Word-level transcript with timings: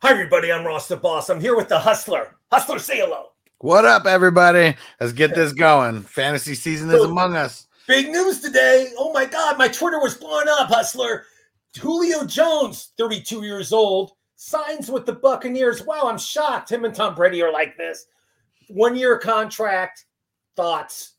Hi, 0.00 0.12
everybody. 0.12 0.52
I'm 0.52 0.64
Ross 0.64 0.86
the 0.86 0.96
Boss. 0.96 1.28
I'm 1.28 1.40
here 1.40 1.56
with 1.56 1.68
the 1.68 1.78
Hustler. 1.80 2.36
Hustler, 2.52 2.78
say 2.78 2.98
hello. 2.98 3.30
What 3.58 3.84
up, 3.84 4.06
everybody? 4.06 4.76
Let's 5.00 5.12
get 5.12 5.34
this 5.34 5.52
going. 5.52 6.02
Fantasy 6.02 6.54
season 6.54 6.88
is 6.88 7.02
among 7.02 7.34
us. 7.34 7.66
Big 7.88 8.08
news 8.08 8.38
today. 8.38 8.92
Oh 8.96 9.12
my 9.12 9.24
God, 9.24 9.58
my 9.58 9.66
Twitter 9.66 9.98
was 9.98 10.14
blowing 10.14 10.46
up, 10.48 10.68
Hustler. 10.68 11.24
Julio 11.80 12.24
Jones, 12.24 12.92
32 12.96 13.42
years 13.42 13.72
old, 13.72 14.12
signs 14.36 14.88
with 14.88 15.04
the 15.04 15.14
Buccaneers. 15.14 15.84
Wow, 15.84 16.02
I'm 16.04 16.18
shocked. 16.18 16.70
Him 16.70 16.84
and 16.84 16.94
Tom 16.94 17.16
Brady 17.16 17.42
are 17.42 17.52
like 17.52 17.76
this. 17.76 18.06
One 18.68 18.94
year 18.94 19.18
contract. 19.18 20.04
Thoughts? 20.54 21.14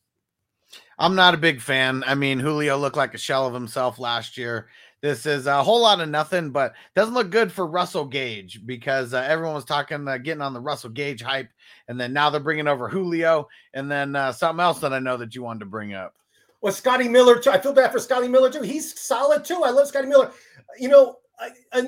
I'm 0.98 1.14
not 1.14 1.34
a 1.34 1.38
big 1.38 1.60
fan. 1.60 2.02
I 2.06 2.14
mean, 2.14 2.38
Julio 2.38 2.78
looked 2.78 2.96
like 2.96 3.12
a 3.12 3.18
shell 3.18 3.46
of 3.46 3.52
himself 3.52 3.98
last 3.98 4.38
year. 4.38 4.68
This 5.02 5.24
is 5.24 5.46
a 5.46 5.62
whole 5.62 5.80
lot 5.80 6.00
of 6.00 6.10
nothing, 6.10 6.50
but 6.50 6.74
doesn't 6.94 7.14
look 7.14 7.30
good 7.30 7.50
for 7.50 7.66
Russell 7.66 8.04
Gage 8.04 8.60
because 8.66 9.14
uh, 9.14 9.26
everyone 9.26 9.54
was 9.54 9.64
talking, 9.64 10.06
uh, 10.06 10.18
getting 10.18 10.42
on 10.42 10.52
the 10.52 10.60
Russell 10.60 10.90
Gage 10.90 11.22
hype, 11.22 11.48
and 11.88 11.98
then 11.98 12.12
now 12.12 12.28
they're 12.28 12.40
bringing 12.40 12.68
over 12.68 12.88
Julio, 12.88 13.48
and 13.72 13.90
then 13.90 14.14
uh, 14.14 14.30
something 14.30 14.62
else 14.62 14.80
that 14.80 14.92
I 14.92 14.98
know 14.98 15.16
that 15.16 15.34
you 15.34 15.42
wanted 15.42 15.60
to 15.60 15.66
bring 15.66 15.94
up. 15.94 16.14
Well, 16.60 16.72
Scotty 16.72 17.08
Miller 17.08 17.38
too. 17.38 17.50
I 17.50 17.58
feel 17.58 17.72
bad 17.72 17.92
for 17.92 17.98
Scotty 17.98 18.28
Miller 18.28 18.50
too. 18.50 18.60
He's 18.60 19.00
solid 19.00 19.44
too. 19.44 19.62
I 19.64 19.70
love 19.70 19.88
Scotty 19.88 20.08
Miller. 20.08 20.32
You 20.78 20.88
know, 20.88 21.16
I, 21.38 21.50
I, 21.72 21.80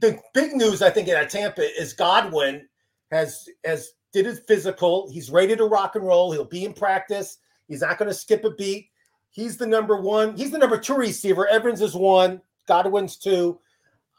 the 0.00 0.20
big 0.34 0.54
news 0.54 0.82
I 0.82 0.90
think 0.90 1.08
at 1.08 1.30
Tampa 1.30 1.62
is 1.80 1.94
Godwin 1.94 2.68
has 3.10 3.48
has 3.64 3.92
did 4.12 4.26
his 4.26 4.40
physical. 4.40 5.10
He's 5.10 5.30
ready 5.30 5.56
to 5.56 5.64
rock 5.64 5.96
and 5.96 6.06
roll. 6.06 6.32
He'll 6.32 6.44
be 6.44 6.66
in 6.66 6.74
practice. 6.74 7.38
He's 7.68 7.80
not 7.80 7.98
going 7.98 8.10
to 8.10 8.14
skip 8.14 8.44
a 8.44 8.50
beat. 8.50 8.87
He's 9.30 9.56
the 9.56 9.66
number 9.66 10.00
one. 10.00 10.36
He's 10.36 10.50
the 10.50 10.58
number 10.58 10.78
two 10.78 10.94
receiver. 10.94 11.46
Evans 11.46 11.80
is 11.80 11.94
one. 11.94 12.40
Godwin's 12.66 13.16
two. 13.16 13.60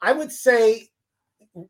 I 0.02 0.14
would 0.14 0.32
say 0.32 0.90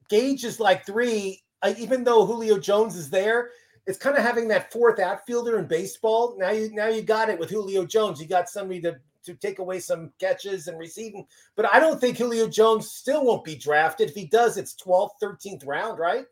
Gage 0.09 0.43
is 0.43 0.59
like 0.59 0.85
three. 0.85 1.43
I, 1.61 1.73
even 1.73 2.03
though 2.03 2.25
Julio 2.25 2.57
Jones 2.59 2.95
is 2.95 3.09
there, 3.09 3.49
it's 3.85 3.97
kind 3.97 4.17
of 4.17 4.23
having 4.23 4.47
that 4.49 4.71
fourth 4.71 4.99
outfielder 4.99 5.59
in 5.59 5.65
baseball. 5.65 6.35
Now 6.37 6.51
you 6.51 6.71
now 6.73 6.87
you 6.87 7.01
got 7.01 7.29
it 7.29 7.39
with 7.39 7.49
Julio 7.49 7.85
Jones. 7.85 8.21
You 8.21 8.27
got 8.27 8.49
somebody 8.49 8.81
to 8.81 8.99
to 9.25 9.33
take 9.33 9.59
away 9.59 9.79
some 9.79 10.11
catches 10.19 10.67
and 10.67 10.79
receiving. 10.79 11.25
But 11.55 11.73
I 11.73 11.79
don't 11.79 11.99
think 11.99 12.17
Julio 12.17 12.47
Jones 12.47 12.91
still 12.91 13.25
won't 13.25 13.43
be 13.43 13.55
drafted. 13.55 14.09
If 14.09 14.15
he 14.15 14.25
does, 14.25 14.57
it's 14.57 14.75
12th, 14.75 15.11
13th 15.21 15.67
round, 15.67 15.99
right? 15.99 16.25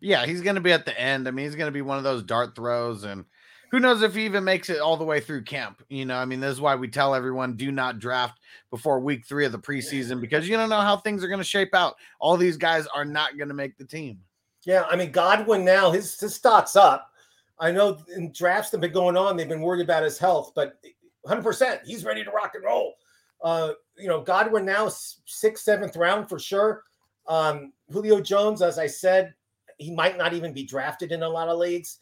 Yeah, 0.00 0.24
he's 0.24 0.40
going 0.40 0.54
to 0.54 0.62
be 0.62 0.72
at 0.72 0.86
the 0.86 0.98
end. 0.98 1.28
I 1.28 1.32
mean, 1.32 1.44
he's 1.44 1.54
going 1.54 1.68
to 1.68 1.72
be 1.72 1.82
one 1.82 1.98
of 1.98 2.04
those 2.04 2.22
dart 2.22 2.56
throws 2.56 3.04
and– 3.04 3.24
who 3.70 3.80
knows 3.80 4.02
if 4.02 4.14
he 4.14 4.24
even 4.24 4.44
makes 4.44 4.68
it 4.68 4.80
all 4.80 4.96
the 4.96 5.04
way 5.04 5.20
through 5.20 5.44
camp? 5.44 5.82
You 5.88 6.04
know, 6.04 6.16
I 6.16 6.24
mean, 6.24 6.40
this 6.40 6.52
is 6.52 6.60
why 6.60 6.74
we 6.74 6.88
tell 6.88 7.14
everyone 7.14 7.56
do 7.56 7.70
not 7.70 7.98
draft 7.98 8.40
before 8.70 9.00
week 9.00 9.24
three 9.24 9.46
of 9.46 9.52
the 9.52 9.58
preseason 9.58 10.20
because 10.20 10.48
you 10.48 10.56
don't 10.56 10.68
know 10.68 10.80
how 10.80 10.96
things 10.96 11.22
are 11.22 11.28
going 11.28 11.38
to 11.38 11.44
shape 11.44 11.74
out. 11.74 11.96
All 12.18 12.36
these 12.36 12.56
guys 12.56 12.86
are 12.88 13.04
not 13.04 13.36
going 13.36 13.48
to 13.48 13.54
make 13.54 13.78
the 13.78 13.84
team. 13.84 14.20
Yeah, 14.64 14.84
I 14.90 14.96
mean, 14.96 15.10
Godwin 15.10 15.64
now 15.64 15.90
his 15.90 16.18
his 16.18 16.34
stock's 16.34 16.76
up. 16.76 17.10
I 17.58 17.70
know 17.70 17.98
in 18.14 18.32
drafts 18.32 18.70
that 18.70 18.78
have 18.78 18.82
been 18.82 18.92
going 18.92 19.16
on, 19.16 19.36
they've 19.36 19.48
been 19.48 19.60
worried 19.60 19.82
about 19.82 20.02
his 20.02 20.18
health, 20.18 20.52
but 20.54 20.78
100 21.22 21.42
percent 21.42 21.80
he's 21.84 22.04
ready 22.04 22.24
to 22.24 22.30
rock 22.30 22.52
and 22.54 22.64
roll. 22.64 22.94
Uh, 23.42 23.72
you 23.96 24.08
know, 24.08 24.20
Godwin 24.20 24.64
now 24.64 24.88
sixth, 24.88 25.64
seventh 25.64 25.96
round 25.96 26.28
for 26.28 26.38
sure. 26.38 26.82
Um, 27.26 27.72
Julio 27.90 28.20
Jones, 28.20 28.62
as 28.62 28.78
I 28.78 28.86
said, 28.86 29.34
he 29.78 29.94
might 29.94 30.18
not 30.18 30.34
even 30.34 30.52
be 30.52 30.64
drafted 30.64 31.12
in 31.12 31.22
a 31.22 31.28
lot 31.28 31.48
of 31.48 31.58
leagues. 31.58 31.98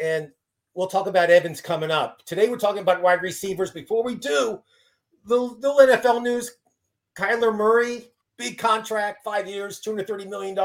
And 0.00 0.30
We'll 0.74 0.86
talk 0.86 1.06
about 1.06 1.30
Evans 1.30 1.60
coming 1.60 1.90
up. 1.90 2.24
Today, 2.24 2.48
we're 2.48 2.56
talking 2.56 2.80
about 2.80 3.02
wide 3.02 3.20
receivers. 3.20 3.70
Before 3.70 4.02
we 4.02 4.14
do, 4.14 4.62
the, 5.26 5.54
the 5.60 5.98
NFL 6.02 6.22
news 6.22 6.50
Kyler 7.14 7.54
Murray, 7.54 8.06
big 8.38 8.56
contract, 8.56 9.22
five 9.22 9.46
years, 9.46 9.82
$230 9.82 10.28
million. 10.28 10.58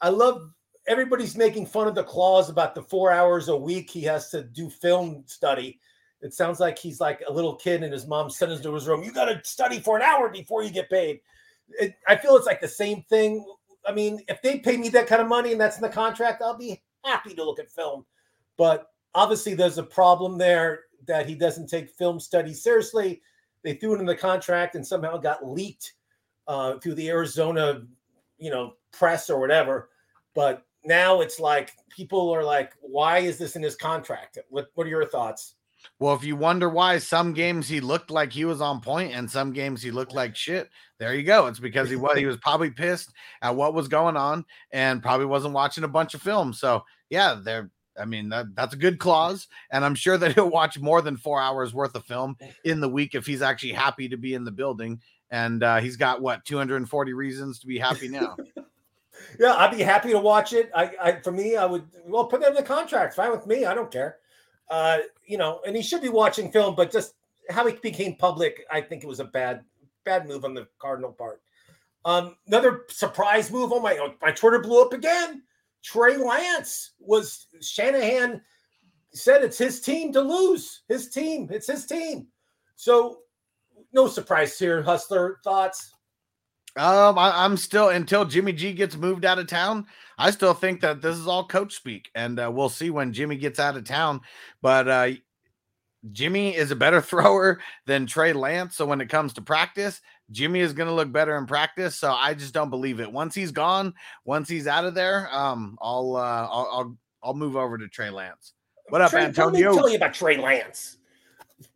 I 0.00 0.08
love 0.08 0.50
everybody's 0.88 1.36
making 1.36 1.66
fun 1.66 1.86
of 1.86 1.94
the 1.94 2.02
clause 2.02 2.48
about 2.48 2.74
the 2.74 2.82
four 2.82 3.12
hours 3.12 3.48
a 3.48 3.56
week 3.56 3.90
he 3.90 4.02
has 4.02 4.30
to 4.30 4.42
do 4.42 4.70
film 4.70 5.22
study. 5.26 5.78
It 6.22 6.32
sounds 6.32 6.58
like 6.58 6.78
he's 6.78 7.00
like 7.00 7.22
a 7.28 7.32
little 7.32 7.56
kid 7.56 7.82
and 7.82 7.92
his 7.92 8.06
mom 8.06 8.30
sends 8.30 8.56
him 8.56 8.62
to 8.62 8.74
his 8.74 8.88
room. 8.88 9.04
You 9.04 9.12
got 9.12 9.26
to 9.26 9.38
study 9.44 9.80
for 9.80 9.96
an 9.96 10.02
hour 10.02 10.30
before 10.30 10.62
you 10.62 10.70
get 10.70 10.88
paid. 10.88 11.20
It, 11.78 11.94
I 12.08 12.16
feel 12.16 12.36
it's 12.36 12.46
like 12.46 12.62
the 12.62 12.68
same 12.68 13.02
thing. 13.10 13.44
I 13.86 13.92
mean, 13.92 14.22
if 14.28 14.40
they 14.40 14.60
pay 14.60 14.78
me 14.78 14.88
that 14.90 15.06
kind 15.06 15.20
of 15.20 15.28
money 15.28 15.52
and 15.52 15.60
that's 15.60 15.76
in 15.76 15.82
the 15.82 15.90
contract, 15.90 16.40
I'll 16.40 16.56
be 16.56 16.82
happy 17.04 17.34
to 17.34 17.44
look 17.44 17.58
at 17.58 17.70
film. 17.70 18.06
But 18.56 18.88
obviously 19.14 19.54
there's 19.54 19.78
a 19.78 19.82
problem 19.82 20.38
there 20.38 20.84
that 21.06 21.26
he 21.26 21.34
doesn't 21.34 21.68
take 21.68 21.90
film 21.90 22.18
studies 22.18 22.62
seriously. 22.62 23.20
They 23.62 23.74
threw 23.74 23.94
it 23.94 24.00
in 24.00 24.06
the 24.06 24.16
contract 24.16 24.74
and 24.74 24.86
somehow 24.86 25.16
got 25.16 25.46
leaked 25.46 25.94
uh, 26.46 26.78
through 26.78 26.94
the 26.94 27.08
Arizona, 27.08 27.82
you 28.38 28.50
know, 28.50 28.74
press 28.92 29.30
or 29.30 29.40
whatever. 29.40 29.90
But 30.34 30.64
now 30.84 31.20
it's 31.20 31.40
like 31.40 31.72
people 31.88 32.30
are 32.30 32.44
like, 32.44 32.72
why 32.80 33.18
is 33.18 33.38
this 33.38 33.56
in 33.56 33.62
his 33.62 33.76
contract? 33.76 34.38
What 34.48 34.68
What 34.74 34.86
are 34.86 34.90
your 34.90 35.06
thoughts? 35.06 35.54
Well, 35.98 36.14
if 36.14 36.24
you 36.24 36.34
wonder 36.34 36.68
why 36.68 36.98
some 36.98 37.34
games 37.34 37.68
he 37.68 37.80
looked 37.80 38.10
like 38.10 38.32
he 38.32 38.46
was 38.46 38.60
on 38.62 38.80
point 38.80 39.14
and 39.14 39.30
some 39.30 39.52
games 39.52 39.82
he 39.82 39.90
looked 39.90 40.14
like 40.14 40.34
shit, 40.34 40.70
there 40.98 41.14
you 41.14 41.22
go. 41.22 41.46
It's 41.46 41.58
because 41.60 41.90
he 41.90 41.96
was 41.96 42.16
he 42.18 42.26
was 42.26 42.38
probably 42.38 42.70
pissed 42.70 43.12
at 43.42 43.54
what 43.54 43.74
was 43.74 43.88
going 43.88 44.16
on 44.16 44.44
and 44.72 45.02
probably 45.02 45.26
wasn't 45.26 45.54
watching 45.54 45.84
a 45.84 45.88
bunch 45.88 46.14
of 46.14 46.22
film. 46.22 46.52
So 46.52 46.84
yeah, 47.10 47.38
they're 47.42 47.70
I 47.98 48.04
mean, 48.04 48.28
that, 48.30 48.54
that's 48.54 48.74
a 48.74 48.78
good 48.78 48.98
clause. 48.98 49.48
And 49.70 49.84
I'm 49.84 49.94
sure 49.94 50.18
that 50.18 50.32
he'll 50.34 50.50
watch 50.50 50.78
more 50.78 51.02
than 51.02 51.16
four 51.16 51.40
hours 51.40 51.74
worth 51.74 51.94
of 51.94 52.04
film 52.04 52.36
in 52.64 52.80
the 52.80 52.88
week 52.88 53.14
if 53.14 53.26
he's 53.26 53.42
actually 53.42 53.72
happy 53.72 54.08
to 54.08 54.16
be 54.16 54.34
in 54.34 54.44
the 54.44 54.50
building. 54.50 55.00
And 55.30 55.62
uh, 55.62 55.80
he's 55.80 55.96
got 55.96 56.22
what 56.22 56.44
240 56.44 57.12
reasons 57.12 57.58
to 57.60 57.66
be 57.66 57.78
happy 57.78 58.08
now. 58.08 58.36
yeah, 59.40 59.54
I'd 59.54 59.76
be 59.76 59.82
happy 59.82 60.10
to 60.10 60.18
watch 60.18 60.52
it. 60.52 60.70
I, 60.74 60.92
I 61.02 61.12
for 61.20 61.32
me, 61.32 61.56
I 61.56 61.64
would 61.64 61.84
well 62.04 62.26
put 62.26 62.40
that 62.40 62.50
in 62.50 62.54
the 62.54 62.62
contract. 62.62 63.14
Fine 63.14 63.32
with 63.32 63.46
me. 63.46 63.64
I 63.64 63.74
don't 63.74 63.90
care. 63.90 64.18
Uh, 64.70 64.98
you 65.26 65.36
know, 65.36 65.60
and 65.66 65.74
he 65.76 65.82
should 65.82 66.02
be 66.02 66.08
watching 66.08 66.50
film, 66.52 66.74
but 66.74 66.90
just 66.90 67.14
how 67.50 67.66
he 67.66 67.74
became 67.74 68.16
public, 68.16 68.64
I 68.70 68.80
think 68.80 69.02
it 69.02 69.06
was 69.06 69.20
a 69.20 69.24
bad, 69.24 69.62
bad 70.04 70.26
move 70.26 70.44
on 70.44 70.54
the 70.54 70.66
Cardinal 70.78 71.12
part. 71.12 71.42
Um, 72.04 72.36
another 72.46 72.84
surprise 72.88 73.50
move. 73.50 73.72
Oh 73.72 73.80
my, 73.80 74.14
my 74.22 74.30
Twitter 74.30 74.60
blew 74.60 74.82
up 74.82 74.92
again. 74.92 75.42
Trey 75.84 76.16
Lance 76.16 76.92
was 76.98 77.46
Shanahan 77.60 78.40
said 79.12 79.44
it's 79.44 79.58
his 79.58 79.80
team 79.80 80.12
to 80.14 80.20
lose. 80.20 80.82
His 80.88 81.10
team. 81.10 81.48
It's 81.52 81.66
his 81.66 81.86
team. 81.86 82.26
So 82.74 83.18
no 83.92 84.08
surprise 84.08 84.58
here, 84.58 84.82
Hustler. 84.82 85.38
Thoughts? 85.44 85.94
Um, 86.76 87.18
I, 87.18 87.44
am 87.44 87.56
still 87.56 87.90
until 87.90 88.24
Jimmy 88.24 88.52
G 88.52 88.72
gets 88.72 88.96
moved 88.96 89.24
out 89.24 89.38
of 89.38 89.46
town. 89.46 89.86
I 90.18 90.32
still 90.32 90.54
think 90.54 90.80
that 90.80 91.00
this 91.00 91.16
is 91.16 91.28
all 91.28 91.46
coach 91.46 91.74
speak, 91.74 92.10
and 92.16 92.40
uh, 92.40 92.50
we'll 92.52 92.68
see 92.68 92.90
when 92.90 93.12
Jimmy 93.12 93.36
gets 93.36 93.60
out 93.60 93.76
of 93.76 93.84
town. 93.84 94.22
But 94.60 94.88
uh, 94.88 95.10
Jimmy 96.10 96.56
is 96.56 96.72
a 96.72 96.76
better 96.76 97.00
thrower 97.02 97.60
than 97.86 98.06
Trey 98.06 98.32
Lance. 98.32 98.76
So 98.76 98.86
when 98.86 99.00
it 99.00 99.08
comes 99.08 99.34
to 99.34 99.42
practice, 99.42 100.00
Jimmy 100.30 100.60
is 100.60 100.72
going 100.72 100.88
to 100.88 100.94
look 100.94 101.12
better 101.12 101.36
in 101.36 101.46
practice. 101.46 101.96
So 101.96 102.12
I 102.12 102.34
just 102.34 102.54
don't 102.54 102.70
believe 102.70 103.00
it. 103.00 103.10
Once 103.10 103.34
he's 103.34 103.50
gone, 103.52 103.94
once 104.24 104.48
he's 104.48 104.66
out 104.66 104.84
of 104.84 104.94
there, 104.94 105.28
um, 105.34 105.78
I'll, 105.80 106.16
uh, 106.16 106.48
I'll, 106.50 106.68
I'll, 106.72 106.96
I'll 107.22 107.34
move 107.34 107.56
over 107.56 107.78
to 107.78 107.88
Trey 107.88 108.10
Lance. 108.10 108.52
What 108.88 109.00
up, 109.00 109.10
Trey, 109.10 109.24
Antonio? 109.24 109.70
Let 109.70 109.76
me 109.76 109.78
tell 109.78 109.88
you 109.90 109.96
about 109.96 110.14
Trey 110.14 110.36
Lance. 110.36 110.98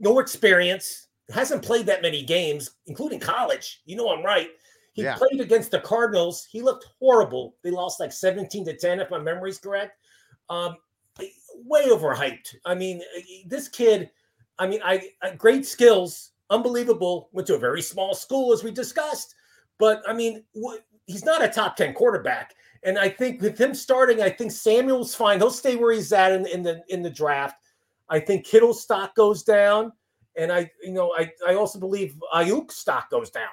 No 0.00 0.18
experience, 0.18 1.08
hasn't 1.30 1.62
played 1.62 1.86
that 1.86 2.02
many 2.02 2.22
games, 2.22 2.72
including 2.86 3.20
college. 3.20 3.82
You 3.86 3.96
know 3.96 4.10
I'm 4.10 4.24
right. 4.24 4.50
He 4.92 5.02
yeah. 5.04 5.16
played 5.16 5.40
against 5.40 5.70
the 5.70 5.80
Cardinals. 5.80 6.46
He 6.50 6.60
looked 6.60 6.86
horrible. 6.98 7.54
They 7.62 7.70
lost 7.70 8.00
like 8.00 8.12
17 8.12 8.64
to 8.64 8.76
10, 8.76 9.00
if 9.00 9.10
my 9.10 9.18
memory's 9.18 9.58
correct. 9.58 9.92
Um, 10.50 10.76
way 11.64 11.86
overhyped. 11.86 12.56
I 12.64 12.74
mean, 12.74 13.02
this 13.46 13.68
kid, 13.68 14.10
I 14.58 14.66
mean, 14.66 14.80
I, 14.84 15.10
I 15.22 15.30
great 15.34 15.66
skills, 15.66 16.32
unbelievable. 16.50 17.28
Went 17.32 17.46
to 17.48 17.54
a 17.54 17.58
very 17.58 17.82
small 17.82 18.14
school, 18.14 18.52
as 18.52 18.64
we 18.64 18.70
discussed. 18.70 19.34
But 19.78 20.02
I 20.08 20.12
mean, 20.12 20.44
wh- 20.56 20.78
he's 21.06 21.24
not 21.24 21.42
a 21.44 21.48
top 21.48 21.76
10 21.76 21.94
quarterback. 21.94 22.54
And 22.84 22.98
I 22.98 23.08
think 23.08 23.42
with 23.42 23.58
him 23.58 23.74
starting, 23.74 24.22
I 24.22 24.30
think 24.30 24.52
Samuel's 24.52 25.14
fine. 25.14 25.38
He'll 25.38 25.50
stay 25.50 25.76
where 25.76 25.92
he's 25.92 26.12
at 26.12 26.32
in, 26.32 26.46
in 26.46 26.62
the 26.62 26.82
in 26.88 27.02
the 27.02 27.10
draft. 27.10 27.56
I 28.08 28.20
think 28.20 28.46
Kittle's 28.46 28.82
stock 28.82 29.14
goes 29.14 29.42
down. 29.42 29.92
And 30.36 30.52
I, 30.52 30.70
you 30.82 30.92
know, 30.92 31.12
I, 31.18 31.32
I 31.46 31.54
also 31.54 31.80
believe 31.80 32.16
Aiyuk 32.32 32.70
stock 32.70 33.10
goes 33.10 33.30
down. 33.30 33.48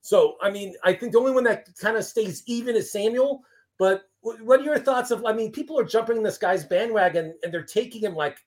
So 0.00 0.36
I 0.40 0.50
mean, 0.50 0.74
I 0.82 0.94
think 0.94 1.12
the 1.12 1.18
only 1.18 1.32
one 1.32 1.44
that 1.44 1.68
kind 1.78 1.96
of 1.96 2.04
stays 2.04 2.42
even 2.46 2.76
is 2.76 2.90
Samuel. 2.90 3.42
But 3.78 4.02
what 4.22 4.60
are 4.60 4.64
your 4.64 4.78
thoughts 4.78 5.10
of? 5.10 5.24
I 5.24 5.32
mean, 5.32 5.52
people 5.52 5.78
are 5.78 5.84
jumping 5.84 6.22
this 6.22 6.38
guy's 6.38 6.64
bandwagon 6.64 7.34
and 7.42 7.52
they're 7.52 7.62
taking 7.62 8.02
him 8.02 8.14
like 8.14 8.38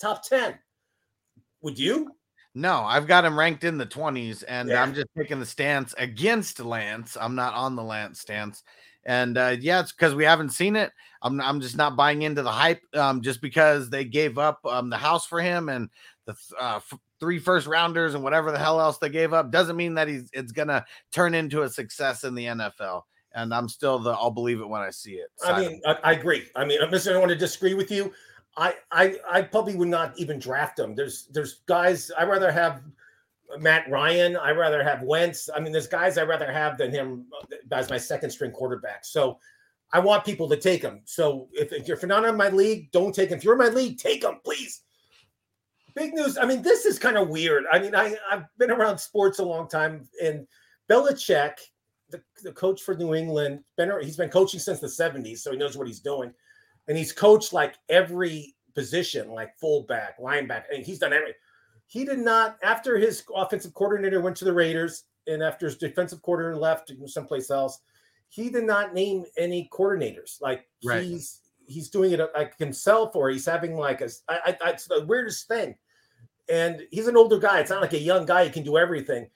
top 0.00 0.22
10. 0.22 0.58
Would 1.62 1.78
you? 1.78 2.14
No, 2.54 2.84
I've 2.84 3.08
got 3.08 3.24
him 3.24 3.38
ranked 3.38 3.64
in 3.64 3.78
the 3.78 3.86
20s, 3.86 4.44
and 4.46 4.68
yeah. 4.68 4.82
I'm 4.82 4.94
just 4.94 5.08
taking 5.16 5.40
the 5.40 5.46
stance 5.46 5.92
against 5.98 6.60
Lance. 6.60 7.16
I'm 7.20 7.34
not 7.34 7.54
on 7.54 7.74
the 7.74 7.82
Lance 7.82 8.20
stance. 8.20 8.62
And 9.06 9.36
uh, 9.36 9.56
yeah, 9.60 9.80
it's 9.80 9.92
because 9.92 10.14
we 10.14 10.24
haven't 10.24 10.50
seen 10.50 10.76
it. 10.76 10.92
I'm, 11.20 11.40
I'm 11.40 11.60
just 11.60 11.76
not 11.76 11.96
buying 11.96 12.22
into 12.22 12.42
the 12.42 12.52
hype 12.52 12.82
um, 12.94 13.22
just 13.22 13.40
because 13.40 13.90
they 13.90 14.04
gave 14.04 14.38
up 14.38 14.60
um, 14.64 14.88
the 14.88 14.96
house 14.96 15.26
for 15.26 15.40
him 15.40 15.68
and 15.68 15.90
the 16.26 16.34
uh, 16.60 16.76
f- 16.76 16.98
three 17.20 17.38
first 17.38 17.66
rounders 17.66 18.14
and 18.14 18.22
whatever 18.22 18.50
the 18.50 18.58
hell 18.58 18.80
else 18.80 18.98
they 18.98 19.08
gave 19.08 19.32
up 19.32 19.50
doesn't 19.50 19.76
mean 19.76 19.94
that 19.94 20.08
he's 20.08 20.30
it's 20.32 20.52
gonna 20.52 20.84
turn 21.12 21.34
into 21.34 21.62
a 21.62 21.68
success 21.68 22.24
in 22.24 22.34
the 22.34 22.46
NFL. 22.46 23.02
and 23.34 23.52
I'm 23.52 23.68
still 23.68 23.98
the 23.98 24.12
I'll 24.12 24.30
believe 24.30 24.60
it 24.60 24.68
when 24.68 24.80
I 24.80 24.90
see 24.90 25.14
it. 25.14 25.28
I 25.44 25.60
mean, 25.60 25.82
I, 25.86 25.96
I, 26.04 26.12
agree. 26.12 26.44
I 26.56 26.64
mean, 26.64 26.80
I'm 26.80 26.90
just 26.90 27.06
I 27.06 27.12
don't 27.12 27.20
want 27.20 27.32
to 27.32 27.38
disagree 27.38 27.74
with 27.74 27.90
you. 27.90 28.12
I, 28.56 28.74
I 28.92 29.16
I 29.30 29.42
probably 29.42 29.74
would 29.76 29.88
not 29.88 30.18
even 30.18 30.38
draft 30.38 30.78
him. 30.78 30.94
There's 30.94 31.26
there's 31.26 31.60
guys 31.66 32.10
I'd 32.16 32.28
rather 32.28 32.52
have 32.52 32.82
Matt 33.58 33.90
Ryan. 33.90 34.36
I'd 34.36 34.56
rather 34.56 34.82
have 34.82 35.02
Wentz. 35.02 35.48
I 35.54 35.60
mean, 35.60 35.72
there's 35.72 35.86
guys 35.86 36.18
I'd 36.18 36.28
rather 36.28 36.50
have 36.50 36.78
than 36.78 36.90
him 36.90 37.26
uh, 37.40 37.56
as 37.72 37.90
my 37.90 37.98
second 37.98 38.30
string 38.30 38.52
quarterback. 38.52 39.04
So 39.04 39.38
I 39.92 40.00
want 40.00 40.24
people 40.24 40.48
to 40.48 40.56
take 40.56 40.82
him. 40.82 41.02
So 41.04 41.48
if, 41.52 41.72
if 41.72 41.86
you're 41.86 41.98
not 42.06 42.24
in 42.24 42.36
my 42.36 42.48
league, 42.48 42.90
don't 42.90 43.14
take 43.14 43.30
him. 43.30 43.38
If 43.38 43.44
you're 43.44 43.54
in 43.54 43.58
my 43.58 43.68
league, 43.68 43.98
take 43.98 44.24
him, 44.24 44.40
please. 44.44 44.82
Big 45.94 46.14
news. 46.14 46.36
I 46.36 46.46
mean, 46.46 46.62
this 46.62 46.84
is 46.84 46.98
kind 46.98 47.16
of 47.16 47.28
weird. 47.28 47.64
I 47.70 47.78
mean, 47.78 47.94
I, 47.94 48.16
I've 48.30 48.46
been 48.58 48.72
around 48.72 48.98
sports 48.98 49.38
a 49.38 49.44
long 49.44 49.68
time, 49.68 50.08
and 50.20 50.48
Belichick, 50.90 51.52
the, 52.10 52.20
the 52.42 52.50
coach 52.52 52.82
for 52.82 52.96
New 52.96 53.14
England, 53.14 53.60
been, 53.76 53.92
he's 54.02 54.16
been 54.16 54.30
coaching 54.30 54.58
since 54.58 54.80
the 54.80 54.88
70s, 54.88 55.38
so 55.38 55.52
he 55.52 55.56
knows 55.56 55.76
what 55.76 55.86
he's 55.86 56.00
doing. 56.00 56.32
And 56.88 56.96
he's 56.98 57.12
coached 57.12 57.52
like 57.52 57.74
every 57.88 58.54
position, 58.74 59.30
like 59.30 59.58
fullback, 59.58 60.18
linebacker, 60.18 60.64
and 60.74 60.84
he's 60.84 60.98
done 60.98 61.12
everything. 61.12 61.34
He 61.86 62.04
did 62.04 62.18
not, 62.18 62.56
after 62.62 62.98
his 62.98 63.22
offensive 63.34 63.74
coordinator 63.74 64.20
went 64.20 64.36
to 64.38 64.44
the 64.44 64.52
Raiders, 64.52 65.04
and 65.26 65.42
after 65.42 65.66
his 65.66 65.76
defensive 65.76 66.22
coordinator 66.22 66.56
left 66.56 66.92
someplace 67.06 67.50
else, 67.50 67.80
he 68.28 68.50
did 68.50 68.64
not 68.64 68.94
name 68.94 69.24
any 69.38 69.68
coordinators. 69.72 70.40
Like 70.40 70.66
right. 70.84 71.02
he's 71.02 71.40
he's 71.66 71.88
doing 71.88 72.12
it 72.12 72.20
like 72.34 72.58
himself, 72.58 73.16
or 73.16 73.30
he's 73.30 73.46
having 73.46 73.76
like 73.76 74.00
a. 74.00 74.10
I, 74.28 74.56
I, 74.62 74.70
it's 74.70 74.86
the 74.86 75.04
weirdest 75.06 75.48
thing. 75.48 75.76
And 76.50 76.82
he's 76.90 77.06
an 77.06 77.16
older 77.16 77.38
guy. 77.38 77.60
It's 77.60 77.70
not 77.70 77.80
like 77.80 77.94
a 77.94 77.98
young 77.98 78.26
guy 78.26 78.44
who 78.44 78.52
can 78.52 78.64
do 78.64 78.76
everything. 78.76 79.28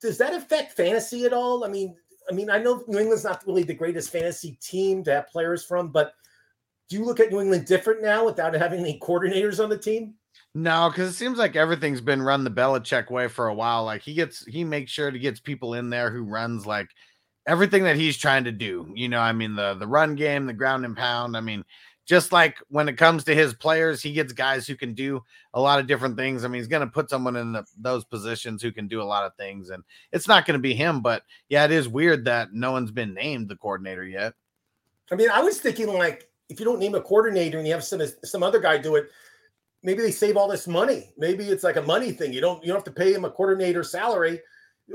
Does 0.00 0.18
that 0.18 0.34
affect 0.34 0.76
fantasy 0.76 1.24
at 1.24 1.32
all? 1.32 1.64
I 1.64 1.68
mean, 1.68 1.96
I 2.30 2.34
mean, 2.34 2.50
I 2.50 2.58
know 2.58 2.84
New 2.86 2.98
England's 2.98 3.24
not 3.24 3.46
really 3.46 3.62
the 3.62 3.72
greatest 3.72 4.10
fantasy 4.10 4.58
team 4.60 5.02
to 5.04 5.12
have 5.12 5.28
players 5.28 5.64
from, 5.64 5.88
but 5.88 6.12
do 6.88 6.96
you 6.96 7.04
look 7.04 7.20
at 7.20 7.30
New 7.30 7.40
England 7.40 7.66
different 7.66 8.02
now 8.02 8.24
without 8.24 8.54
having 8.54 8.80
any 8.80 8.98
coordinators 8.98 9.62
on 9.62 9.70
the 9.70 9.78
team? 9.78 10.14
No, 10.54 10.88
because 10.88 11.10
it 11.10 11.14
seems 11.14 11.38
like 11.38 11.56
everything's 11.56 12.00
been 12.00 12.22
run 12.22 12.44
the 12.44 12.50
Belichick 12.50 13.10
way 13.10 13.28
for 13.28 13.48
a 13.48 13.54
while. 13.54 13.84
Like 13.84 14.02
he 14.02 14.14
gets, 14.14 14.44
he 14.46 14.64
makes 14.64 14.92
sure 14.92 15.10
to 15.10 15.18
gets 15.18 15.40
people 15.40 15.74
in 15.74 15.90
there 15.90 16.10
who 16.10 16.22
runs 16.22 16.66
like 16.66 16.88
everything 17.46 17.84
that 17.84 17.96
he's 17.96 18.16
trying 18.16 18.44
to 18.44 18.52
do. 18.52 18.92
You 18.94 19.08
know, 19.08 19.20
I 19.20 19.32
mean 19.32 19.56
the 19.56 19.74
the 19.74 19.86
run 19.86 20.14
game, 20.14 20.46
the 20.46 20.52
ground 20.52 20.84
and 20.84 20.96
pound. 20.96 21.36
I 21.36 21.40
mean, 21.40 21.64
just 22.06 22.32
like 22.32 22.58
when 22.68 22.88
it 22.88 22.98
comes 22.98 23.24
to 23.24 23.34
his 23.34 23.54
players, 23.54 24.02
he 24.02 24.12
gets 24.12 24.32
guys 24.32 24.66
who 24.66 24.76
can 24.76 24.94
do 24.94 25.22
a 25.54 25.60
lot 25.60 25.80
of 25.80 25.86
different 25.86 26.16
things. 26.16 26.44
I 26.44 26.48
mean, 26.48 26.60
he's 26.60 26.68
going 26.68 26.86
to 26.86 26.92
put 26.92 27.08
someone 27.08 27.36
in 27.36 27.52
the, 27.52 27.64
those 27.78 28.04
positions 28.04 28.62
who 28.62 28.72
can 28.72 28.88
do 28.88 29.00
a 29.00 29.04
lot 29.04 29.24
of 29.24 29.34
things, 29.36 29.70
and 29.70 29.82
it's 30.12 30.28
not 30.28 30.46
going 30.46 30.58
to 30.58 30.62
be 30.62 30.74
him. 30.74 31.00
But 31.00 31.22
yeah, 31.48 31.64
it 31.64 31.70
is 31.70 31.88
weird 31.88 32.26
that 32.26 32.52
no 32.52 32.72
one's 32.72 32.90
been 32.90 33.14
named 33.14 33.48
the 33.48 33.56
coordinator 33.56 34.04
yet. 34.04 34.34
I 35.10 35.16
mean, 35.16 35.30
I 35.30 35.40
was 35.42 35.60
thinking 35.60 35.92
like 35.92 36.28
if 36.54 36.60
you 36.60 36.64
don't 36.64 36.78
name 36.78 36.94
a 36.94 37.02
coordinator 37.02 37.58
and 37.58 37.66
you 37.66 37.74
have 37.74 37.84
some 37.84 38.00
some 38.24 38.42
other 38.42 38.60
guy 38.60 38.78
do 38.78 38.96
it, 38.96 39.10
maybe 39.82 40.00
they 40.00 40.10
save 40.10 40.36
all 40.36 40.48
this 40.48 40.66
money. 40.66 41.12
Maybe 41.18 41.44
it's 41.44 41.64
like 41.64 41.76
a 41.76 41.82
money 41.82 42.12
thing. 42.12 42.32
You 42.32 42.40
don't 42.40 42.62
you 42.62 42.68
don't 42.68 42.76
have 42.76 42.84
to 42.84 42.90
pay 42.90 43.12
him 43.12 43.24
a 43.24 43.30
coordinator 43.30 43.82
salary 43.82 44.40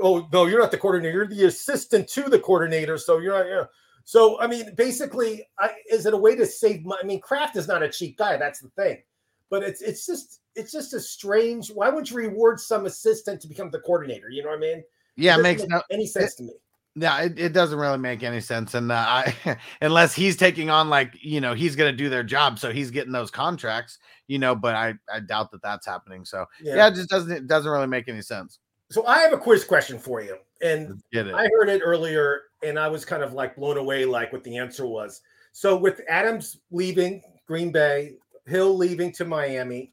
oh 0.00 0.28
no, 0.32 0.46
you're 0.46 0.60
not 0.60 0.70
the 0.70 0.78
coordinator, 0.78 1.18
you're 1.18 1.26
the 1.26 1.46
assistant 1.46 2.08
to 2.08 2.22
the 2.22 2.38
coordinator. 2.38 2.98
So 2.98 3.18
you're 3.18 3.36
not, 3.36 3.48
yeah. 3.48 3.64
So 4.04 4.40
I 4.40 4.46
mean, 4.46 4.74
basically, 4.76 5.46
I, 5.58 5.70
is 5.90 6.06
it 6.06 6.14
a 6.14 6.16
way 6.16 6.36
to 6.36 6.46
save 6.46 6.84
money? 6.84 7.00
I 7.02 7.06
mean, 7.06 7.20
Kraft 7.20 7.56
is 7.56 7.68
not 7.68 7.82
a 7.82 7.88
cheap 7.88 8.18
guy. 8.18 8.36
That's 8.36 8.60
the 8.60 8.70
thing. 8.70 9.02
But 9.50 9.62
it's 9.62 9.82
it's 9.82 10.06
just 10.06 10.40
it's 10.54 10.72
just 10.72 10.94
a 10.94 11.00
strange. 11.00 11.70
Why 11.70 11.88
would 11.88 12.10
you 12.10 12.16
reward 12.16 12.60
some 12.60 12.86
assistant 12.86 13.40
to 13.42 13.48
become 13.48 13.70
the 13.70 13.80
coordinator? 13.80 14.30
You 14.30 14.42
know 14.42 14.50
what 14.50 14.58
I 14.58 14.60
mean? 14.60 14.84
Yeah, 15.16 15.38
it, 15.38 15.42
makes 15.42 15.62
make 15.62 15.70
no 15.70 15.82
any 15.90 16.06
sense 16.06 16.34
it, 16.34 16.36
to 16.38 16.42
me. 16.44 16.52
Yeah, 16.96 17.22
it, 17.22 17.38
it 17.38 17.52
doesn't 17.52 17.78
really 17.78 17.98
make 17.98 18.22
any 18.24 18.40
sense, 18.40 18.74
and 18.74 18.90
uh, 18.90 19.04
I 19.06 19.56
unless 19.80 20.12
he's 20.12 20.36
taking 20.36 20.70
on 20.70 20.88
like 20.88 21.14
you 21.20 21.40
know 21.40 21.54
he's 21.54 21.76
going 21.76 21.92
to 21.92 21.96
do 21.96 22.08
their 22.08 22.24
job, 22.24 22.58
so 22.58 22.72
he's 22.72 22.90
getting 22.90 23.12
those 23.12 23.30
contracts, 23.30 23.98
you 24.26 24.38
know. 24.40 24.56
But 24.56 24.74
I 24.74 24.94
I 25.12 25.20
doubt 25.20 25.52
that 25.52 25.62
that's 25.62 25.86
happening. 25.86 26.24
So 26.24 26.46
yeah, 26.60 26.76
yeah 26.76 26.88
it 26.88 26.94
just 26.96 27.08
doesn't 27.08 27.30
it 27.30 27.46
doesn't 27.46 27.70
really 27.70 27.86
make 27.86 28.08
any 28.08 28.22
sense. 28.22 28.58
So 28.90 29.06
I 29.06 29.20
have 29.20 29.32
a 29.32 29.38
quiz 29.38 29.64
question 29.64 30.00
for 30.00 30.20
you, 30.20 30.36
and 30.62 31.00
I 31.14 31.48
heard 31.58 31.68
it 31.68 31.80
earlier, 31.84 32.42
and 32.64 32.76
I 32.76 32.88
was 32.88 33.04
kind 33.04 33.22
of 33.22 33.34
like 33.34 33.54
blown 33.54 33.78
away, 33.78 34.04
like 34.04 34.32
what 34.32 34.42
the 34.42 34.56
answer 34.56 34.84
was. 34.84 35.20
So 35.52 35.76
with 35.76 36.00
Adams 36.08 36.58
leaving 36.72 37.22
Green 37.46 37.70
Bay, 37.70 38.14
Hill 38.46 38.76
leaving 38.76 39.12
to 39.12 39.24
Miami, 39.24 39.92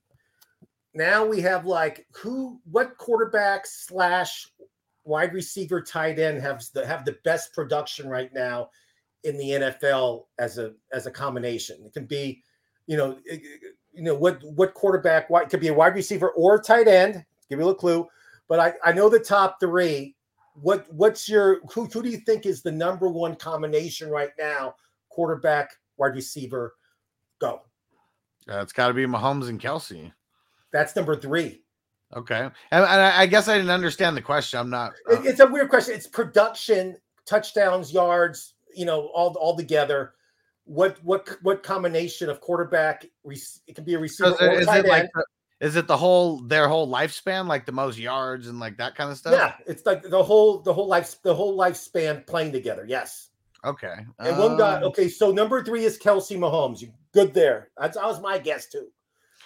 now 0.96 1.24
we 1.24 1.42
have 1.42 1.66
like 1.66 2.08
who, 2.16 2.60
what 2.72 2.98
quarterback 2.98 3.68
slash 3.68 4.48
wide 5.08 5.34
receiver, 5.34 5.82
tight 5.82 6.20
end 6.20 6.42
have 6.42 6.64
the 6.74 6.86
have 6.86 7.06
the 7.06 7.18
best 7.24 7.54
production 7.54 8.10
right 8.10 8.34
now 8.34 8.70
in 9.24 9.38
the 9.38 9.50
NFL 9.52 10.26
as 10.38 10.58
a 10.58 10.74
as 10.94 11.06
a 11.06 11.12
combination. 11.12 11.84
It 11.86 11.94
can 11.94 12.06
be, 12.06 12.44
you 12.86 12.98
know, 12.98 13.18
you 13.26 14.04
know 14.04 14.16
what 14.16 14.42
what 14.44 14.74
quarterback? 14.74 15.30
What 15.30 15.50
could 15.50 15.60
be 15.60 15.70
a 15.70 15.74
wide 15.74 15.96
receiver 15.96 16.30
or 16.32 16.62
tight 16.62 16.88
end. 16.88 17.26
Give 17.50 17.60
you 17.60 17.66
a 17.66 17.68
little 17.68 17.76
clue 17.76 18.08
but 18.48 18.60
I, 18.60 18.74
I 18.84 18.94
know 18.94 19.10
the 19.10 19.20
top 19.20 19.60
three. 19.60 20.16
What 20.56 20.92
what's 20.92 21.30
your 21.30 21.60
who 21.72 21.86
who 21.86 22.02
do 22.02 22.10
you 22.10 22.18
think 22.18 22.46
is 22.46 22.62
the 22.62 22.72
number 22.72 23.08
one 23.10 23.36
combination 23.36 24.10
right 24.10 24.32
now? 24.40 24.76
Quarterback, 25.10 25.72
wide 25.98 26.16
receiver, 26.16 26.76
go. 27.40 27.62
Uh, 28.50 28.62
it's 28.62 28.74
got 28.74 28.88
to 28.88 28.94
be 28.94 29.06
Mahomes 29.06 29.50
and 29.50 29.62
Kelce. 29.62 30.12
That's 30.72 30.96
number 30.96 31.16
three. 31.16 31.62
Okay, 32.16 32.40
and, 32.40 32.54
and 32.72 32.86
I, 32.86 33.26
guess 33.26 33.48
I 33.48 33.58
didn't 33.58 33.72
understand 33.72 34.16
the 34.16 34.22
question. 34.22 34.60
I'm 34.60 34.70
not. 34.70 34.94
Uh... 35.10 35.22
It's 35.24 35.40
a 35.42 35.48
weird 35.48 35.70
question. 35.70 35.94
It's 35.94 36.08
production, 36.08 36.96
touchdowns, 37.26 37.92
yards. 37.92 38.54
You 38.74 38.86
know, 38.86 39.08
all 39.14 39.36
all 39.40 39.58
together. 39.58 40.14
What 40.66 41.04
what 41.04 41.28
what 41.42 41.64
combination 41.64 42.30
of 42.30 42.40
quarterback? 42.40 43.06
It 43.26 43.76
can 43.76 43.84
be 43.84 43.96
a 43.96 44.00
receiver. 44.00 44.36
Or 44.40 44.52
is 44.54 44.68
it 44.68 44.86
like 44.86 45.10
the, 45.14 45.26
is 45.60 45.76
it 45.76 45.88
the 45.88 45.98
whole 45.98 46.40
their 46.42 46.68
whole 46.68 46.88
lifespan, 46.88 47.48
like 47.48 47.66
the 47.66 47.72
most 47.72 47.98
yards 47.98 48.48
and 48.48 48.60
like 48.60 48.78
that 48.78 48.96
kind 48.96 49.12
of 49.12 49.18
stuff? 49.18 49.34
Yeah, 49.34 49.56
it's 49.66 49.86
like 49.86 50.04
the 50.04 50.22
whole 50.22 50.60
the 50.60 50.74
whole 50.74 50.88
life 50.88 51.16
the 51.24 51.34
whole 51.34 51.58
lifespan 51.58 52.26
playing 52.28 52.52
together. 52.52 52.86
Yes. 52.88 53.30
Okay. 53.66 53.96
And 54.20 54.36
um, 54.36 54.38
one 54.38 54.58
guy. 54.58 54.78
Um, 54.78 54.84
okay, 54.84 55.10
so 55.10 55.32
number 55.32 55.64
three 55.64 55.84
is 55.84 55.98
Kelce 55.98 56.38
Mahomes. 56.38 56.82
You 56.82 56.94
good 57.12 57.34
there? 57.34 57.70
That's 57.78 57.98
that 57.98 58.06
was 58.06 58.22
my 58.22 58.38
guess 58.38 58.68
too. 58.68 58.88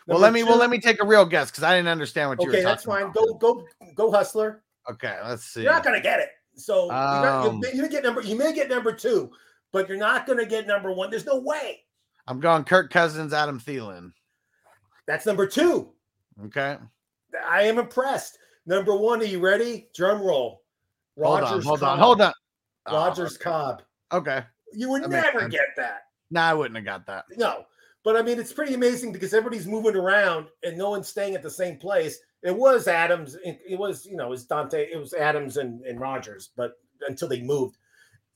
Number 0.07 0.19
well, 0.19 0.21
let 0.21 0.33
me 0.33 0.42
two, 0.42 0.48
well 0.48 0.57
let 0.57 0.69
me 0.69 0.80
take 0.80 1.01
a 1.01 1.06
real 1.06 1.25
guess 1.25 1.51
because 1.51 1.63
I 1.63 1.75
didn't 1.75 1.89
understand 1.89 2.30
what 2.30 2.42
you 2.42 2.50
okay, 2.50 2.57
were. 2.57 2.62
Okay, 2.62 2.65
that's 2.65 2.86
fine. 2.86 3.03
About. 3.03 3.13
Go 3.13 3.33
go 3.36 3.68
go, 3.95 4.12
hustler. 4.12 4.63
Okay, 4.89 5.18
let's 5.24 5.44
see. 5.44 5.63
You're 5.63 5.71
not 5.71 5.83
gonna 5.83 6.01
get 6.01 6.19
it. 6.19 6.30
So 6.56 6.92
um, 6.92 7.62
you, 7.63 7.69
you 7.75 7.81
may 7.83 7.89
get 7.89 8.03
number 8.03 8.21
you 8.21 8.36
may 8.36 8.53
get 8.53 8.69
number 8.69 8.94
two, 8.94 9.31
but 9.71 9.88
you're 9.88 9.98
not 9.98 10.25
gonna 10.25 10.45
get 10.45 10.65
number 10.65 10.92
one. 10.92 11.12
There's 11.12 11.25
no 11.25 11.39
way. 11.39 11.81
I'm 12.27 12.39
going 12.39 12.63
Kirk 12.63 12.91
Cousins, 12.91 13.34
Adam 13.34 13.60
Thielen. 13.60 14.12
That's 15.08 15.25
number 15.25 15.46
two. 15.46 15.89
Okay. 16.46 16.77
I 17.48 17.63
am 17.63 17.77
impressed. 17.77 18.38
Number 18.65 18.96
one, 18.96 19.22
are 19.22 19.25
you 19.25 19.39
ready? 19.39 19.88
Drum 19.96 20.22
roll. 20.22 20.63
Rodgers 21.15 21.65
hold 21.65 21.84
on, 21.84 22.00
hold 22.00 22.22
on, 22.22 22.34
hold 22.88 22.96
on. 22.96 23.10
Rodgers 23.10 23.38
oh, 23.39 23.43
Cobb. 23.43 23.81
Okay. 24.12 24.43
You 24.74 24.89
would 24.89 25.10
never 25.10 25.48
get 25.48 25.67
that. 25.77 26.03
No, 26.31 26.41
I 26.41 26.53
wouldn't 26.53 26.75
have 26.75 26.86
got 26.86 27.05
that. 27.08 27.25
No. 27.38 27.65
But 28.03 28.15
I 28.15 28.22
mean, 28.22 28.39
it's 28.39 28.53
pretty 28.53 28.74
amazing 28.74 29.12
because 29.12 29.34
everybody's 29.34 29.67
moving 29.67 29.96
around 29.96 30.48
and 30.63 30.77
no 30.77 30.89
one's 30.89 31.08
staying 31.08 31.36
at 31.36 31.43
the 31.43 31.51
same 31.51 31.77
place. 31.77 32.20
It 32.43 32.55
was 32.55 32.88
Adams. 32.88 33.38
It 33.43 33.77
was, 33.77 34.05
you 34.05 34.17
know, 34.17 34.27
it 34.27 34.31
was 34.31 34.46
Dante. 34.46 34.89
It 34.91 34.98
was 34.98 35.13
Adams 35.13 35.58
and, 35.58 35.81
and 35.81 36.00
Rodgers, 36.00 36.50
but 36.55 36.74
until 37.08 37.27
they 37.27 37.41
moved. 37.41 37.77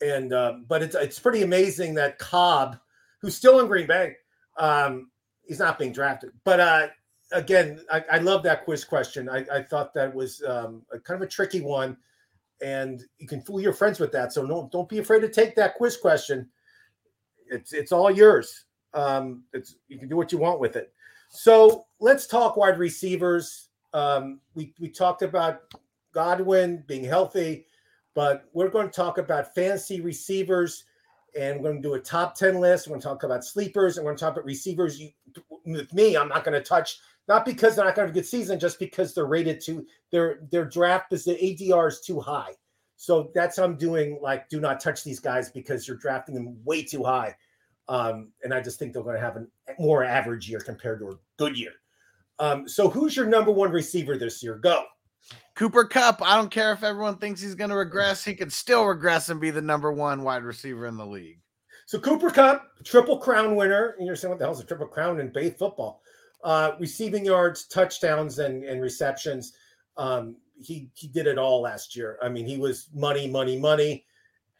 And, 0.02 0.34
um, 0.34 0.66
but 0.68 0.84
it's, 0.84 0.96
it's 0.96 1.20
pretty 1.20 1.42
amazing 1.42 1.96
that 1.96 2.20
Cobb, 2.20 2.78
who's 3.22 3.36
still 3.36 3.60
in 3.60 3.68
Green 3.68 3.88
Bay, 3.88 4.16
um, 4.58 5.10
he's 5.48 5.60
not 5.60 5.80
being 5.80 5.92
drafted, 5.92 6.32
but, 6.44 6.60
uh, 6.60 6.88
again, 7.32 7.82
I, 7.92 8.04
I, 8.12 8.18
love 8.20 8.44
that 8.44 8.64
quiz 8.66 8.84
question. 8.84 9.30
I, 9.30 9.46
I 9.52 9.64
thought 9.64 9.94
that 9.94 10.14
was 10.14 10.44
um, 10.48 10.84
a 10.92 11.00
kind 11.00 11.22
of 11.22 11.28
a 11.28 11.32
tricky 11.32 11.62
one, 11.62 11.98
and 12.62 13.04
you 13.18 13.28
can 13.28 13.42
fool 13.42 13.60
your 13.60 13.74
friends 13.74 14.00
with 14.00 14.12
that. 14.14 14.34
So 14.34 14.46
no, 14.46 14.70
don't 14.72 14.90
be 14.90 15.00
afraid 15.00 15.22
to 15.22 15.30
take 15.30 15.56
that 15.56 15.76
quiz 15.76 15.98
question. 15.98 16.50
It's 17.48 17.74
it's 17.74 17.92
all 17.92 18.10
yours. 18.10 18.65
Um, 18.96 19.44
it's 19.54 19.76
you 19.88 20.00
can 20.00 20.08
do 20.08 20.16
what 20.16 20.32
you 20.32 20.38
want 20.38 20.60
with 20.60 20.76
it. 20.76 20.92
So 21.30 21.86
let's 22.00 22.28
talk 22.28 22.58
wide 22.58 22.80
receivers. 22.80 23.70
Um, 23.94 24.40
we 24.56 24.74
we 24.80 24.90
talked 24.90 25.22
about 25.22 25.62
Godwin 26.14 26.84
being 26.88 27.04
healthy, 27.04 27.68
but 28.14 28.46
we're 28.54 28.70
going 28.70 28.88
to 28.88 28.94
talk 28.94 29.18
about 29.18 29.54
fantasy 29.54 30.02
receivers 30.02 30.86
and 31.38 31.58
we're 31.58 31.72
going 31.72 31.82
to 31.82 31.88
do 31.90 31.94
a 31.96 32.00
top 32.00 32.36
10 32.36 32.60
list. 32.60 32.88
We're 32.88 32.92
going 32.92 33.02
to 33.02 33.08
talk 33.08 33.24
about 33.24 33.44
sleepers 33.44 33.98
and 33.98 34.06
we're 34.06 34.12
going 34.12 34.18
to 34.20 34.24
talk 34.24 34.34
about 34.34 34.46
receivers. 34.46 35.00
You, 35.00 35.10
with 35.66 35.94
me, 35.94 36.16
I'm 36.16 36.30
not 36.30 36.46
going 36.46 36.54
to 36.54 36.68
touch 36.68 36.98
not 37.28 37.46
because 37.46 37.76
they're 37.76 37.86
not 37.86 37.96
going 37.96 38.06
to 38.06 38.10
have 38.10 38.16
a 38.16 38.20
good 38.20 38.28
season, 38.28 38.60
just 38.60 38.80
because 38.80 39.14
they're 39.14 39.26
rated 39.26 39.60
too 39.60 39.86
their 40.12 40.40
their 40.52 40.66
draft 40.66 41.12
is 41.12 41.26
the 41.26 41.34
ADP 41.34 41.88
is 41.88 42.00
too 42.00 42.20
high. 42.20 42.54
So 42.98 43.32
that's 43.36 43.60
I'm 43.60 43.76
doing. 43.76 44.20
Like, 44.22 44.48
do 44.48 44.60
not 44.60 44.80
touch 44.80 45.04
these 45.04 45.20
guys 45.20 45.52
because 45.52 45.88
you're 45.88 45.98
drafting 45.98 46.36
them 46.36 46.58
way 46.64 46.84
too 46.84 47.04
high. 47.04 47.36
Um, 47.88 48.32
and 48.44 48.54
I 48.54 48.62
just 48.62 48.80
think 48.80 48.94
they're 48.94 49.04
going 49.04 49.16
to 49.16 49.22
have 49.22 49.38
a 49.38 49.46
more 49.80 50.04
average 50.04 50.50
year 50.50 50.60
compared 50.60 51.00
to 51.00 51.10
a 51.10 51.18
good 51.38 51.58
year. 51.58 51.74
Um, 52.40 52.68
so 52.68 52.90
who's 52.90 53.16
your 53.16 53.28
number 53.28 53.52
one 53.52 53.72
receiver 53.72 54.18
this 54.18 54.44
year? 54.44 54.56
Go. 54.56 54.86
Cooper 55.56 55.86
Kupp. 55.86 56.22
I 56.22 56.36
don't 56.36 56.52
care 56.52 56.74
if 56.74 56.84
everyone 56.84 57.18
thinks 57.18 57.42
he's 57.42 57.56
going 57.56 57.70
to 57.70 57.76
regress, 57.76 58.24
he 58.24 58.36
could 58.36 58.52
still 58.52 58.86
regress 58.86 59.30
and 59.30 59.40
be 59.40 59.52
the 59.52 59.62
number 59.62 59.92
one 59.92 60.24
wide 60.24 60.44
receiver 60.44 60.86
in 60.86 60.98
the 60.98 61.06
league. 61.06 61.40
So 61.86 62.00
Cooper 62.00 62.30
Kupp, 62.30 62.64
triple 62.84 63.18
crown 63.18 63.56
winner. 63.56 63.96
And 63.98 64.08
you're 64.08 64.16
saying, 64.16 64.32
what 64.32 64.40
the 64.40 64.46
hell 64.46 64.54
is 64.54 64.60
a 64.60 64.66
triple 64.66 64.88
crown 64.88 65.20
in 65.20 65.32
Bay 65.32 65.52
football? 65.52 66.02
Uh, 66.44 66.72
receiving 66.80 67.26
yards, 67.26 67.68
touchdowns, 67.68 68.40
and, 68.40 68.64
and 68.64 68.82
receptions. 68.82 69.54
Um, 69.98 70.36
he 70.62 70.90
he 70.94 71.08
did 71.08 71.28
it 71.28 71.38
all 71.38 71.62
last 71.62 71.96
year. 71.96 72.18
I 72.22 72.30
mean, 72.30 72.46
he 72.46 72.58
was 72.58 72.90
money, 72.94 73.28
money, 73.28 73.58
money. 73.58 74.06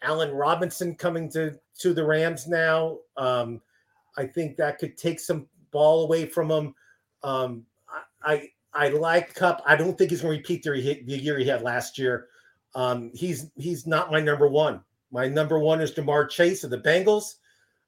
Allen 0.06 0.32
Robinson 0.32 0.96
coming 0.96 1.30
to 1.32 1.60
to 1.80 1.94
the 1.94 2.06
Rams 2.06 2.48
now. 2.48 3.00
Um, 3.18 3.62
I 4.18 4.26
think 4.26 4.56
that 4.58 4.80
could 4.80 4.98
take 4.98 5.20
some 5.20 5.48
ball 5.72 6.04
away 6.04 6.26
from 6.26 6.50
him. 6.50 6.76
Um, 7.24 7.66
I, 8.24 8.34
I 8.34 8.50
I 8.86 8.90
like 8.90 9.34
Kupp. 9.34 9.62
I 9.66 9.76
don't 9.76 9.98
think 9.98 10.12
he's 10.12 10.22
going 10.22 10.34
to 10.34 10.38
repeat 10.38 10.64
the, 10.64 11.04
the 11.06 11.18
year 11.18 11.40
he 11.40 11.48
had 11.48 11.62
last 11.62 11.98
year. 11.98 12.28
Um, 12.76 13.12
he's 13.14 13.50
he's 13.56 13.88
not 13.88 14.12
my 14.12 14.20
number 14.20 14.48
one. 14.48 14.82
My 15.12 15.28
number 15.28 15.60
one 15.60 15.82
is 15.82 15.94
Ja'Marr 15.94 16.30
Chase 16.30 16.64
of 16.64 16.70
the 16.70 16.80
Bengals. 16.80 17.36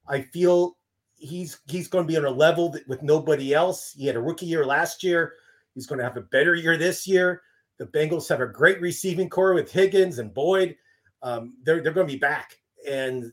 I 0.08 0.22
feel 0.22 0.76
he's 1.16 1.60
he's 1.66 1.88
going 1.88 2.04
to 2.04 2.08
be 2.08 2.16
on 2.16 2.24
a 2.24 2.30
level 2.30 2.74
with 2.88 3.02
nobody 3.02 3.52
else. 3.52 3.92
He 3.92 4.06
had 4.06 4.16
a 4.16 4.20
rookie 4.20 4.46
year 4.46 4.64
last 4.64 5.04
year. 5.04 5.34
He's 5.74 5.86
going 5.86 5.98
to 5.98 6.04
have 6.04 6.16
a 6.16 6.22
better 6.22 6.54
year 6.54 6.76
this 6.76 7.06
year. 7.06 7.42
The 7.78 7.86
Bengals 7.86 8.28
have 8.28 8.40
a 8.40 8.46
great 8.46 8.80
receiving 8.80 9.28
corps 9.28 9.54
with 9.54 9.70
Higgins 9.70 10.18
and 10.18 10.32
Boyd. 10.32 10.76
Um, 11.22 11.54
they're 11.64 11.82
they're 11.82 11.92
going 11.92 12.06
to 12.06 12.12
be 12.12 12.18
back, 12.18 12.58
and 12.88 13.32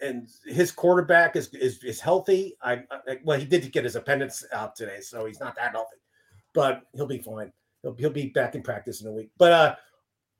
and 0.00 0.28
his 0.44 0.72
quarterback 0.72 1.36
is 1.36 1.48
is, 1.54 1.82
is 1.84 2.00
healthy. 2.00 2.56
I, 2.62 2.82
I, 2.90 3.18
well, 3.24 3.38
he 3.38 3.44
did 3.44 3.70
get 3.72 3.84
his 3.84 3.96
appendix 3.96 4.44
out 4.52 4.76
today, 4.76 5.00
so 5.00 5.26
he's 5.26 5.40
not 5.40 5.54
that 5.56 5.72
healthy, 5.72 5.96
but 6.54 6.82
he'll 6.94 7.06
be 7.06 7.18
fine. 7.18 7.52
He'll, 7.82 7.94
he'll 7.94 8.10
be 8.10 8.28
back 8.28 8.54
in 8.54 8.62
practice 8.62 9.00
in 9.00 9.08
a 9.08 9.12
week. 9.12 9.30
But 9.38 9.52
uh, 9.52 9.74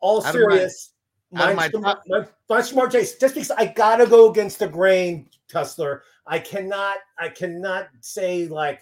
all 0.00 0.20
serious, 0.20 0.92
my, 1.30 1.54
my, 1.54 1.70
my, 1.74 1.96
my, 2.06 2.26
my 2.48 2.60
smart 2.62 2.92
Chase. 2.92 3.16
Just 3.16 3.34
because 3.34 3.50
I 3.50 3.66
gotta 3.66 4.06
go 4.06 4.30
against 4.30 4.58
the 4.58 4.68
grain, 4.68 5.28
Hustler. 5.52 6.02
I 6.26 6.38
cannot 6.38 6.96
I 7.18 7.28
cannot 7.28 7.88
say 8.00 8.48
like 8.48 8.80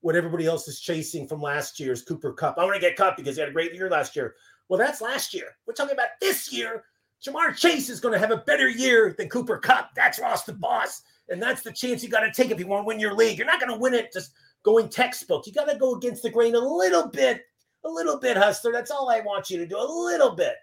what 0.00 0.16
everybody 0.16 0.46
else 0.46 0.68
is 0.68 0.80
chasing 0.80 1.26
from 1.26 1.40
last 1.40 1.80
year's 1.80 2.02
Cooper 2.02 2.32
Kupp. 2.32 2.58
I 2.58 2.64
want 2.64 2.74
to 2.74 2.80
get 2.80 2.96
Kupp 2.96 3.16
because 3.16 3.36
he 3.36 3.40
had 3.40 3.48
a 3.48 3.52
great 3.52 3.74
year 3.74 3.88
last 3.88 4.14
year. 4.14 4.34
Well, 4.68 4.78
that's 4.78 5.00
last 5.00 5.32
year. 5.34 5.56
We're 5.66 5.74
talking 5.74 5.94
about 5.94 6.08
this 6.20 6.52
year. 6.52 6.84
Ja'Marr 7.22 7.56
Chase 7.56 7.88
is 7.88 8.00
going 8.00 8.12
to 8.12 8.18
have 8.18 8.30
a 8.30 8.38
better 8.38 8.68
year 8.68 9.14
than 9.16 9.28
Cooper 9.28 9.58
Kupp. 9.58 9.90
That's 9.94 10.18
Ross 10.18 10.44
the 10.44 10.52
boss. 10.52 11.02
And 11.28 11.42
that's 11.42 11.62
the 11.62 11.72
chance 11.72 12.02
you 12.02 12.10
got 12.10 12.20
to 12.20 12.32
take 12.32 12.50
if 12.50 12.58
you 12.58 12.66
want 12.66 12.82
to 12.84 12.86
win 12.86 13.00
your 13.00 13.14
league. 13.14 13.38
You're 13.38 13.46
not 13.46 13.60
going 13.60 13.72
to 13.72 13.78
win 13.78 13.94
it 13.94 14.12
just 14.12 14.32
going 14.62 14.88
textbook. 14.88 15.46
You 15.46 15.52
got 15.52 15.68
to 15.70 15.78
go 15.78 15.94
against 15.94 16.22
the 16.22 16.30
grain 16.30 16.54
a 16.54 16.58
little 16.58 17.08
bit, 17.08 17.42
a 17.84 17.88
little 17.88 18.18
bit, 18.18 18.36
Hustler. 18.36 18.72
That's 18.72 18.90
all 18.90 19.10
I 19.10 19.20
want 19.20 19.48
you 19.50 19.58
to 19.58 19.66
do, 19.66 19.78
a 19.78 19.80
little 19.80 20.34
bit. 20.34 20.54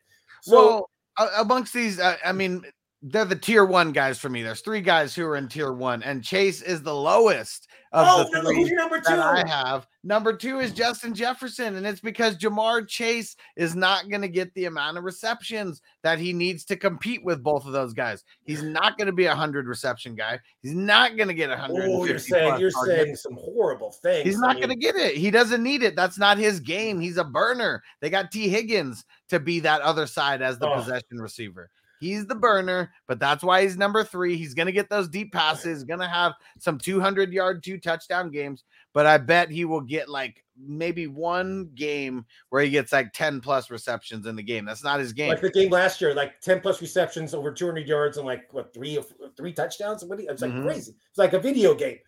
So, 0.44 0.88
well, 1.18 1.30
amongst 1.38 1.74
these, 1.74 2.00
uh, 2.00 2.18
I 2.24 2.32
mean, 2.32 2.64
they're 3.04 3.26
the 3.26 3.36
tier 3.36 3.66
one 3.66 3.92
guys 3.92 4.20
for 4.20 4.30
me. 4.30 4.44
There's 4.44 4.62
three 4.62 4.82
guys 4.82 5.16
who 5.16 5.26
are 5.26 5.36
in 5.36 5.48
tier 5.48 5.72
one, 5.72 6.04
and 6.04 6.24
Chase 6.24 6.62
is 6.62 6.84
the 6.84 6.94
lowest 6.94 7.68
of 7.94 8.08
oh, 8.08 8.30
the 8.32 8.42
three 8.42 8.58
who's 8.58 8.72
number 8.72 8.98
two? 8.98 9.16
that 9.16 9.20
I 9.20 9.48
have. 9.48 9.88
Number 10.04 10.34
two 10.34 10.60
is 10.60 10.72
Justin 10.72 11.16
Jefferson, 11.16 11.76
and 11.76 11.86
it's 11.86 12.00
because 12.00 12.38
Ja'Marr 12.38 12.88
Chase 12.88 13.36
is 13.56 13.76
not 13.76 14.10
going 14.10 14.22
to 14.22 14.28
get 14.28 14.54
the 14.54 14.66
amount 14.66 14.98
of 14.98 15.04
receptions 15.04 15.82
that 16.04 16.20
he 16.20 16.32
needs 16.32 16.64
to 16.66 16.76
compete 16.76 17.24
with 17.24 17.44
both 17.44 17.66
of 17.66 17.74
those 17.74 17.94
guys. 17.94 18.24
He's 18.44 18.62
not 18.62 18.98
going 18.98 19.08
to 19.08 19.14
be 19.14 19.26
a 19.26 19.36
hundred 19.36 19.68
reception 19.68 20.14
guy. 20.14 20.40
He's 20.62 20.76
not 20.76 21.18
going 21.18 21.28
to 21.28 21.34
get 21.34 21.50
a 21.50 21.58
hundred. 21.58 21.90
Oh, 21.90 22.06
you're 22.06 22.20
saying 22.20 22.60
you're 22.60 22.72
saying 22.72 23.16
some 23.16 23.36
horrible 23.36 23.92
things. 23.92 24.26
He's 24.26 24.40
not 24.40 24.58
going 24.58 24.70
to 24.70 24.76
get 24.76 24.96
it. 24.96 25.18
He 25.18 25.32
doesn't 25.32 25.64
need 25.64 25.82
it. 25.82 25.96
That's 25.96 26.20
not 26.20 26.38
his 26.38 26.60
game. 26.60 27.00
He's 27.00 27.18
a 27.18 27.24
burner. 27.24 27.82
They 28.00 28.12
got 28.12 28.32
T 28.32 28.48
Higgins 28.48 29.06
to 29.30 29.40
be 29.40 29.60
that 29.62 29.82
other 29.82 30.06
side 30.06 30.44
as 30.44 30.60
the 30.60 30.70
oh. 30.70 30.76
possession 30.76 31.20
receiver. 31.20 31.72
He's 32.02 32.26
the 32.26 32.34
burner, 32.34 32.92
but 33.06 33.20
that's 33.20 33.44
why 33.44 33.62
he's 33.62 33.78
number 33.78 34.04
three. 34.04 34.36
He's 34.36 34.56
going 34.56 34.66
to 34.66 34.72
get 34.72 34.90
those 34.90 35.08
deep 35.08 35.32
passes, 35.32 35.84
going 35.84 36.00
to 36.00 36.08
have 36.08 36.34
some 36.58 36.80
200 36.80 37.32
yard, 37.32 37.64
two 37.64 37.78
touchdown 37.78 38.32
games, 38.32 38.64
but 38.92 39.06
I 39.06 39.20
bet 39.20 39.52
he 39.52 39.66
will 39.66 39.82
get 39.82 40.10
like 40.10 40.44
maybe 40.58 41.06
one 41.06 41.70
game 41.76 42.26
where 42.50 42.64
he 42.64 42.72
gets 42.72 42.92
like 42.92 43.14
10 43.14 43.40
plus 43.40 43.70
receptions 43.70 44.26
in 44.26 44.36
the 44.36 44.42
game. 44.42 44.66
That's 44.66 44.84
not 44.84 45.00
his 45.00 45.14
game. 45.14 45.30
Like 45.30 45.42
the 45.42 45.52
game 45.52 45.70
last 45.70 46.02
year, 46.02 46.16
like 46.16 46.42
10 46.42 46.62
plus 46.62 46.82
receptions 46.82 47.36
over 47.36 47.52
200 47.52 47.88
yards 47.88 48.18
and 48.18 48.26
like 48.26 48.52
what 48.52 48.74
three 48.74 49.00
three 49.38 49.54
touchdowns. 49.54 50.04
What 50.04 50.20
It's 50.20 50.42
like 50.42 50.50
mm-hmm. 50.50 50.66
crazy. 50.66 50.96
It's 51.08 51.20
like 51.20 51.34
a 51.34 51.40
video 51.40 51.76
game. 51.76 52.00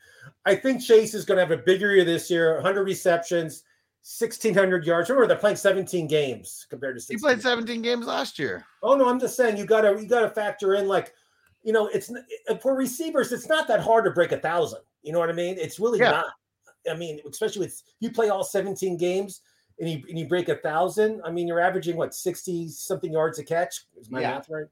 I 0.44 0.56
think 0.56 0.82
Chase 0.82 1.14
is 1.14 1.24
going 1.24 1.38
to 1.38 1.46
have 1.46 1.52
a 1.52 1.62
bigger 1.62 1.94
year 1.94 2.04
this 2.04 2.32
year 2.32 2.56
100 2.56 2.84
receptions, 2.84 3.64
1600 4.04 4.86
yards. 4.86 5.10
Remember, 5.10 5.28
they're 5.28 5.38
playing 5.38 5.56
17 5.56 6.08
games 6.08 6.68
compared 6.70 6.98
to 6.98 7.00
16. 7.00 7.18
He 7.18 7.22
played 7.22 7.42
17 7.42 7.82
games 7.82 8.06
last 8.06 8.38
year. 8.38 8.66
Oh 8.82 8.96
no, 8.98 9.08
I'm 9.08 9.18
just 9.18 9.38
saying 9.38 9.56
you 9.56 9.66
gotta 9.66 9.98
you 10.00 10.08
gotta 10.08 10.30
factor 10.30 10.76
in 10.76 10.90
like, 10.90 11.14
you 11.64 11.72
know, 11.72 11.88
it's 11.88 12.12
for 12.62 12.76
receivers, 12.76 13.32
it's 13.32 13.48
not 13.48 13.66
that 13.70 13.80
hard 13.80 14.04
to 14.04 14.12
break 14.12 14.34
a 14.34 14.40
thousand. 14.40 14.82
You 15.04 15.14
know 15.14 15.20
what 15.20 15.30
I 15.30 15.34
mean? 15.34 15.56
It's 15.58 15.80
really 15.80 16.00
yeah. 16.00 16.12
not. 16.12 16.26
I 16.92 16.96
mean, 16.96 17.22
especially 17.30 17.62
with 17.62 17.82
you 18.02 18.12
play 18.12 18.28
all 18.28 18.44
17 18.44 18.98
games 18.98 19.40
and 19.80 19.90
you 19.90 20.04
and 20.10 20.20
you 20.20 20.28
break 20.28 20.50
a 20.50 20.58
thousand. 20.58 21.22
I 21.24 21.32
mean, 21.32 21.48
you're 21.48 21.62
averaging 21.62 21.96
what 21.96 22.14
60 22.14 22.68
something 22.68 23.14
yards 23.14 23.40
a 23.40 23.44
catch. 23.46 23.86
Is 23.98 24.12
my 24.12 24.20
yeah. 24.20 24.32
math 24.32 24.50
right? 24.50 24.66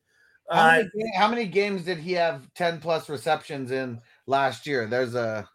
How, 0.49 0.57
uh, 0.57 0.83
many, 0.93 1.11
how 1.15 1.27
many 1.29 1.45
games 1.45 1.85
did 1.85 1.99
he 1.99 2.11
have 2.13 2.53
10 2.55 2.81
plus 2.81 3.07
receptions 3.07 3.71
in 3.71 4.01
last 4.27 4.67
year? 4.67 4.87
There's 4.87 5.15
a 5.15 5.47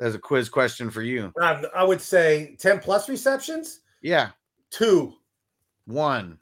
as 0.00 0.14
a 0.14 0.18
quiz 0.18 0.48
question 0.48 0.90
for 0.90 1.02
you. 1.02 1.32
Um, 1.40 1.66
I 1.74 1.84
would 1.84 2.00
say 2.00 2.56
10 2.58 2.80
plus 2.80 3.08
receptions. 3.08 3.80
Yeah. 4.02 4.30
Two. 4.70 5.14
One. 5.86 6.38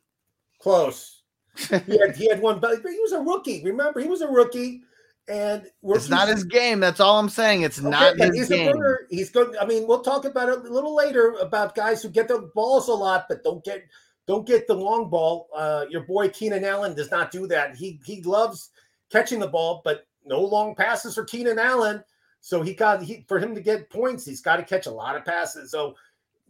Close. 0.60 1.22
he, 1.56 1.98
had, 1.98 2.16
he 2.16 2.28
had 2.28 2.40
one, 2.40 2.60
but 2.60 2.78
he 2.78 3.00
was 3.00 3.12
a 3.12 3.20
rookie. 3.20 3.62
Remember, 3.64 4.00
he 4.00 4.08
was 4.08 4.22
a 4.22 4.28
rookie. 4.28 4.82
And 5.28 5.66
it's 5.82 6.08
not 6.08 6.28
his 6.28 6.44
game. 6.44 6.80
That's 6.80 7.00
all 7.00 7.18
I'm 7.18 7.28
saying. 7.28 7.60
It's 7.60 7.78
okay, 7.78 7.90
not 7.90 8.16
his 8.16 8.34
he's 8.34 8.48
game. 8.48 8.74
A 8.74 8.94
he's 9.10 9.28
good. 9.28 9.54
I 9.58 9.66
mean, 9.66 9.86
we'll 9.86 10.00
talk 10.00 10.24
about 10.24 10.48
it 10.48 10.64
a 10.64 10.72
little 10.72 10.96
later 10.96 11.34
about 11.42 11.74
guys 11.74 12.02
who 12.02 12.08
get 12.08 12.28
the 12.28 12.50
balls 12.54 12.88
a 12.88 12.94
lot, 12.94 13.26
but 13.28 13.44
don't 13.44 13.62
get 13.62 13.84
don't 14.26 14.46
get 14.46 14.66
the 14.66 14.74
long 14.74 15.10
ball. 15.10 15.50
Uh, 15.54 15.84
your 15.90 16.04
boy 16.04 16.30
Keenan 16.30 16.64
Allen 16.64 16.94
does 16.94 17.10
not 17.10 17.30
do 17.30 17.46
that. 17.48 17.76
He 17.76 18.00
he 18.06 18.22
loves 18.22 18.70
catching 19.10 19.38
the 19.38 19.48
ball, 19.48 19.82
but 19.84 20.06
no 20.24 20.40
long 20.40 20.74
passes 20.74 21.14
for 21.14 21.24
Keenan 21.24 21.58
Allen. 21.58 22.02
So 22.40 22.62
he 22.62 22.74
got 22.74 23.02
he 23.02 23.24
for 23.28 23.38
him 23.38 23.54
to 23.54 23.60
get 23.60 23.90
points, 23.90 24.24
he's 24.24 24.40
got 24.40 24.56
to 24.56 24.62
catch 24.62 24.86
a 24.86 24.90
lot 24.90 25.16
of 25.16 25.24
passes. 25.24 25.70
So 25.70 25.94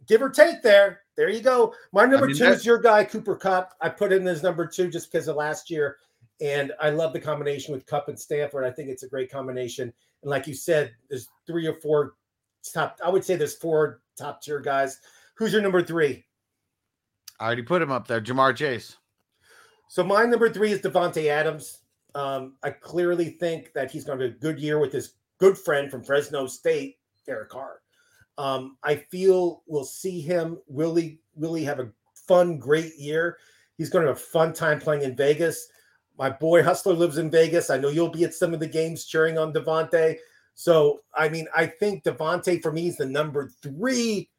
give 0.07 0.21
or 0.21 0.29
take 0.29 0.61
there. 0.61 1.01
There 1.15 1.29
you 1.29 1.41
go. 1.41 1.73
My 1.91 2.05
number 2.05 2.25
I 2.25 2.29
mean, 2.29 2.37
two 2.37 2.45
is 2.45 2.65
your 2.65 2.79
guy, 2.79 3.03
Cooper 3.03 3.35
Kupp. 3.35 3.73
I 3.81 3.89
put 3.89 4.13
in 4.13 4.27
as 4.27 4.43
number 4.43 4.65
two 4.65 4.89
just 4.89 5.11
because 5.11 5.27
of 5.27 5.35
last 5.35 5.69
year. 5.69 5.97
And 6.41 6.71
I 6.79 6.89
love 6.89 7.11
the 7.11 7.19
combination 7.19 7.73
with 7.73 7.85
Kupp 7.85 8.07
and 8.07 8.17
Stafford. 8.17 8.63
I 8.63 8.71
think 8.71 8.89
it's 8.89 9.03
a 9.03 9.09
great 9.09 9.29
combination. 9.29 9.91
And 10.21 10.29
like 10.29 10.47
you 10.47 10.53
said, 10.53 10.93
there's 11.09 11.27
three 11.45 11.67
or 11.67 11.73
four 11.73 12.13
top, 12.73 12.97
I 13.03 13.09
would 13.09 13.25
say 13.25 13.35
there's 13.35 13.55
four 13.55 13.99
top 14.17 14.41
tier 14.41 14.59
guys. 14.59 14.99
Who's 15.35 15.51
your 15.51 15.61
number 15.61 15.83
three? 15.83 16.23
I 17.39 17.45
already 17.45 17.63
put 17.63 17.81
him 17.81 17.91
up 17.91 18.07
there, 18.07 18.21
Ja'Marr 18.21 18.55
Chase. 18.55 18.97
So 19.87 20.03
my 20.03 20.25
number 20.25 20.49
three 20.49 20.71
is 20.71 20.81
Davante 20.81 21.27
Adams. 21.27 21.79
Um, 22.15 22.55
I 22.63 22.71
clearly 22.71 23.29
think 23.29 23.73
that 23.73 23.91
he's 23.91 24.03
going 24.03 24.19
to 24.19 24.25
have 24.25 24.35
a 24.35 24.37
good 24.37 24.59
year 24.59 24.79
with 24.79 24.91
his 24.91 25.13
good 25.39 25.57
friend 25.57 25.89
from 25.89 26.03
Fresno 26.03 26.45
State, 26.47 26.97
Derek 27.25 27.49
Carr. 27.49 27.81
Um, 28.37 28.77
I 28.83 28.95
feel 28.95 29.63
we'll 29.67 29.83
see 29.83 30.21
him 30.21 30.59
really, 30.69 31.19
really 31.35 31.63
have 31.63 31.79
a 31.79 31.89
fun, 32.13 32.57
great 32.57 32.95
year. 32.97 33.37
He's 33.77 33.89
going 33.89 34.03
to 34.03 34.09
have 34.09 34.17
a 34.17 34.19
fun 34.19 34.53
time 34.53 34.79
playing 34.79 35.03
in 35.03 35.15
Vegas. 35.15 35.69
My 36.17 36.29
boy 36.29 36.63
Hustler 36.63 36.93
lives 36.93 37.17
in 37.17 37.31
Vegas. 37.31 37.69
I 37.69 37.77
know 37.77 37.89
you'll 37.89 38.09
be 38.09 38.25
at 38.25 38.33
some 38.33 38.53
of 38.53 38.59
the 38.59 38.67
games 38.67 39.05
cheering 39.05 39.37
on 39.37 39.53
Davante. 39.53 40.17
So, 40.53 41.01
I 41.15 41.29
mean, 41.29 41.47
I 41.55 41.65
think 41.65 42.03
Davante 42.03 42.61
for 42.61 42.71
me 42.71 42.87
is 42.87 42.97
the 42.97 43.05
number 43.05 43.49
three 43.61 44.29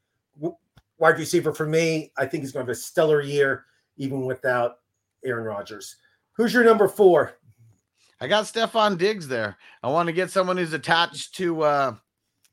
wide 0.99 1.19
receiver 1.19 1.55
for 1.55 1.67
me. 1.67 2.13
I 2.19 2.27
think 2.27 2.43
he's 2.43 2.53
going 2.53 2.67
to 2.67 2.71
have 2.71 2.77
a 2.77 2.81
stellar 2.81 3.23
year, 3.23 3.65
even 3.97 4.27
without 4.27 4.81
Aaron 5.25 5.45
Rodgers. 5.45 5.97
Who's 6.33 6.55
your 6.55 6.65
number 6.65 6.89
four? 6.89 7.33
I 8.21 8.29
got 8.29 8.45
Stefon 8.45 8.99
Diggs 8.99 9.27
there. 9.27 9.57
I 9.83 9.89
want 9.89 10.09
to 10.09 10.13
get 10.13 10.31
someone 10.31 10.59
who's 10.59 10.75
attached 10.75 11.35
to 11.37 11.63
uh, 11.63 11.95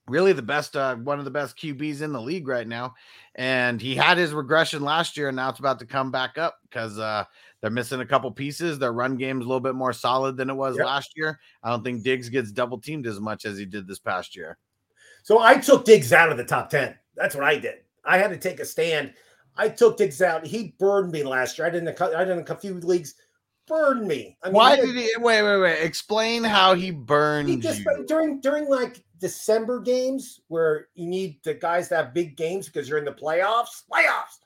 really 0.08 0.32
the 0.32 0.42
best, 0.42 0.78
uh, 0.78 0.96
one 0.96 1.20
of 1.20 1.26
the 1.26 1.32
best 1.32 1.58
QBs 1.58 2.02
in 2.02 2.14
the 2.14 2.22
league 2.22 2.48
right 2.48 2.68
now. 2.68 2.94
And 3.36 3.82
he 3.82 3.94
had 3.94 4.18
his 4.18 4.34
regression 4.34 4.82
last 4.82 5.18
year, 5.18 5.28
and 5.28 5.36
now 5.36 5.50
it's 5.50 5.60
about 5.60 5.80
to 5.80 5.86
come 5.86 6.10
back 6.10 6.38
up 6.38 6.56
because 6.64 6.98
uh, 6.98 7.26
they're 7.62 7.70
missing 7.70 8.00
a 8.00 8.06
couple 8.06 8.32
pieces. 8.32 8.80
Their 8.80 8.94
run 8.94 9.18
game's 9.18 9.44
a 9.44 9.48
little 9.48 9.60
bit 9.60 9.76
more 9.76 9.94
solid 9.94 10.38
than 10.38 10.50
it 10.50 10.56
was 10.56 10.78
yep. 10.78 10.86
last 10.86 11.12
year. 11.18 11.38
I 11.62 11.70
don't 11.70 11.84
think 11.84 12.02
Diggs 12.02 12.30
gets 12.30 12.52
double 12.52 12.80
teamed 12.80 13.06
as 13.06 13.20
much 13.20 13.46
as 13.46 13.58
he 13.58 13.66
did 13.66 13.88
this 13.88 14.00
past 14.00 14.36
year. 14.36 14.58
So 15.24 15.40
I 15.40 15.58
took 15.58 15.84
Diggs 15.84 16.14
out 16.14 16.32
of 16.32 16.38
the 16.38 16.46
top 16.46 16.70
10. 16.70 16.96
That's 17.16 17.36
what 17.36 17.44
I 17.44 17.58
did. 17.58 17.80
I 18.06 18.18
had 18.18 18.30
to 18.30 18.38
take 18.38 18.62
a 18.62 18.66
stand. 18.66 19.14
I 19.58 19.68
took 19.68 19.98
Diggs 19.98 20.22
out. 20.22 20.46
He 20.46 20.76
burned 20.80 21.12
me 21.12 21.24
last 21.24 21.58
year. 21.58 21.68
I 21.68 21.70
didn't. 21.70 22.02
I 22.02 22.24
didn't 22.24 22.50
a 22.50 22.56
few 22.56 22.76
leagues 22.76 23.16
burned 23.68 24.08
me. 24.08 24.38
I 24.42 24.48
mean, 24.48 24.56
Why 24.56 24.76
did 24.76 24.96
he? 24.96 25.12
Wait, 25.18 25.44
wait, 25.44 25.58
wait. 25.60 25.82
Explain 25.82 26.44
how 26.44 26.74
he 26.74 26.92
burned 26.92 27.50
he 27.50 27.58
just, 27.58 27.80
you. 27.80 28.06
During 28.08 28.40
during 28.40 28.70
like 28.70 29.04
December 29.20 29.80
games 29.80 30.42
where 30.48 30.88
you 30.96 31.08
need 31.08 31.40
the 31.44 31.54
guys 31.54 31.90
to 31.90 31.98
have 31.98 32.14
big 32.14 32.38
games 32.38 32.68
because 32.68 32.88
you're 32.88 32.98
in 32.98 33.06
the 33.06 33.12
playoffs. 33.12 33.84
Playoffs. 33.92 34.40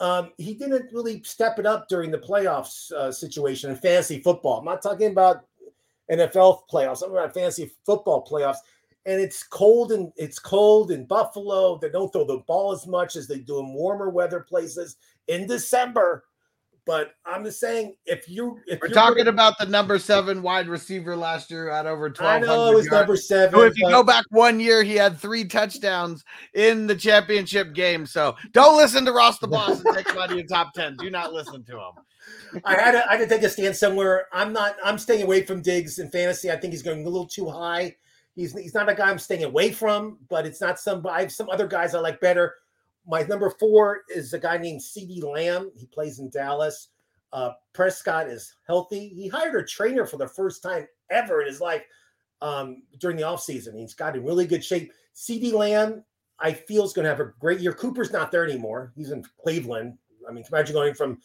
Um, 0.00 0.32
he 0.36 0.54
didn't 0.54 0.92
really 0.92 1.22
step 1.22 1.58
it 1.58 1.66
up 1.66 1.88
during 1.88 2.10
the 2.10 2.18
playoffs 2.18 2.90
uh, 2.92 3.12
situation 3.12 3.70
in 3.70 3.76
fantasy 3.76 4.18
football. 4.20 4.58
I'm 4.58 4.64
not 4.64 4.82
talking 4.82 5.12
about 5.12 5.44
NFL 6.10 6.62
playoffs. 6.70 7.02
I'm 7.02 7.10
talking 7.10 7.16
about 7.18 7.34
fantasy 7.34 7.70
football 7.86 8.26
playoffs. 8.28 8.58
And 9.06 9.20
it's 9.20 9.42
cold 9.42 9.92
and 9.92 10.12
it's 10.16 10.38
cold 10.38 10.90
in 10.90 11.06
Buffalo. 11.06 11.78
They 11.78 11.88
don't 11.88 12.12
throw 12.12 12.24
the 12.24 12.38
ball 12.46 12.72
as 12.72 12.86
much 12.86 13.16
as 13.16 13.26
they 13.26 13.38
do 13.38 13.58
in 13.58 13.72
warmer 13.72 14.10
weather 14.10 14.40
places 14.40 14.96
in 15.28 15.46
December. 15.46 16.24
But 16.84 17.14
I'm 17.24 17.44
just 17.44 17.60
saying, 17.60 17.94
if 18.06 18.28
you 18.28 18.58
if 18.66 18.80
we're 18.80 18.88
you're 18.88 18.94
talking 18.94 19.28
about 19.28 19.56
the 19.58 19.66
number 19.66 20.00
seven 20.00 20.42
wide 20.42 20.66
receiver 20.66 21.14
last 21.14 21.48
year 21.48 21.70
at 21.70 21.86
over 21.86 22.08
I 22.08 22.12
twelve 22.12 22.42
know 22.42 22.72
it 22.72 22.74
was 22.74 22.86
yards. 22.86 23.00
number 23.00 23.16
seven. 23.16 23.54
So 23.54 23.64
if 23.64 23.78
you 23.78 23.88
go 23.88 24.02
back 24.02 24.24
one 24.30 24.58
year, 24.58 24.82
he 24.82 24.94
had 24.96 25.16
three 25.16 25.44
touchdowns 25.44 26.24
in 26.54 26.88
the 26.88 26.96
championship 26.96 27.72
game. 27.72 28.04
So 28.04 28.34
don't 28.50 28.76
listen 28.76 29.04
to 29.04 29.12
Ross 29.12 29.38
the 29.38 29.46
Boss 29.46 29.80
and 29.84 29.94
take 29.94 30.08
him 30.10 30.18
out 30.18 30.30
of 30.30 30.36
your 30.36 30.46
top 30.46 30.72
ten. 30.74 30.96
Do 30.96 31.08
not 31.08 31.32
listen 31.32 31.62
to 31.64 31.72
him. 31.72 32.60
I 32.64 32.74
had 32.74 32.92
to, 32.92 33.08
I 33.08 33.16
had 33.16 33.28
to 33.28 33.34
take 33.34 33.44
a 33.44 33.48
stand 33.48 33.76
somewhere. 33.76 34.26
I'm 34.32 34.52
not. 34.52 34.76
I'm 34.84 34.98
staying 34.98 35.22
away 35.22 35.44
from 35.44 35.62
Diggs 35.62 36.00
in 36.00 36.10
fantasy. 36.10 36.50
I 36.50 36.56
think 36.56 36.72
he's 36.72 36.82
going 36.82 37.02
a 37.02 37.08
little 37.08 37.26
too 37.26 37.48
high. 37.48 37.94
He's 38.34 38.58
he's 38.58 38.74
not 38.74 38.88
a 38.88 38.94
guy 38.94 39.10
I'm 39.10 39.18
staying 39.18 39.44
away 39.44 39.70
from, 39.70 40.18
but 40.28 40.46
it's 40.46 40.60
not 40.60 40.80
some. 40.80 41.06
I 41.06 41.20
have 41.20 41.32
some 41.32 41.48
other 41.48 41.66
guys 41.66 41.94
I 41.94 42.00
like 42.00 42.20
better. 42.20 42.54
My 43.06 43.22
number 43.22 43.50
four 43.50 44.02
is 44.08 44.32
a 44.32 44.38
guy 44.38 44.58
named 44.58 44.82
C.D. 44.82 45.22
Lamb. 45.22 45.70
He 45.76 45.86
plays 45.86 46.18
in 46.18 46.30
Dallas. 46.30 46.88
Uh, 47.32 47.52
Prescott 47.72 48.28
is 48.28 48.54
healthy. 48.66 49.08
He 49.08 49.28
hired 49.28 49.54
a 49.56 49.66
trainer 49.66 50.06
for 50.06 50.18
the 50.18 50.28
first 50.28 50.62
time 50.62 50.86
ever 51.10 51.40
in 51.40 51.48
his 51.48 51.60
life 51.60 51.82
um, 52.40 52.82
during 52.98 53.16
the 53.16 53.22
offseason. 53.22 53.78
He's 53.78 53.94
got 53.94 54.16
in 54.16 54.24
really 54.24 54.46
good 54.46 54.64
shape. 54.64 54.92
C.D. 55.14 55.52
Lamb, 55.52 56.04
I 56.38 56.52
feel, 56.52 56.84
is 56.84 56.92
going 56.92 57.04
to 57.04 57.10
have 57.10 57.20
a 57.20 57.32
great 57.40 57.60
year. 57.60 57.72
Cooper's 57.72 58.12
not 58.12 58.30
there 58.30 58.44
anymore. 58.44 58.92
He's 58.94 59.10
in 59.10 59.24
Cleveland. 59.42 59.98
I 60.28 60.32
mean, 60.32 60.44
imagine 60.50 60.74
going 60.74 60.94
from 60.94 61.18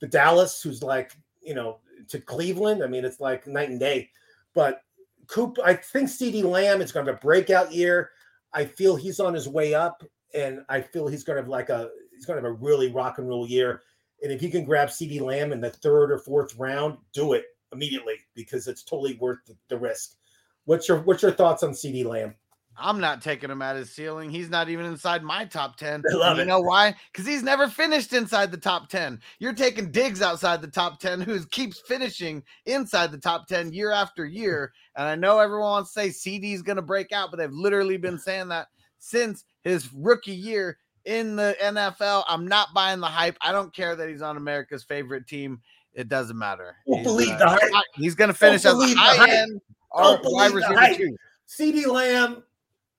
the 0.00 0.06
Dallas, 0.06 0.62
who's 0.62 0.82
like, 0.82 1.16
you 1.42 1.54
know, 1.54 1.78
to 2.08 2.20
Cleveland. 2.20 2.82
I 2.82 2.86
mean, 2.86 3.04
it's 3.04 3.20
like 3.20 3.46
night 3.46 3.70
and 3.70 3.80
day. 3.80 4.10
But 4.54 4.82
Coop, 5.26 5.58
I 5.64 5.74
think 5.74 6.08
CD 6.08 6.42
Lamb 6.42 6.80
is 6.80 6.92
going 6.92 7.06
to 7.06 7.12
have 7.12 7.20
a 7.20 7.24
breakout 7.24 7.72
year. 7.72 8.10
I 8.52 8.64
feel 8.64 8.96
he's 8.96 9.20
on 9.20 9.34
his 9.34 9.48
way 9.48 9.74
up, 9.74 10.04
and 10.34 10.64
I 10.68 10.80
feel 10.80 11.06
he's 11.06 11.24
going 11.24 11.36
to 11.36 11.42
have 11.42 11.48
like 11.48 11.68
a 11.68 11.90
he's 12.12 12.26
going 12.26 12.40
to 12.40 12.48
have 12.48 12.50
a 12.50 12.62
really 12.62 12.92
rock 12.92 13.18
and 13.18 13.28
roll 13.28 13.46
year. 13.46 13.82
And 14.22 14.32
if 14.32 14.42
you 14.42 14.50
can 14.50 14.64
grab 14.64 14.90
CD 14.90 15.20
Lamb 15.20 15.52
in 15.52 15.60
the 15.60 15.70
third 15.70 16.10
or 16.10 16.18
fourth 16.18 16.56
round, 16.56 16.98
do 17.12 17.32
it 17.34 17.44
immediately 17.72 18.14
because 18.34 18.68
it's 18.68 18.82
totally 18.82 19.14
worth 19.14 19.38
the, 19.46 19.56
the 19.68 19.78
risk. 19.78 20.16
What's 20.64 20.88
your 20.88 21.00
what's 21.00 21.22
your 21.22 21.32
thoughts 21.32 21.62
on 21.62 21.74
CD 21.74 22.04
Lamb? 22.04 22.34
I'm 22.76 22.98
not 23.00 23.22
taking 23.22 23.50
him 23.50 23.62
at 23.62 23.76
his 23.76 23.92
ceiling. 23.92 24.30
He's 24.30 24.50
not 24.50 24.68
even 24.68 24.84
inside 24.86 25.22
my 25.22 25.44
top 25.44 25.76
10. 25.76 26.02
I 26.10 26.14
love 26.14 26.30
And 26.30 26.38
you 26.38 26.42
it. 26.42 26.46
know 26.46 26.60
why? 26.60 26.94
Because 27.12 27.24
he's 27.24 27.42
never 27.44 27.68
finished 27.68 28.12
inside 28.12 28.50
the 28.50 28.56
top 28.56 28.88
10. 28.88 29.20
You're 29.38 29.52
taking 29.52 29.92
Diggs 29.92 30.20
outside 30.20 30.60
the 30.60 30.66
top 30.66 30.98
10, 30.98 31.20
who 31.20 31.44
keeps 31.46 31.80
finishing 31.86 32.42
inside 32.66 33.12
the 33.12 33.18
top 33.18 33.46
10 33.46 33.72
year 33.72 33.92
after 33.92 34.26
year. 34.26 34.72
And 34.96 35.06
I 35.06 35.14
know 35.14 35.38
everyone 35.38 35.70
wants 35.70 35.92
to 35.94 36.00
say 36.00 36.10
CD's 36.10 36.62
going 36.62 36.74
to 36.74 36.82
break 36.82 37.12
out, 37.12 37.30
but 37.30 37.36
they've 37.36 37.52
literally 37.52 37.96
been 37.96 38.18
saying 38.18 38.48
that 38.48 38.66
since 38.98 39.44
his 39.64 39.92
rookie 39.92 40.32
year 40.32 40.78
in 41.04 41.36
the 41.36 41.56
NFL. 41.60 42.24
I'm 42.28 42.46
not 42.46 42.68
buying 42.74 43.00
the 43.00 43.06
hype. 43.06 43.36
I 43.40 43.52
don't 43.52 43.74
care 43.74 43.96
that 43.96 44.08
he's 44.08 44.22
on 44.22 44.36
America's 44.36 44.84
favorite 44.84 45.26
team. 45.26 45.60
It 45.94 46.08
doesn't 46.08 46.38
matter. 46.38 46.76
Don't 46.86 46.98
He's, 46.98 47.06
believe 47.06 47.30
uh, 47.30 47.38
the 47.38 47.48
hype. 47.48 47.84
He's 47.94 48.14
going 48.14 48.28
to 48.28 48.34
finish 48.34 48.64
as 48.64 48.74
a 48.74 48.94
high 48.96 49.42
end 49.42 49.60
or 49.90 50.18
wide 50.22 50.52
receiver 50.52 50.94
two. 50.94 51.16
CD 51.46 51.86
Lamb, 51.86 52.42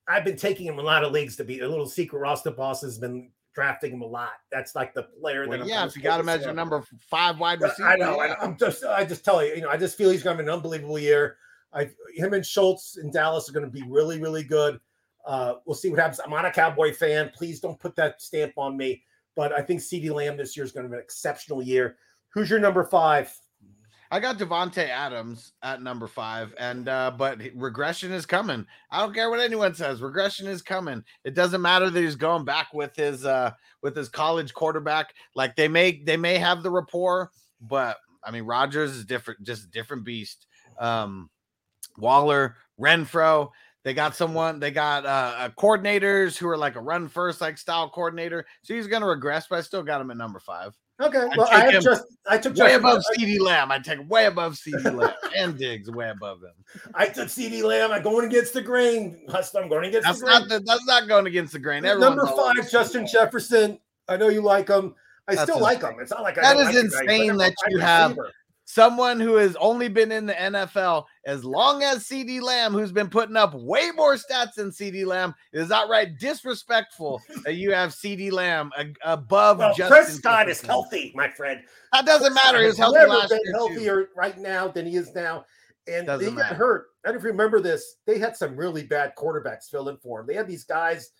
I've 0.07 0.23
been 0.23 0.37
taking 0.37 0.67
him 0.67 0.75
in 0.75 0.79
a 0.81 0.83
lot 0.83 1.03
of 1.03 1.11
leagues 1.11 1.35
to 1.37 1.43
be 1.43 1.59
a 1.59 1.67
little 1.67 1.87
secret. 1.87 2.19
Ross 2.19 2.41
the 2.41 2.51
boss 2.51 2.81
has 2.81 2.97
been 2.97 3.31
drafting 3.53 3.91
him 3.91 4.01
a 4.01 4.05
lot. 4.05 4.33
That's 4.51 4.75
like 4.75 4.93
the 4.93 5.03
player 5.03 5.47
Well, 5.47 5.57
that 5.57 5.63
I'm 5.63 5.69
yeah, 5.69 5.85
if 5.85 5.95
you 5.95 6.01
got 6.01 6.19
him 6.19 6.29
as 6.29 6.43
your 6.43 6.53
number 6.53 6.83
five 7.09 7.39
wide 7.39 7.61
receiver, 7.61 7.87
I 7.87 7.95
know. 7.95 8.21
yeah. 8.21 8.35
I, 8.39 8.45
am 8.45 8.57
just, 8.57 8.85
I 8.85 9.03
just 9.03 9.25
tell 9.25 9.43
you, 9.43 9.55
you 9.55 9.61
know, 9.61 9.69
I 9.69 9.77
just 9.77 9.97
feel 9.97 10.09
he's 10.09 10.23
going 10.23 10.37
to 10.37 10.43
have 10.43 10.47
an 10.47 10.53
unbelievable 10.53 10.99
year. 10.99 11.37
I, 11.73 11.89
him 12.15 12.33
and 12.33 12.45
Schultz 12.45 12.97
in 12.97 13.11
Dallas 13.11 13.49
are 13.49 13.53
going 13.53 13.65
to 13.65 13.71
be 13.71 13.83
really, 13.87 14.21
really 14.21 14.43
good. 14.43 14.79
Uh, 15.25 15.55
we'll 15.65 15.75
see 15.75 15.89
what 15.89 15.99
happens. 15.99 16.19
I'm 16.19 16.29
not 16.29 16.45
a 16.45 16.51
Cowboy 16.51 16.93
fan. 16.93 17.31
Please 17.35 17.59
don't 17.59 17.79
put 17.79 17.95
that 17.95 18.21
stamp 18.21 18.53
on 18.57 18.77
me. 18.77 19.03
But 19.35 19.51
I 19.51 19.61
think 19.61 19.81
CD 19.81 20.09
Lamb 20.09 20.37
this 20.37 20.55
year 20.55 20.65
is 20.65 20.71
going 20.71 20.85
to 20.85 20.89
be 20.89 20.95
an 20.95 21.01
exceptional 21.01 21.61
year. 21.61 21.97
Who's 22.29 22.49
your 22.49 22.59
number 22.59 22.83
five? 22.83 23.33
I 24.11 24.19
got 24.19 24.37
Davante 24.37 24.87
Adams 24.87 25.53
at 25.63 25.81
number 25.81 26.07
five, 26.07 26.53
and 26.59 26.87
uh, 26.87 27.11
but 27.17 27.41
regression 27.55 28.11
is 28.11 28.25
coming. 28.25 28.65
I 28.91 29.01
don't 29.01 29.13
care 29.13 29.29
what 29.29 29.39
anyone 29.39 29.73
says. 29.73 30.01
Regression 30.01 30.47
is 30.47 30.61
coming. 30.61 31.03
It 31.23 31.33
doesn't 31.33 31.61
matter 31.61 31.89
that 31.89 31.99
he's 31.99 32.15
going 32.15 32.45
back 32.45 32.73
with 32.73 32.95
his 32.95 33.25
uh 33.25 33.51
with 33.81 33.95
his 33.95 34.07
college 34.07 34.53
quarterback. 34.53 35.13
Like 35.35 35.55
they 35.55 35.67
may 35.67 36.03
they 36.03 36.17
may 36.17 36.37
have 36.37 36.61
the 36.61 36.69
rapport, 36.69 37.31
but 37.59 37.97
I 38.23 38.31
mean 38.31 38.43
Rodgers 38.43 38.91
is 38.91 39.05
different, 39.05 39.43
just 39.43 39.71
different 39.71 40.05
beast. 40.05 40.45
Um, 40.79 41.29
Waller, 41.97 42.57
Renfro. 42.79 43.49
They 43.85 43.93
got 43.93 44.15
someone. 44.15 44.59
They 44.59 44.71
got 44.71 45.05
uh, 45.05 45.09
uh, 45.37 45.49
coordinators 45.49 46.35
who 46.37 46.47
are 46.49 46.57
like 46.57 46.75
a 46.75 46.81
run 46.81 47.07
first 47.07 47.39
like 47.39 47.57
style 47.59 47.87
coordinator. 47.87 48.43
So 48.63 48.73
he's 48.73 48.87
going 48.87 49.03
to 49.03 49.07
regress, 49.07 49.45
but 49.47 49.59
I 49.59 49.61
still 49.61 49.83
got 49.83 50.01
him 50.01 50.09
at 50.09 50.17
number 50.17 50.39
five. 50.39 50.73
Okay, 50.99 51.19
I'd 51.19 51.37
well, 51.37 51.47
I 51.51 51.71
have 51.71 51.83
just 51.83 52.03
I 52.27 52.37
took 52.39 52.53
Way 52.53 52.57
Justin- 52.69 52.79
above 52.79 53.03
CD 53.13 53.37
Lamb. 53.37 53.71
I 53.71 53.77
take 53.79 53.99
way 54.09 54.25
above 54.25 54.57
CD 54.57 54.89
Lamb 54.89 55.13
and 55.37 55.55
Diggs 55.57 55.91
way 55.91 56.09
above 56.09 56.39
him. 56.41 56.81
I 56.95 57.05
took 57.07 57.29
CD 57.29 57.61
Lamb. 57.61 57.91
I'm 57.91 58.01
going 58.01 58.25
against 58.25 58.53
the 58.53 58.61
grain. 58.61 59.23
I'm 59.29 59.69
going 59.69 59.85
against 59.89 60.07
That's 60.07 60.19
the 60.19 60.25
grain. 60.25 60.39
not 60.39 60.49
the, 60.49 60.59
that's 60.65 60.85
not 60.87 61.07
going 61.07 61.27
against 61.27 61.53
the 61.53 61.59
grain. 61.59 61.85
Everyone's 61.85 62.15
Number 62.15 62.31
five, 62.35 62.71
Justin 62.71 63.05
Jefferson. 63.05 63.77
I 64.07 64.17
know 64.17 64.29
you 64.29 64.41
like 64.41 64.69
him. 64.69 64.95
I 65.27 65.35
That's 65.35 65.43
still 65.43 65.57
ins- 65.57 65.63
like 65.63 65.81
him. 65.81 65.95
It's 65.99 66.11
not 66.11 66.23
like 66.23 66.37
I 66.39 66.41
That 66.41 66.57
is 66.57 66.65
like 66.65 66.75
the 66.75 66.89
guy. 67.05 67.13
Insane 67.13 67.37
that 67.37 67.53
you 67.69 67.77
have- 67.79 68.11
receiver. 68.11 68.31
Someone 68.65 69.19
who 69.19 69.35
has 69.35 69.55
only 69.57 69.87
been 69.87 70.11
in 70.11 70.25
the 70.25 70.33
NFL 70.33 71.05
as 71.25 71.45
long 71.45 71.83
as 71.83 72.05
CD 72.05 72.39
Lamb, 72.39 72.73
who's 72.73 72.91
been 72.91 73.09
putting 73.09 73.35
up 73.37 73.53
way 73.53 73.91
more 73.95 74.15
stats 74.15 74.55
than 74.55 74.71
CD 74.71 75.05
Lamb, 75.05 75.33
is 75.53 75.71
outright 75.71 76.17
disrespectful 76.19 77.21
that 77.45 77.53
you 77.53 77.71
have 77.71 77.93
CD 77.93 78.31
Lamb 78.31 78.71
above 79.03 79.59
Well, 79.59 79.73
Justin 79.75 79.87
Prescott 79.89 80.49
is 80.49 80.57
Jefferson. 80.57 80.69
healthy, 80.69 81.11
my 81.15 81.29
friend. 81.29 81.61
That 81.93 82.05
doesn't 82.05 82.33
matter. 82.33 82.63
He's 82.63 82.77
healthy 82.77 82.97
Never 82.99 83.09
last 83.13 83.29
been 83.29 83.39
year. 83.45 83.53
too. 83.53 83.57
healthier 83.57 84.09
right 84.15 84.37
now 84.37 84.67
than 84.67 84.85
he 84.85 84.95
is 84.95 85.13
now. 85.15 85.45
And 85.87 86.07
Doesn't 86.07 86.35
they 86.35 86.41
got 86.41 86.53
hurt. 86.55 86.87
I 87.03 87.09
don't 87.09 87.15
know 87.15 87.19
if 87.19 87.23
you 87.23 87.29
remember 87.29 87.61
this. 87.61 87.97
They 88.07 88.17
had 88.17 88.35
some 88.35 88.55
really 88.55 88.81
bad 88.83 89.13
quarterbacks 89.15 89.69
fill 89.69 89.89
in 89.89 89.97
for 89.97 90.19
him. 90.21 90.25
They 90.27 90.33
had 90.33 90.47
these 90.47 90.63
guys. 90.63 91.11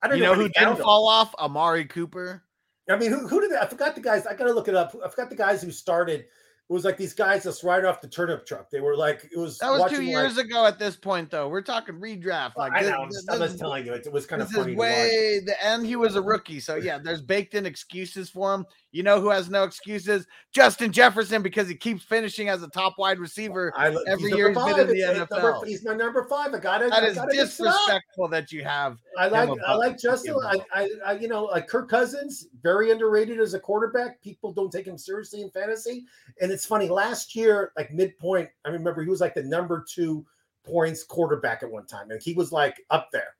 I 0.00 0.08
don't 0.08 0.16
You 0.16 0.24
know 0.24 0.30
where 0.30 0.38
who 0.40 0.48
didn't 0.48 0.78
fall 0.78 1.06
off? 1.06 1.34
Amari 1.38 1.84
Cooper. 1.84 2.42
I 2.88 2.96
mean, 2.96 3.10
who, 3.12 3.28
who 3.28 3.42
did 3.42 3.50
that? 3.50 3.62
I 3.62 3.66
forgot 3.66 3.94
the 3.94 4.00
guys. 4.00 4.26
I 4.26 4.34
got 4.34 4.44
to 4.46 4.52
look 4.54 4.68
it 4.68 4.74
up. 4.74 4.96
I 5.04 5.10
forgot 5.10 5.28
the 5.28 5.36
guys 5.36 5.60
who 5.62 5.70
started. 5.70 6.24
It 6.68 6.74
was 6.74 6.84
like 6.84 6.98
these 6.98 7.14
guys 7.14 7.44
just 7.44 7.62
right 7.64 7.82
off 7.82 8.02
the 8.02 8.08
turnip 8.08 8.44
truck. 8.44 8.68
They 8.68 8.80
were 8.80 8.94
like, 8.94 9.26
it 9.32 9.38
was. 9.38 9.56
That 9.56 9.70
was 9.70 9.90
two 9.90 10.02
years 10.02 10.36
like, 10.36 10.46
ago 10.46 10.66
at 10.66 10.78
this 10.78 10.96
point, 10.96 11.30
though. 11.30 11.48
We're 11.48 11.62
talking 11.62 11.94
redraft. 11.94 12.56
Like 12.56 12.72
I 12.72 12.82
this- 12.82 12.90
know. 12.90 13.02
I'm 13.02 13.08
this- 13.08 13.24
just, 13.24 13.30
I'm 13.32 13.38
just 13.38 13.58
telling 13.58 13.86
you, 13.86 13.94
it, 13.94 14.04
it 14.04 14.12
was 14.12 14.26
kind 14.26 14.42
of 14.42 14.50
funny 14.50 14.72
is 14.72 14.76
to 14.76 14.78
watch. 14.78 14.86
way 14.86 15.40
the 15.46 15.64
end. 15.64 15.86
He 15.86 15.96
was 15.96 16.14
a 16.16 16.20
rookie, 16.20 16.60
so 16.60 16.74
yeah, 16.74 16.98
there's 16.98 17.22
baked 17.22 17.54
in 17.54 17.64
excuses 17.64 18.28
for 18.28 18.52
him. 18.54 18.66
You 18.90 19.02
know 19.02 19.20
who 19.20 19.28
has 19.28 19.50
no 19.50 19.64
excuses? 19.64 20.26
Justin 20.50 20.90
Jefferson 20.92 21.42
because 21.42 21.68
he 21.68 21.74
keeps 21.74 22.02
finishing 22.02 22.48
as 22.48 22.62
a 22.62 22.68
top 22.68 22.94
wide 22.96 23.18
receiver. 23.18 23.70
I, 23.76 23.94
Every 24.06 24.32
year 24.32 24.48
he's 24.48 24.56
been 24.56 24.80
in 24.80 24.86
the 24.86 24.94
It's- 24.94 25.18
it's 25.18 25.30
number- 25.30 25.52
NFL. 25.52 25.66
he's 25.66 25.84
my 25.84 25.94
number 25.94 26.24
five. 26.24 26.54
I 26.54 26.58
got 26.58 26.80
it. 26.82 26.90
That 26.90 27.02
I 27.02 27.06
is 27.08 27.14
gotta 27.16 27.34
mix 27.36 27.60
it 27.60 27.66
up. 27.66 27.74
disrespectful 27.74 28.28
that 28.28 28.50
you 28.50 28.64
have. 28.64 28.96
I 29.18 29.28
like 29.28 29.50
I 29.66 29.74
like 29.74 29.98
Justin. 29.98 30.36
I. 30.42 30.60
I, 30.72 30.88
I 31.04 31.12
you 31.18 31.28
know 31.28 31.44
like 31.44 31.68
Kirk 31.68 31.90
Cousins, 31.90 32.46
very 32.62 32.90
underrated 32.90 33.40
as 33.40 33.52
a 33.52 33.60
quarterback. 33.60 34.22
People 34.22 34.52
don't 34.54 34.70
take 34.72 34.86
him 34.86 34.96
seriously 34.96 35.42
in 35.42 35.50
fantasy. 35.50 36.06
And 36.40 36.50
it's 36.50 36.64
funny, 36.64 36.88
last 36.88 37.36
year, 37.36 37.72
like 37.76 37.92
midpoint, 37.92 38.48
I 38.64 38.70
remember 38.70 39.02
he 39.02 39.10
was 39.10 39.20
like 39.20 39.34
the 39.34 39.42
number 39.42 39.84
two 39.86 40.24
points 40.64 41.04
quarterback 41.04 41.62
at 41.62 41.70
one 41.70 41.84
time, 41.86 42.10
and 42.10 42.22
he 42.22 42.32
was 42.32 42.52
like 42.52 42.84
up 42.90 43.10
there. 43.12 43.34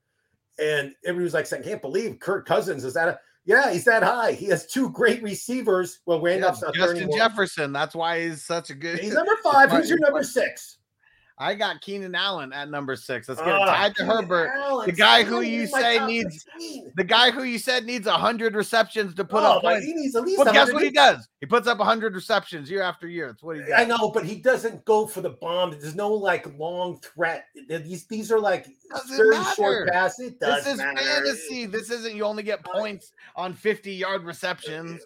And 0.59 0.95
everybody 1.05 1.25
was 1.25 1.35
like 1.35 1.47
saying, 1.47 1.63
"Can't 1.63 1.81
believe 1.81 2.19
Kirk 2.19 2.45
Cousins 2.47 2.85
is 2.85 2.93
that 2.95 3.09
a 3.09 3.21
yeah, 3.49 3.73
he's 3.73 3.85
that 3.85 4.03
high. 4.03 4.33
He 4.33 4.45
has 4.47 4.67
two 4.67 4.91
great 4.91 5.23
receivers. 5.23 6.01
Well, 6.05 6.19
Yeah, 6.19 6.33
Randolph's 6.33 6.61
not 6.61 6.75
there 6.75 6.93
Justin. 6.93 7.11
Jefferson. 7.11 7.73
That's 7.73 7.95
why 7.95 8.21
he's 8.21 8.45
such 8.45 8.69
a 8.69 8.75
good. 8.75 8.99
He's 8.99 9.15
number 9.15 9.37
five. 9.43 9.71
Who's 9.73 9.89
your 9.89 9.99
number 10.01 10.23
six? 10.23 10.77
I 11.41 11.55
got 11.55 11.81
Keenan 11.81 12.15
Allen 12.15 12.53
at 12.53 12.69
number 12.69 12.97
six. 12.97 13.29
Let's 13.29 13.41
get 13.41 13.49
it 13.51 13.55
Ah, 13.55 13.67
tied 13.67 13.95
to 13.97 14.05
Herbert. 14.05 14.51
Allen. 14.57 14.87
the 14.87 14.93
guy 14.93 15.23
who 15.23 15.41
you 15.43 15.67
say 15.69 16.05
needs- 16.05 16.45
15. 16.55 16.93
The 16.97 17.05
guy 17.05 17.31
who 17.31 17.45
you 17.45 17.59
said 17.59 17.85
needs 17.85 18.09
hundred 18.09 18.55
receptions 18.57 19.15
to 19.15 19.25
put 19.25 19.45
Oh, 19.45 19.57
up 19.59 19.63
but 19.63 19.83
he 19.83 19.95
needs 19.95 20.17
at 20.17 20.25
least 20.25 20.39
Well, 20.43 20.53
guess 20.53 20.73
what 20.73 20.83
he 20.83 20.91
does? 20.91 21.29
He 21.41 21.47
puts 21.47 21.69
up 21.69 21.79
100 21.79 22.15
receptions 22.15 22.69
year 22.69 22.83
after 22.83 23.07
year. 23.07 23.29
That's 23.29 23.43
what 23.43 23.57
he 23.57 23.63
does. 23.63 23.73
I 23.77 23.85
know, 23.85 24.11
but 24.11 24.25
he 24.25 24.37
doesn't 24.37 24.85
go 24.85 25.07
for 25.07 25.21
the 25.21 25.31
bomb. 25.31 25.71
There's 25.71 25.95
no 25.95 26.13
like 26.13 26.47
long 26.59 26.99
threat. 27.01 27.45
These 27.69 28.07
these 28.07 28.33
are 28.33 28.41
like 28.41 28.67
very 29.09 29.37
short 29.55 29.91
passes. 29.91 30.33
This 30.41 30.67
is 30.67 30.79
matter. 30.79 30.99
fantasy. 31.01 31.67
This 31.67 31.91
isn't 31.91 32.17
you 32.17 32.25
only 32.25 32.43
get 32.43 32.65
points 32.65 33.13
on 33.37 33.55
50 33.55 33.93
yard 33.95 34.25
receptions. 34.25 35.01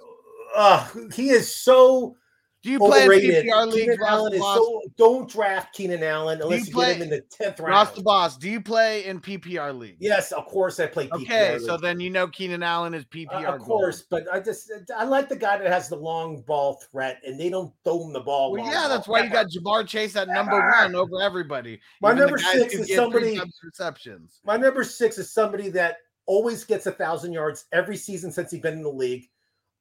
Uh, 0.54 0.86
he 1.14 1.30
is 1.30 1.54
so 1.54 2.16
Do 2.62 2.70
you 2.70 2.78
play 2.78 2.98
in 2.98 3.04
Overrated. 3.04 3.44
PPR 3.46 3.72
leagues? 3.72 3.98
Allen 4.06 4.32
is 4.34 4.40
so. 4.40 4.82
Don't 4.96 5.28
draft 5.28 5.74
Keenan 5.74 6.02
Allen 6.04 6.40
unless 6.40 6.60
you 6.60 6.66
you, 6.66 6.72
play- 6.72 6.86
get 6.92 6.96
him 6.98 7.02
in 7.02 7.10
the 7.10 7.20
tenth 7.22 7.58
round. 7.58 7.72
Ross 7.72 7.90
the 7.92 8.02
Boss, 8.02 8.36
do 8.36 8.48
you 8.48 8.60
play 8.60 9.04
in 9.04 9.20
PPR 9.20 9.76
leagues? 9.76 9.96
Yes, 9.98 10.30
of 10.30 10.46
course 10.46 10.78
I 10.78 10.86
play 10.86 11.08
PPR. 11.08 11.22
Okay, 11.22 11.52
league. 11.54 11.62
so 11.66 11.76
then 11.76 11.98
you 11.98 12.10
know 12.10 12.28
Keenan 12.28 12.62
Allen 12.62 12.94
is 12.94 13.04
PPR. 13.06 13.32
Uh, 13.44 13.54
of 13.54 13.58
gold. 13.58 13.66
course, 13.68 14.04
but 14.08 14.26
I 14.32 14.38
just 14.38 14.70
I 14.96 15.04
like 15.04 15.28
the 15.28 15.36
guy 15.36 15.58
that 15.58 15.66
has 15.66 15.88
the 15.88 15.96
long 15.96 16.42
ball 16.42 16.80
threat, 16.90 17.20
and 17.26 17.38
they 17.38 17.50
don't 17.50 17.72
throw 17.82 18.06
him 18.06 18.12
the 18.12 18.20
ball. 18.20 18.52
Well, 18.52 18.62
long 18.62 18.72
yeah, 18.72 18.86
that's 18.86 19.08
why 19.08 19.24
you 19.24 19.30
got 19.30 19.46
Ja'Marr 19.46 19.86
Chase 19.86 20.14
at 20.14 20.28
number 20.28 20.58
one 20.58 20.94
over 20.94 21.20
everybody. 21.20 21.80
My 22.00 22.12
number 22.12 22.38
six 22.38 22.74
is 22.74 22.94
somebody- 22.94 23.40
receptions. 23.64 24.40
My 24.44 24.56
number 24.56 24.84
six 24.84 25.18
is 25.18 25.32
somebody 25.32 25.68
that 25.70 25.96
always 26.26 26.62
gets 26.64 26.86
a 26.86 26.92
thousand 26.92 27.32
yards 27.32 27.64
every 27.72 27.96
season 27.96 28.30
since 28.30 28.52
he's 28.52 28.60
been 28.60 28.74
in 28.74 28.82
the 28.82 28.88
league. 28.88 29.28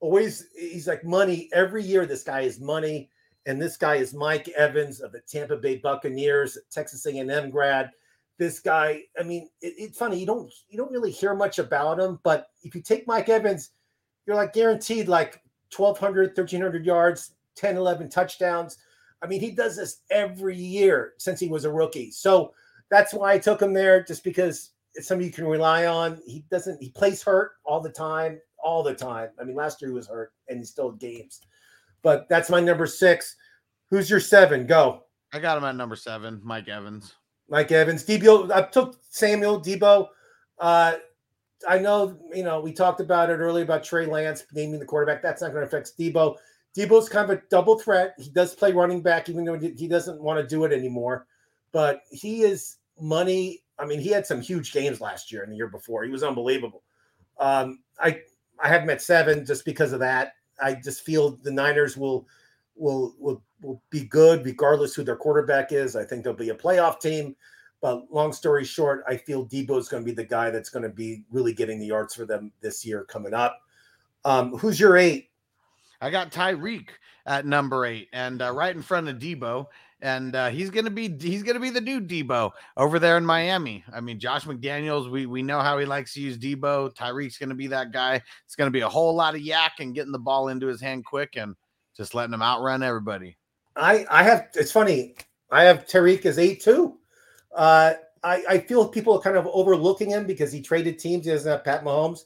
Always, 0.02 0.48
he's 0.58 0.88
like 0.88 1.04
money 1.06 1.50
every 1.54 1.84
year. 1.84 2.06
This 2.06 2.24
guy 2.24 2.42
is 2.42 2.60
money, 2.60 3.10
and 3.46 3.62
this 3.62 3.78
guy 3.78 3.96
is 3.96 4.14
Mike 4.14 4.50
Evans 4.50 5.00
of 5.00 5.12
the 5.12 5.22
Tampa 5.22 5.56
Bay 5.56 5.78
Buccaneers, 5.78 6.58
Texas 6.72 7.06
A&M 7.06 7.50
grad. 7.50 7.92
This 8.38 8.60
guy, 8.60 9.04
I 9.20 9.24
mean, 9.24 9.50
it- 9.62 9.76
it's 9.78 9.98
funny 9.98 10.20
you 10.20 10.26
don't 10.26 10.52
you 10.68 10.78
don't 10.78 10.92
really 10.92 11.12
hear 11.12 11.36
much 11.36 11.60
about 11.60 12.00
him, 12.00 12.20
but 12.24 12.50
if 12.64 12.74
you 12.76 12.82
take 12.82 13.06
Mike 13.08 13.30
Evans, 13.30 13.72
you're 14.26 14.36
like 14.36 14.54
guaranteed 14.54 15.08
like 15.08 15.42
1,200, 15.70 16.34
1,300 16.36 16.86
yards, 16.86 17.36
10, 17.56 17.78
11 17.78 18.10
touchdowns. 18.10 18.78
I 19.22 19.28
mean, 19.28 19.40
he 19.40 19.52
does 19.52 19.76
this 19.78 20.02
every 20.10 20.58
year 20.58 21.14
since 21.18 21.40
he 21.40 21.48
was 21.48 21.66
a 21.66 21.72
rookie. 21.72 22.10
So 22.12 22.54
that's 22.90 23.14
why 23.14 23.34
I 23.34 23.38
took 23.40 23.62
him 23.62 23.74
there, 23.74 24.04
just 24.04 24.24
because 24.24 24.72
it's 24.96 25.08
somebody 25.08 25.28
you 25.28 25.34
can 25.34 25.46
rely 25.46 25.86
on. 25.86 26.20
He 26.26 26.44
doesn't, 26.50 26.82
he 26.82 26.90
plays 26.90 27.22
hurt 27.22 27.52
all 27.64 27.80
the 27.80 27.90
time, 27.92 28.42
all 28.64 28.84
the 28.84 28.94
time. 28.94 29.30
I 29.40 29.44
mean, 29.44 29.56
last 29.56 29.82
year 29.82 29.90
he 29.92 29.96
was 29.96 30.08
hurt 30.08 30.34
and 30.48 30.60
he 30.60 30.66
still 30.66 30.92
had 30.92 31.00
games. 31.00 31.42
But 32.04 32.28
that's 32.30 32.50
my 32.50 32.60
number 32.60 32.88
six. 32.88 33.36
Who's 33.90 34.10
your 34.10 34.20
seven? 34.20 34.66
Go. 34.66 35.04
I 35.34 35.40
got 35.40 35.58
him 35.58 35.64
at 35.64 35.76
number 35.76 35.96
seven, 35.96 36.42
Mike 36.44 36.68
Evans. 36.68 37.14
Mike 37.50 37.72
Evans, 37.72 38.06
Deebo. 38.06 38.52
I 38.52 38.64
took 38.64 38.98
Samuel 39.10 39.62
Deebo. 39.62 40.08
Uh, 40.60 40.94
I 41.68 41.78
know, 41.78 42.18
you 42.34 42.44
know, 42.44 42.60
we 42.62 42.72
talked 42.72 43.02
about 43.02 43.30
it 43.30 43.38
earlier 43.38 43.64
about 43.64 43.84
Trey 43.84 44.06
Lance 44.06 44.46
naming 44.54 44.80
the 44.80 44.86
quarterback. 44.86 45.22
That's 45.22 45.42
not 45.42 45.52
going 45.52 45.62
to 45.62 45.68
affect 45.68 45.98
Deebo. 46.00 46.38
Deebo's 46.78 47.10
kind 47.10 47.30
of 47.30 47.38
a 47.38 47.42
double 47.50 47.78
threat. 47.78 48.16
He 48.18 48.30
does 48.30 48.56
play 48.56 48.72
running 48.72 49.02
back, 49.02 49.28
even 49.30 49.44
though 49.44 49.60
he 49.60 49.88
doesn't 49.88 50.22
want 50.22 50.40
to 50.40 50.48
do 50.48 50.64
it 50.64 50.72
anymore. 50.72 51.28
But 51.72 52.02
he 52.10 52.44
is 52.44 52.78
money. 53.00 53.64
I 53.78 53.86
mean, 53.86 54.00
he 54.00 54.10
had 54.10 54.26
some 54.26 54.42
huge 54.42 54.72
games 54.72 55.02
last 55.02 55.32
year 55.32 55.44
and 55.44 55.52
the 55.52 55.58
year 55.58 55.68
before. 55.68 56.04
He 56.04 56.12
was 56.12 56.24
unbelievable. 56.24 56.84
Um, 57.40 57.80
I 58.00 58.22
I 58.62 58.68
have 58.70 58.84
him 58.84 58.90
at 58.90 59.02
seven 59.02 59.46
just 59.46 59.66
because 59.66 59.94
of 59.94 60.00
that. 60.00 60.34
I 60.62 60.76
just 60.76 61.02
feel 61.02 61.38
the 61.44 61.52
Niners 61.52 61.98
will 61.98 62.28
will 62.76 63.16
will 63.20 63.42
will 63.62 63.82
be 63.90 64.06
good 64.06 64.46
regardless 64.46 64.96
who 64.96 65.04
their 65.04 65.16
quarterback 65.16 65.72
is. 65.72 65.96
I 65.96 66.04
think 66.04 66.24
they'll 66.24 66.34
be 66.34 66.50
a 66.50 66.56
playoff 66.56 67.00
team. 67.00 67.36
But 67.82 68.12
long 68.12 68.32
story 68.32 68.64
short, 68.64 69.04
I 69.08 69.18
feel 69.18 69.48
Deebo 69.48 69.80
is 69.80 69.90
going 69.90 70.04
to 70.04 70.06
be 70.06 70.14
the 70.14 70.24
guy 70.24 70.52
that's 70.52 70.70
going 70.70 70.84
to 70.84 70.90
be 70.90 71.24
really 71.32 71.54
getting 71.54 71.80
the 71.80 71.88
yards 71.88 72.14
for 72.14 72.26
them 72.26 72.52
this 72.62 72.86
year 72.86 73.06
coming 73.06 73.34
up. 73.34 73.60
Um, 74.24 74.56
who's 74.58 74.80
your 74.80 74.98
eight? 74.98 75.30
I 76.00 76.12
got 76.12 76.32
Tyreek 76.32 76.90
at 77.26 77.46
number 77.46 77.86
eight, 77.86 78.10
and 78.14 78.42
uh, 78.42 78.52
right 78.52 78.76
in 78.76 78.84
front 78.84 79.08
of 79.08 79.18
Deebo, 79.18 79.66
and 80.02 80.36
uh, 80.36 80.50
he's 80.50 80.70
gonna 80.70 80.90
be 80.90 81.16
he's 81.20 81.44
gonna 81.44 81.60
be 81.60 81.70
the 81.70 81.82
new 81.82 82.02
Deebo 82.02 82.52
over 82.78 83.00
there 83.00 83.18
in 83.18 83.26
Miami. 83.26 83.84
I 83.94 84.02
mean, 84.02 84.20
Josh 84.20 84.46
McDaniels, 84.46 85.10
we 85.10 85.26
we 85.26 85.44
know 85.44 85.60
how 85.60 85.78
he 85.78 85.86
likes 85.86 86.14
to 86.16 86.22
use 86.22 86.38
Deebo. 86.38 86.96
Tyreek's 86.96 87.38
gonna 87.38 87.56
be 87.56 87.68
that 87.68 87.92
guy. 87.92 88.22
It's 88.46 88.56
gonna 88.56 88.72
be 88.72 88.82
a 88.82 88.90
whole 88.90 89.16
lot 89.16 89.36
of 89.36 89.42
YAC 89.42 89.72
and 89.80 89.94
getting 89.94 90.12
the 90.12 90.20
ball 90.20 90.48
into 90.48 90.68
his 90.68 90.82
hand 90.82 91.06
quick 91.06 91.38
and 91.38 91.56
just 91.96 92.16
letting 92.16 92.34
him 92.34 92.42
outrun 92.42 92.84
everybody. 92.84 93.38
I 93.76 94.06
I 94.10 94.24
have 94.24 94.48
it's 94.56 94.72
funny. 94.72 95.16
I 95.52 95.64
have 95.64 95.86
Tyreek 95.86 96.26
as 96.26 96.40
eight 96.40 96.62
too. 96.62 96.98
Uh, 97.56 97.94
I 98.24 98.44
I 98.50 98.58
feel 98.60 98.88
people 98.88 99.16
are 99.16 99.22
kind 99.22 99.38
of 99.38 99.48
overlooking 99.48 100.10
him 100.10 100.26
because 100.26 100.52
he 100.52 100.62
traded 100.62 100.98
teams. 100.98 101.26
He 101.26 101.32
doesn't 101.32 101.52
have 101.52 101.64
Pat 101.64 101.84
Mahomes. 101.84 102.22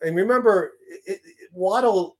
And 0.00 0.14
remember, 0.14 0.74
it, 1.06 1.20
it, 1.24 1.50
Waddle 1.52 2.17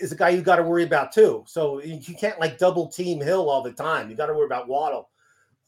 is 0.00 0.12
a 0.12 0.16
guy 0.16 0.30
you 0.30 0.42
got 0.42 0.56
to 0.56 0.62
worry 0.62 0.84
about 0.84 1.12
too. 1.12 1.44
So 1.46 1.82
you, 1.82 2.14
can't 2.14 2.40
like 2.40 2.58
double 2.58 2.88
team 2.88 3.20
Hill 3.20 3.48
all 3.48 3.62
the 3.62 3.72
time. 3.72 4.10
You 4.10 4.16
got 4.16 4.26
to 4.26 4.34
worry 4.34 4.46
about 4.46 4.68
Waddle. 4.68 5.10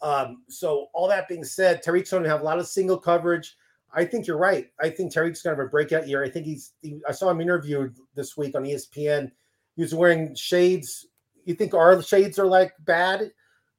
Um, 0.02 0.42
so 0.48 0.86
all 0.94 1.08
that 1.08 1.28
being 1.28 1.44
said, 1.44 1.84
Tyreek's 1.84 2.10
going 2.10 2.22
to 2.22 2.28
have 2.28 2.40
a 2.40 2.44
lot 2.44 2.58
of 2.58 2.66
single 2.66 2.98
coverage. 2.98 3.56
I 3.92 4.04
think 4.04 4.26
you're 4.26 4.38
right. 4.38 4.68
I 4.80 4.88
think 4.88 5.12
Tyreek's 5.12 5.42
going 5.42 5.56
to 5.56 5.60
have 5.62 5.66
a 5.66 5.70
breakout 5.70 6.08
year. 6.08 6.24
I 6.24 6.30
think 6.30 6.46
he's. 6.46 6.72
He, 6.80 7.00
I 7.08 7.12
saw 7.12 7.30
him 7.30 7.40
interviewed 7.40 7.96
this 8.14 8.36
week 8.36 8.54
on 8.54 8.62
ESPN. 8.62 9.30
He 9.76 9.82
was 9.82 9.94
wearing 9.94 10.34
shades. 10.34 11.06
You 11.44 11.54
think 11.54 11.74
our 11.74 12.00
shades 12.02 12.38
are 12.38 12.46
like 12.46 12.72
bad? 12.80 13.32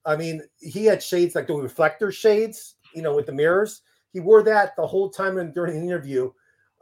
I 0.05 0.15
mean, 0.15 0.41
he 0.59 0.85
had 0.85 1.01
shades 1.01 1.35
like 1.35 1.47
the 1.47 1.53
reflector 1.53 2.11
shades, 2.11 2.75
you 2.93 3.01
know, 3.01 3.15
with 3.15 3.27
the 3.27 3.31
mirrors. 3.31 3.81
He 4.11 4.19
wore 4.19 4.43
that 4.43 4.75
the 4.75 4.85
whole 4.85 5.09
time 5.09 5.35
during 5.53 5.79
the 5.79 5.85
interview. 5.85 6.31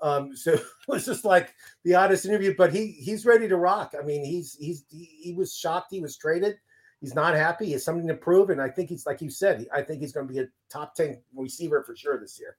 Um, 0.02 0.36
so 0.36 0.54
it 0.54 0.64
was 0.88 1.06
just 1.06 1.26
like 1.26 1.54
the 1.84 1.96
oddest 1.96 2.26
interview, 2.26 2.54
but 2.58 2.74
he 2.74 2.88
he's 2.88 3.26
ready 3.26 3.48
to 3.48 3.58
rock. 3.58 3.94
I 4.00 4.04
mean, 4.04 4.24
he's 4.24 4.56
he's 4.60 4.86
he, 4.90 5.06
he 5.22 5.34
was 5.34 5.56
shocked 5.56 5.88
he 5.92 6.02
was 6.02 6.18
traded. 6.18 6.58
He's 7.02 7.16
not 7.16 7.34
happy. 7.34 7.68
He 7.68 7.72
has 7.74 7.86
something 7.86 8.08
to 8.08 8.14
prove, 8.14 8.50
and 8.50 8.62
I 8.62 8.70
think 8.70 8.90
he's 8.90 9.06
like 9.06 9.22
you 9.22 9.30
said. 9.30 9.66
I 9.74 9.82
think 9.82 10.02
he's 10.02 10.12
going 10.12 10.28
to 10.28 10.34
be 10.34 10.40
a 10.40 10.48
top 10.70 10.96
ten 10.96 11.22
receiver 11.34 11.84
for 11.84 11.96
sure 11.96 12.20
this 12.20 12.40
year. 12.40 12.58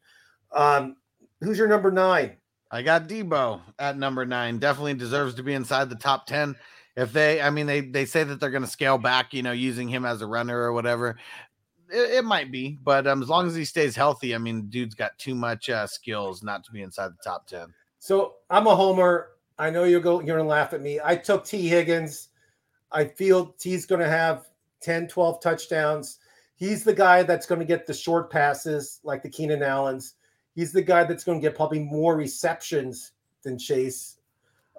Um, 0.53 0.97
who's 1.41 1.59
your 1.59 1.69
number 1.69 1.91
nine? 1.91 2.37
I 2.71 2.83
got 2.83 3.09
Deebo 3.09 3.61
at 3.79 3.99
number 3.99 4.25
nine. 4.25 4.59
Definitely 4.59 4.95
deserves 4.95 5.35
to 5.35 5.43
be 5.43 5.55
inside 5.55 5.91
the 5.91 5.97
top 5.97 6.27
10. 6.27 6.57
If 6.97 7.13
they, 7.13 7.41
I 7.41 7.51
mean, 7.51 7.67
they 7.67 7.81
they 7.81 8.05
say 8.05 8.25
that 8.25 8.41
they're 8.41 8.51
going 8.51 8.65
to 8.65 8.71
scale 8.71 8.99
back, 8.99 9.33
you 9.33 9.43
know, 9.43 9.53
using 9.53 9.89
him 9.89 10.05
as 10.05 10.23
a 10.23 10.27
runner 10.27 10.59
or 10.61 10.73
whatever. 10.73 11.17
It, 11.93 12.11
it 12.19 12.25
might 12.25 12.51
be, 12.51 12.79
but 12.83 13.07
um, 13.07 13.23
as 13.23 13.29
long 13.29 13.47
as 13.47 13.55
he 13.55 13.65
stays 13.65 13.97
healthy, 13.97 14.35
I 14.35 14.39
mean, 14.39 14.69
dude's 14.69 14.95
got 14.95 15.19
too 15.19 15.35
much 15.35 15.69
uh, 15.69 15.87
skills 15.87 16.43
not 16.43 16.65
to 16.65 16.73
be 16.73 16.83
inside 16.83 17.09
the 17.09 17.23
top 17.23 17.47
10. 17.47 17.73
So 17.99 18.35
I'm 18.49 18.67
a 18.67 18.75
homer. 18.75 19.31
I 19.59 19.71
know 19.71 19.85
you're 19.85 20.01
going 20.01 20.27
you're 20.27 20.39
to 20.39 20.45
laugh 20.45 20.73
at 20.73 20.81
me. 20.81 21.01
I 21.05 21.17
took 21.17 21.45
T 21.45 21.69
Higgins. 21.69 22.29
I 22.93 23.05
feel 23.05 23.55
T's 23.59 23.87
going 23.87 24.01
to 24.01 24.09
have 24.09 24.49
10, 24.81 25.09
12 25.09 25.43
touchdowns. 25.43 26.19
He's 26.57 26.85
the 26.85 26.95
guy 26.95 27.23
that's 27.23 27.47
going 27.47 27.61
to 27.61 27.65
get 27.67 27.87
the 27.87 27.95
short 27.95 28.31
passes 28.31 29.01
like 29.05 29.23
the 29.23 29.29
Keenan 29.29 29.63
Allens. 29.63 30.15
He's 30.55 30.73
the 30.73 30.83
guy 30.83 31.05
that's 31.05 31.25
going 31.25 31.41
to 31.41 31.47
get 31.47 31.57
probably 31.57 31.79
more 31.79 32.17
receptions 32.17 33.13
than 33.43 33.59
Chase. 33.59 34.17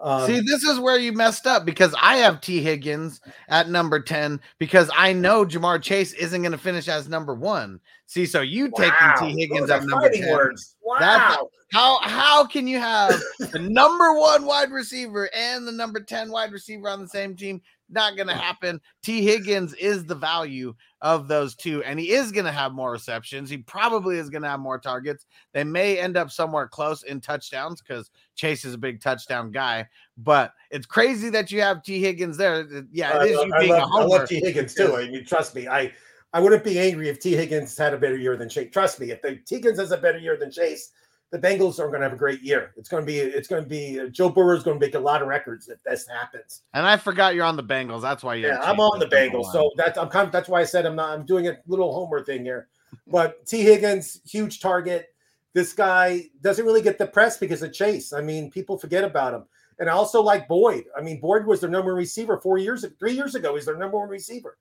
Um, 0.01 0.25
See, 0.25 0.39
this 0.39 0.63
is 0.63 0.79
where 0.79 0.97
you 0.97 1.13
messed 1.13 1.45
up 1.45 1.63
because 1.63 1.93
I 2.01 2.17
have 2.17 2.41
T. 2.41 2.61
Higgins 2.61 3.21
at 3.49 3.69
number 3.69 3.99
10 3.99 4.41
because 4.57 4.89
I 4.97 5.13
know 5.13 5.45
Ja'Marr 5.45 5.81
Chase 5.81 6.13
isn't 6.13 6.41
going 6.41 6.51
to 6.51 6.57
finish 6.57 6.87
as 6.87 7.07
number 7.07 7.35
one. 7.35 7.79
See, 8.07 8.25
so 8.25 8.41
you 8.41 8.71
taking 8.75 8.93
T. 9.19 9.39
Higgins 9.39 9.69
those 9.69 9.69
at 9.69 9.83
number 9.83 10.07
fighting 10.07 10.23
10. 10.23 10.31
words. 10.33 10.75
Wow. 10.83 10.97
That's- 10.99 11.37
How 11.71 11.99
how 12.01 12.45
can 12.45 12.67
you 12.67 12.79
have 12.79 13.21
the 13.39 13.59
number 13.59 14.13
one 14.17 14.45
wide 14.45 14.71
receiver 14.71 15.29
and 15.35 15.65
the 15.67 15.71
number 15.71 15.99
10 16.01 16.29
wide 16.31 16.51
receiver 16.51 16.89
on 16.89 16.99
the 17.01 17.07
same 17.07 17.35
team? 17.35 17.61
Not 17.91 18.15
gonna 18.15 18.35
happen. 18.35 18.79
T. 19.03 19.21
Higgins 19.21 19.73
is 19.73 20.05
the 20.05 20.15
value 20.15 20.73
of 21.01 21.27
those 21.27 21.55
two, 21.55 21.83
and 21.83 21.99
he 21.99 22.11
is 22.11 22.31
gonna 22.31 22.51
have 22.51 22.71
more 22.71 22.91
receptions. 22.91 23.49
He 23.49 23.57
probably 23.57 24.17
is 24.17 24.29
gonna 24.29 24.49
have 24.49 24.59
more 24.61 24.79
targets. 24.79 25.25
They 25.53 25.63
may 25.63 25.99
end 25.99 26.15
up 26.15 26.31
somewhere 26.31 26.67
close 26.67 27.03
in 27.03 27.19
touchdowns 27.19 27.81
because 27.81 28.09
Chase 28.35 28.63
is 28.65 28.73
a 28.73 28.77
big 28.77 29.01
touchdown 29.01 29.51
guy. 29.51 29.87
But 30.17 30.53
it's 30.69 30.85
crazy 30.85 31.29
that 31.31 31.51
you 31.51 31.61
have 31.61 31.83
T. 31.83 31.99
Higgins 32.01 32.37
there. 32.37 32.61
Uh, 32.73 32.81
yeah, 32.91 33.21
it 33.23 33.31
is 33.31 33.37
love, 33.37 33.47
you 33.47 33.53
I 33.55 33.59
being 33.59 33.71
love- 33.71 33.81
a 33.81 33.83
I 33.83 33.89
homer. 33.89 34.07
love 34.07 34.29
T 34.29 34.35
Higgins 34.39 34.73
too. 34.73 34.95
I 34.95 35.09
mean, 35.09 35.25
trust 35.25 35.53
me. 35.55 35.67
I 35.67 35.91
I 36.33 36.39
wouldn't 36.39 36.63
be 36.63 36.79
angry 36.79 37.09
if 37.09 37.19
T 37.19 37.35
Higgins 37.35 37.77
had 37.77 37.93
a 37.93 37.97
better 37.97 38.15
year 38.15 38.37
than 38.37 38.47
Chase. 38.47 38.71
Trust 38.71 39.01
me. 39.01 39.11
If 39.11 39.21
the 39.21 39.35
T 39.35 39.55
Higgins 39.55 39.79
has 39.79 39.91
a 39.91 39.97
better 39.97 40.17
year 40.17 40.37
than 40.37 40.49
Chase, 40.49 40.91
the 41.31 41.39
Bengals 41.39 41.79
are 41.79 41.87
going 41.87 42.01
to 42.01 42.05
have 42.05 42.13
a 42.13 42.17
great 42.17 42.41
year. 42.41 42.73
It's 42.75 42.89
going 42.89 43.03
to 43.03 43.07
be 43.07 43.19
it's 43.19 43.47
going 43.47 43.63
to 43.63 43.69
be 43.69 43.99
uh, 43.99 44.07
Joe 44.07 44.29
Burrow 44.29 44.55
is 44.55 44.63
going 44.63 44.79
to 44.79 44.85
make 44.85 44.95
a 44.95 44.99
lot 44.99 45.21
of 45.21 45.29
records 45.29 45.69
if 45.69 45.81
this 45.83 46.05
happens. 46.07 46.61
And 46.73 46.85
I 46.85 46.97
forgot 46.97 47.35
you're 47.35 47.45
on 47.45 47.55
the 47.55 47.63
Bengals. 47.63 48.01
That's 48.01 48.21
why 48.21 48.35
you 48.35 48.47
Yeah, 48.47 48.59
I'm 48.61 48.79
on 48.79 48.99
the 48.99 49.07
Bengals, 49.07 49.51
so 49.51 49.71
that's 49.77 49.97
I'm 49.97 50.09
kind 50.09 50.27
of, 50.27 50.33
that's 50.33 50.49
why 50.49 50.59
I 50.59 50.65
said 50.65 50.85
I'm 50.85 50.95
not. 50.95 51.17
I'm 51.17 51.25
doing 51.25 51.47
a 51.47 51.57
little 51.67 51.93
homer 51.93 52.23
thing 52.23 52.43
here, 52.43 52.67
but 53.07 53.45
T 53.45 53.61
Higgins, 53.61 54.19
huge 54.25 54.59
target. 54.59 55.07
This 55.53 55.73
guy 55.73 56.25
doesn't 56.41 56.65
really 56.65 56.81
get 56.81 56.97
the 56.97 57.07
press 57.07 57.37
because 57.37 57.61
of 57.61 57.73
Chase. 57.73 58.13
I 58.13 58.21
mean, 58.21 58.51
people 58.51 58.77
forget 58.77 59.03
about 59.03 59.33
him. 59.33 59.43
And 59.79 59.89
I 59.89 59.93
also 59.93 60.21
like 60.21 60.47
Boyd. 60.47 60.85
I 60.95 61.01
mean, 61.01 61.19
Boyd 61.19 61.45
was 61.45 61.59
their 61.59 61.69
number 61.69 61.91
one 61.91 61.97
receiver 61.99 62.37
four 62.39 62.57
years, 62.57 62.85
three 62.99 63.13
years 63.13 63.35
ago. 63.35 63.55
He's 63.55 63.65
their 63.65 63.77
number 63.77 63.97
one 63.97 64.09
receiver, 64.09 64.57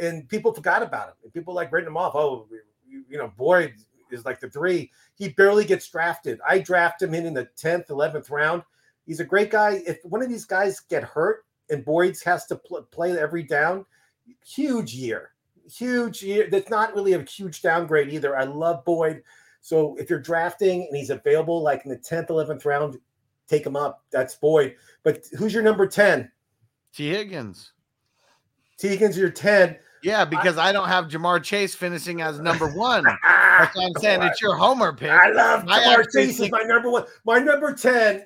and 0.00 0.28
people 0.28 0.52
forgot 0.52 0.82
about 0.82 1.08
him. 1.08 1.14
And 1.22 1.32
people 1.32 1.54
like 1.54 1.70
writing 1.70 1.88
him 1.88 1.96
off. 1.96 2.14
Oh, 2.14 2.46
you, 2.86 3.04
you 3.08 3.18
know, 3.18 3.32
Boyd 3.36 3.74
is 4.14 4.24
like 4.24 4.40
the 4.40 4.48
three. 4.48 4.90
He 5.16 5.30
barely 5.30 5.64
gets 5.64 5.88
drafted. 5.88 6.40
I 6.48 6.58
draft 6.60 7.02
him 7.02 7.14
in 7.14 7.26
in 7.26 7.34
the 7.34 7.48
tenth, 7.56 7.90
eleventh 7.90 8.30
round. 8.30 8.62
He's 9.06 9.20
a 9.20 9.24
great 9.24 9.50
guy. 9.50 9.82
If 9.86 9.98
one 10.04 10.22
of 10.22 10.28
these 10.28 10.44
guys 10.44 10.80
get 10.80 11.04
hurt 11.04 11.44
and 11.70 11.84
Boyd 11.84 12.16
has 12.24 12.46
to 12.46 12.56
pl- 12.56 12.82
play 12.90 13.18
every 13.18 13.42
down, 13.42 13.84
huge 14.44 14.94
year, 14.94 15.32
huge 15.70 16.22
year. 16.22 16.48
That's 16.50 16.70
not 16.70 16.94
really 16.94 17.12
a 17.12 17.22
huge 17.22 17.62
downgrade 17.62 18.12
either. 18.12 18.36
I 18.36 18.44
love 18.44 18.84
Boyd. 18.84 19.22
So 19.60 19.96
if 19.98 20.10
you're 20.10 20.20
drafting 20.20 20.86
and 20.88 20.96
he's 20.96 21.10
available 21.10 21.62
like 21.62 21.84
in 21.84 21.90
the 21.90 21.96
10th, 21.96 22.28
11th 22.28 22.64
round, 22.64 22.98
take 23.48 23.66
him 23.66 23.76
up. 23.76 24.04
That's 24.10 24.34
Boyd. 24.34 24.76
But 25.02 25.26
who's 25.38 25.54
your 25.54 25.62
number 25.62 25.86
10? 25.86 26.30
T. 26.94 27.08
Higgins. 27.08 27.72
Teagan's 28.78 29.16
your 29.16 29.30
10. 29.30 29.76
Yeah, 30.02 30.24
because 30.24 30.58
I, 30.58 30.68
I 30.68 30.72
don't 30.72 30.88
have 30.88 31.06
Ja'Marr 31.06 31.42
Chase 31.42 31.74
finishing 31.74 32.20
as 32.20 32.38
number 32.38 32.68
one. 32.68 33.04
That's 33.58 33.76
what 33.76 33.84
I'm 33.84 33.94
saying. 34.00 34.22
It's 34.22 34.40
your 34.40 34.56
homer 34.56 34.92
pick. 34.92 35.10
I 35.10 35.30
love 35.30 35.66
Chase 36.14 36.40
is 36.40 36.50
my 36.50 36.62
number 36.62 36.90
one. 36.90 37.04
My 37.24 37.38
number 37.38 37.74
10, 37.74 38.24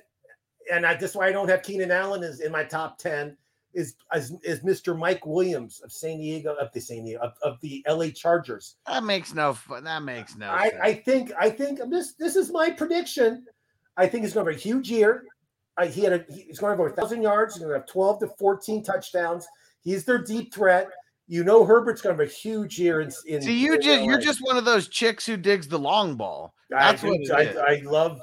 and 0.73 0.87
I, 0.87 0.95
that's 0.95 1.14
why 1.14 1.27
I 1.27 1.33
don't 1.33 1.49
have 1.49 1.62
Keenan 1.62 1.91
Allen 1.91 2.23
is 2.23 2.41
in 2.41 2.53
my 2.53 2.64
top 2.64 2.99
10, 2.99 3.37
is, 3.75 3.95
is, 4.14 4.35
is 4.43 4.61
Mr. 4.61 4.99
Mike 4.99 5.25
Williams 5.27 5.81
of 5.85 5.93
San 5.93 6.19
Diego, 6.19 6.55
of 6.55 6.73
the 6.73 6.81
San 6.81 7.05
Diego, 7.05 7.21
of, 7.21 7.33
of 7.43 7.61
the 7.61 7.85
LA 7.88 8.09
Chargers. 8.09 8.77
That 8.87 9.05
makes 9.05 9.35
no 9.35 9.57
that 9.83 10.03
makes 10.03 10.37
no 10.37 10.51
I, 10.51 10.71
sense. 10.71 10.81
I 10.83 10.95
think 10.95 11.33
I 11.38 11.51
think 11.51 11.81
this 11.91 12.14
this 12.14 12.35
is 12.35 12.51
my 12.51 12.71
prediction. 12.71 13.45
I 13.97 14.07
think 14.07 14.25
he's 14.25 14.33
going 14.33 14.47
to 14.47 14.53
have 14.53 14.59
a 14.59 14.62
huge 14.62 14.91
year. 14.91 15.25
I, 15.77 15.87
he 15.87 16.03
had 16.03 16.12
a, 16.12 16.25
he's 16.29 16.59
going 16.59 16.77
to 16.77 16.77
have 16.77 16.81
over 16.81 16.91
thousand 16.91 17.23
yards. 17.23 17.55
He's 17.55 17.62
going 17.62 17.73
to 17.73 17.79
have 17.79 17.88
12 17.88 18.21
to 18.21 18.29
14 18.38 18.83
touchdowns. 18.83 19.47
He's 19.83 20.05
their 20.05 20.19
deep 20.19 20.53
threat. 20.53 20.88
You 21.29 21.45
know 21.45 21.64
Herbert's 21.64 22.01
going 22.01 22.17
to 22.17 22.23
have 22.23 22.31
a 22.31 22.33
huge 22.33 22.79
year 22.79 23.01
in. 23.01 23.12
in 23.27 23.43
See, 23.43 23.59
you 23.59 23.75
in 23.75 23.83
just 23.83 24.01
LA. 24.01 24.07
you're 24.07 24.21
just 24.21 24.41
one 24.41 24.57
of 24.57 24.64
those 24.64 24.88
chicks 24.88 25.27
who 25.27 25.37
digs 25.37 25.69
the 25.69 25.79
long 25.79 26.17
ball. 26.17 26.55
That's 26.71 27.05
I, 27.05 27.09
what 27.09 27.31
I, 27.31 27.75
I 27.75 27.83
love. 27.85 28.21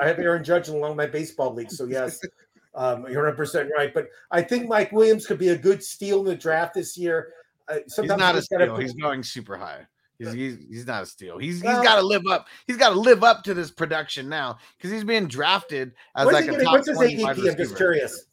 I 0.00 0.06
have 0.08 0.18
Aaron 0.18 0.42
Judge 0.42 0.68
along 0.68 0.96
my 0.96 1.06
baseball 1.06 1.54
league, 1.54 1.70
so 1.70 1.84
yes, 1.84 2.20
um, 2.74 3.02
you're 3.02 3.22
100 3.22 3.36
percent 3.36 3.70
right. 3.76 3.94
But 3.94 4.08
I 4.30 4.42
think 4.42 4.68
Mike 4.68 4.92
Williams 4.92 5.26
could 5.26 5.38
be 5.38 5.50
a 5.50 5.58
good 5.58 5.82
steal 5.82 6.20
in 6.20 6.26
the 6.26 6.36
draft 6.36 6.74
this 6.74 6.98
year. 6.98 7.32
Uh, 7.68 7.78
He's 7.84 8.08
not 8.08 8.34
a 8.34 8.42
steal. 8.42 8.76
He's 8.76 8.94
going 8.94 9.22
super 9.22 9.56
high. 9.56 9.86
He's, 10.18 10.32
he's, 10.32 10.56
he's 10.68 10.86
not 10.86 11.04
a 11.04 11.06
steal. 11.06 11.38
He's 11.38 11.62
Well- 11.62 11.78
he's 11.78 11.88
got 11.88 11.96
to 11.96 12.02
live 12.06 12.26
up. 12.26 12.48
He's 12.66 12.76
got 12.76 12.90
to 12.90 12.98
live 12.98 13.22
up 13.22 13.44
to 13.44 13.54
this 13.54 13.70
production 13.70 14.28
now 14.28 14.58
because 14.76 14.90
he's 14.90 15.04
being 15.04 15.28
drafted 15.28 15.92
as 16.16 16.26
like 16.26 16.46
a 16.46 16.50
gonna- 16.50 16.64
top 16.64 16.72
what's 16.72 16.88
his 16.88 16.96
20 16.96 17.22
wide 17.22 17.36
ADP? 17.36 17.50
I'm 17.50 17.56
just 17.56 17.76
curious. 17.76 18.24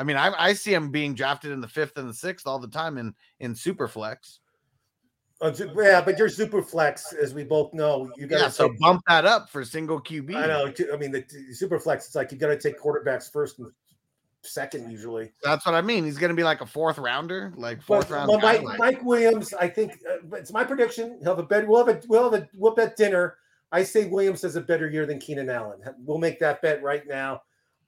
I 0.00 0.02
mean, 0.02 0.16
I, 0.16 0.32
I 0.38 0.52
see 0.54 0.72
him 0.72 0.90
being 0.90 1.14
drafted 1.14 1.52
in 1.52 1.60
the 1.60 1.68
fifth 1.68 1.98
and 1.98 2.08
the 2.08 2.14
sixth 2.14 2.46
all 2.46 2.58
the 2.58 2.68
time 2.68 2.96
in 2.96 3.14
in 3.40 3.54
super 3.54 3.86
flex. 3.86 4.40
Uh, 5.42 5.52
yeah, 5.76 6.00
but 6.00 6.18
you're 6.18 6.30
super 6.30 6.62
flex, 6.62 7.12
as 7.12 7.34
we 7.34 7.44
both 7.44 7.74
know. 7.74 8.10
You 8.16 8.26
got 8.26 8.40
Yeah, 8.40 8.44
to 8.46 8.50
so 8.50 8.74
bump 8.80 9.02
that 9.08 9.26
up 9.26 9.50
for 9.50 9.62
single 9.62 10.00
QB. 10.00 10.34
I 10.34 10.46
know. 10.46 10.72
I 10.92 10.96
mean, 10.96 11.12
the 11.12 11.24
super 11.52 11.78
flex. 11.78 12.06
It's 12.06 12.14
like 12.14 12.32
you 12.32 12.38
got 12.38 12.48
to 12.48 12.58
take 12.58 12.80
quarterbacks 12.80 13.30
first 13.30 13.58
and 13.58 13.70
second 14.42 14.90
usually. 14.90 15.32
That's 15.42 15.66
what 15.66 15.74
I 15.74 15.82
mean. 15.82 16.04
He's 16.04 16.16
going 16.18 16.30
to 16.30 16.34
be 16.36 16.44
like 16.44 16.62
a 16.62 16.66
fourth 16.66 16.96
rounder, 16.96 17.52
like 17.58 17.78
But, 17.78 17.84
fourth 17.84 18.10
round. 18.10 18.28
but 18.28 18.40
Mike, 18.42 18.62
like- 18.62 18.78
Mike 18.78 19.04
Williams, 19.04 19.52
I 19.52 19.68
think 19.68 19.98
uh, 20.10 20.34
it's 20.36 20.50
my 20.52 20.64
prediction. 20.64 21.18
He'll 21.20 21.32
have 21.32 21.38
a 21.38 21.42
better. 21.42 21.66
We'll 21.66 21.84
have 21.86 21.94
a 21.94 22.00
we'll 22.08 22.30
have 22.30 22.40
a 22.42 22.48
we'll 22.54 22.74
bet 22.74 22.96
dinner. 22.96 23.36
I 23.70 23.82
say 23.82 24.06
Williams 24.06 24.40
has 24.42 24.56
a 24.56 24.62
better 24.62 24.88
year 24.88 25.04
than 25.04 25.18
Keenan 25.18 25.50
Allen. 25.50 25.80
We'll 26.04 26.18
make 26.18 26.38
that 26.40 26.62
bet 26.62 26.82
right 26.82 27.06
now. 27.06 27.42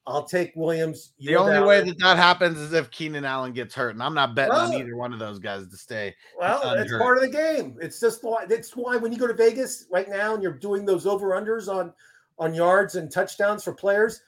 I'll 0.07 0.25
take 0.25 0.53
Williams. 0.57 1.13
The 1.21 1.37
only 1.37 1.61
way 1.61 1.83
that 1.83 1.99
that 1.99 2.17
happens 2.17 2.59
is 2.59 2.73
if 2.73 2.91
Keenan 2.91 3.25
Allen 3.25 3.53
gets 3.53 3.75
hurt, 3.75 3.95
and 3.95 4.03
I'm 4.03 4.15
not 4.15 4.35
betting 4.35 4.55
on 4.55 4.75
either 4.75 4.97
one 4.97 5.13
of 5.13 5.21
those 5.21 5.39
guys 5.39 5.69
to 5.69 5.77
stay. 5.77 6.15
Well, 6.39 6.75
it's 6.75 6.93
part 6.93 7.19
of 7.19 7.23
the 7.23 7.29
game. 7.29 7.79
It's 7.81 8.01
just 8.01 8.25
why 8.25 8.47
that's 8.47 8.75
why 8.77 8.97
when 8.97 9.13
you 9.13 9.19
go 9.19 9.29
to 9.29 9.35
Vegas 9.35 9.87
right 9.91 10.09
now 10.09 10.35
and 10.35 10.43
you're 10.43 10.53
doing 10.53 10.85
those 10.85 11.07
over 11.07 11.31
unders 11.31 11.73
on 11.73 11.93
on 12.39 12.53
yards 12.53 12.97
and 12.97 13.13
touchdowns 13.13 13.63
for 13.63 13.73
players, 13.73 14.23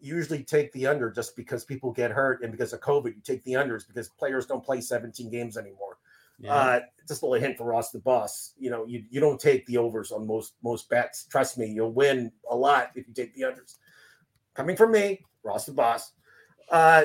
you 0.00 0.16
usually 0.16 0.42
take 0.42 0.72
the 0.72 0.86
under 0.86 1.10
just 1.10 1.36
because 1.36 1.64
people 1.64 1.92
get 1.92 2.10
hurt 2.10 2.42
and 2.42 2.50
because 2.50 2.72
of 2.72 2.80
COVID, 2.80 3.14
you 3.14 3.22
take 3.22 3.44
the 3.44 3.52
unders 3.52 3.86
because 3.86 4.08
players 4.08 4.46
don't 4.46 4.64
play 4.64 4.80
17 4.80 5.30
games 5.30 5.56
anymore. 5.56 5.98
Uh, 6.48 6.80
just 7.06 7.22
a 7.22 7.26
little 7.26 7.40
hint 7.40 7.58
for 7.58 7.64
Ross 7.64 7.90
the 7.90 7.98
boss. 7.98 8.54
You 8.58 8.70
know, 8.70 8.86
you, 8.86 9.04
you 9.10 9.20
don't 9.20 9.38
take 9.38 9.66
the 9.66 9.76
overs 9.76 10.10
on 10.10 10.26
most 10.26 10.54
most 10.62 10.88
bets. 10.88 11.26
Trust 11.26 11.58
me, 11.58 11.66
you'll 11.66 11.92
win 11.92 12.32
a 12.50 12.56
lot 12.56 12.92
if 12.94 13.06
you 13.06 13.14
take 13.14 13.34
the 13.34 13.42
unders. 13.42 13.76
Coming 14.54 14.76
from 14.76 14.92
me, 14.92 15.20
Ross 15.42 15.66
the 15.66 15.72
boss. 15.72 16.12
Uh, 16.70 17.04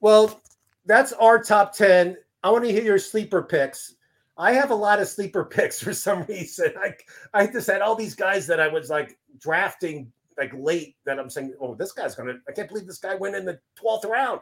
well, 0.00 0.40
that's 0.86 1.12
our 1.14 1.42
top 1.42 1.74
10. 1.74 2.16
I 2.42 2.50
want 2.50 2.64
to 2.64 2.72
hear 2.72 2.82
your 2.82 2.98
sleeper 2.98 3.42
picks. 3.42 3.94
I 4.36 4.52
have 4.52 4.70
a 4.70 4.74
lot 4.74 5.00
of 5.00 5.08
sleeper 5.08 5.44
picks 5.50 5.80
for 5.80 5.92
some 5.92 6.24
reason. 6.24 6.72
I 6.82 6.94
I 7.34 7.46
just 7.46 7.68
had 7.70 7.82
all 7.82 7.94
these 7.94 8.14
guys 8.14 8.46
that 8.46 8.60
I 8.60 8.68
was 8.68 8.90
like 8.90 9.18
drafting 9.38 10.10
like 10.38 10.52
late 10.56 10.96
that 11.04 11.18
I'm 11.18 11.28
saying, 11.28 11.54
oh, 11.60 11.74
this 11.74 11.92
guy's 11.92 12.14
gonna. 12.14 12.34
I 12.48 12.52
can't 12.52 12.68
believe 12.68 12.86
this 12.86 12.98
guy 12.98 13.14
went 13.14 13.36
in 13.36 13.44
the 13.44 13.60
12th 13.80 14.08
round. 14.08 14.40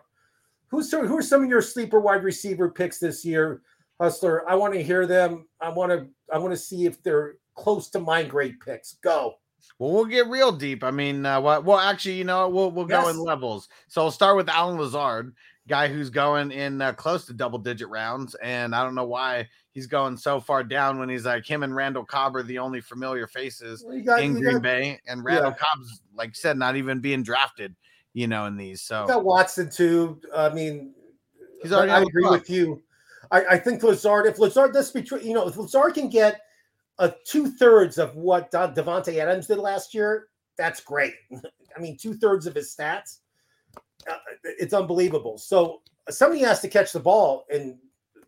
Who's 0.68 0.90
who 0.92 1.16
are 1.16 1.22
some 1.22 1.42
of 1.42 1.48
your 1.48 1.62
sleeper 1.62 1.98
wide 1.98 2.22
receiver 2.22 2.70
picks 2.70 2.98
this 2.98 3.24
year, 3.24 3.62
Hustler? 4.00 4.48
I 4.48 4.54
want 4.54 4.74
to 4.74 4.82
hear 4.82 5.06
them. 5.06 5.48
I 5.60 5.70
want 5.70 5.90
to 5.90 6.06
I 6.32 6.38
want 6.38 6.52
to 6.52 6.58
see 6.58 6.86
if 6.86 7.02
they're 7.02 7.34
close 7.56 7.90
to 7.90 8.00
my 8.00 8.22
great 8.22 8.60
picks. 8.60 8.94
Go. 9.02 9.34
Well, 9.78 9.92
we'll 9.92 10.06
get 10.06 10.26
real 10.28 10.52
deep. 10.52 10.82
I 10.82 10.90
mean, 10.90 11.24
uh. 11.24 11.40
Well, 11.40 11.78
actually, 11.78 12.14
you 12.14 12.24
know, 12.24 12.48
we'll 12.48 12.70
we'll 12.70 12.86
go 12.86 13.08
in 13.08 13.18
levels. 13.18 13.68
So 13.88 14.02
I'll 14.02 14.10
start 14.10 14.36
with 14.36 14.48
Allen 14.48 14.78
Lazard, 14.78 15.34
guy 15.68 15.88
who's 15.88 16.10
going 16.10 16.50
in 16.50 16.82
uh, 16.82 16.92
close 16.92 17.26
to 17.26 17.32
double 17.32 17.58
digit 17.58 17.88
rounds, 17.88 18.34
and 18.42 18.74
I 18.74 18.82
don't 18.82 18.94
know 18.94 19.06
why 19.06 19.48
he's 19.72 19.86
going 19.86 20.16
so 20.16 20.40
far 20.40 20.64
down 20.64 20.98
when 20.98 21.08
he's 21.08 21.24
like 21.24 21.46
him 21.46 21.62
and 21.62 21.76
Randall 21.76 22.04
Cobb 22.04 22.34
are 22.34 22.42
the 22.42 22.58
only 22.58 22.80
familiar 22.80 23.28
faces 23.28 23.84
You 23.88 24.02
got, 24.02 24.20
in 24.20 24.34
Green 24.34 24.54
got- 24.54 24.62
Bay, 24.62 25.00
and 25.06 25.24
Randall 25.24 25.52
Cobb's 25.52 26.00
like 26.14 26.34
said, 26.34 26.58
not 26.58 26.74
even 26.74 27.00
being 27.00 27.22
drafted, 27.22 27.76
you 28.14 28.26
know, 28.26 28.46
in 28.46 28.56
these. 28.56 28.82
So 28.82 29.02
You 29.02 29.08
got 29.08 29.24
Watson 29.24 29.70
too. 29.70 30.20
I 30.34 30.48
mean, 30.48 30.94
He's 31.62 31.72
already 31.72 31.92
I 31.92 32.02
agree 32.02 32.28
with 32.28 32.50
you. 32.50 32.82
I, 33.30 33.44
I 33.44 33.58
think 33.58 33.82
Lazard, 33.82 34.26
if 34.26 34.38
Lazard, 34.38 34.72
this 34.72 34.90
between 34.90 35.26
you 35.26 35.34
know, 35.34 35.46
if 35.46 35.56
Lazard 35.56 35.94
can 35.94 36.08
get 36.08 36.40
a 36.98 37.14
two 37.24 37.50
thirds 37.50 37.98
of 37.98 38.14
what 38.16 38.50
Davante 38.50 39.18
Adams 39.18 39.46
did 39.46 39.58
last 39.58 39.94
year, 39.94 40.28
that's 40.56 40.80
great. 40.80 41.14
I 41.76 41.80
mean, 41.80 41.96
two 41.96 42.14
thirds 42.14 42.46
of 42.46 42.54
his 42.54 42.74
stats, 42.74 43.18
uh, 44.10 44.16
it's 44.44 44.74
unbelievable. 44.74 45.38
So 45.38 45.82
somebody 46.10 46.42
has 46.42 46.60
to 46.60 46.68
catch 46.68 46.92
the 46.92 47.00
ball, 47.00 47.44
and 47.50 47.76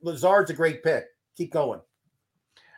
Lazard's 0.03 0.51
a 0.51 0.55
great 0.55 0.83
pick. 0.83 1.05
Keep 1.37 1.53
going. 1.53 1.81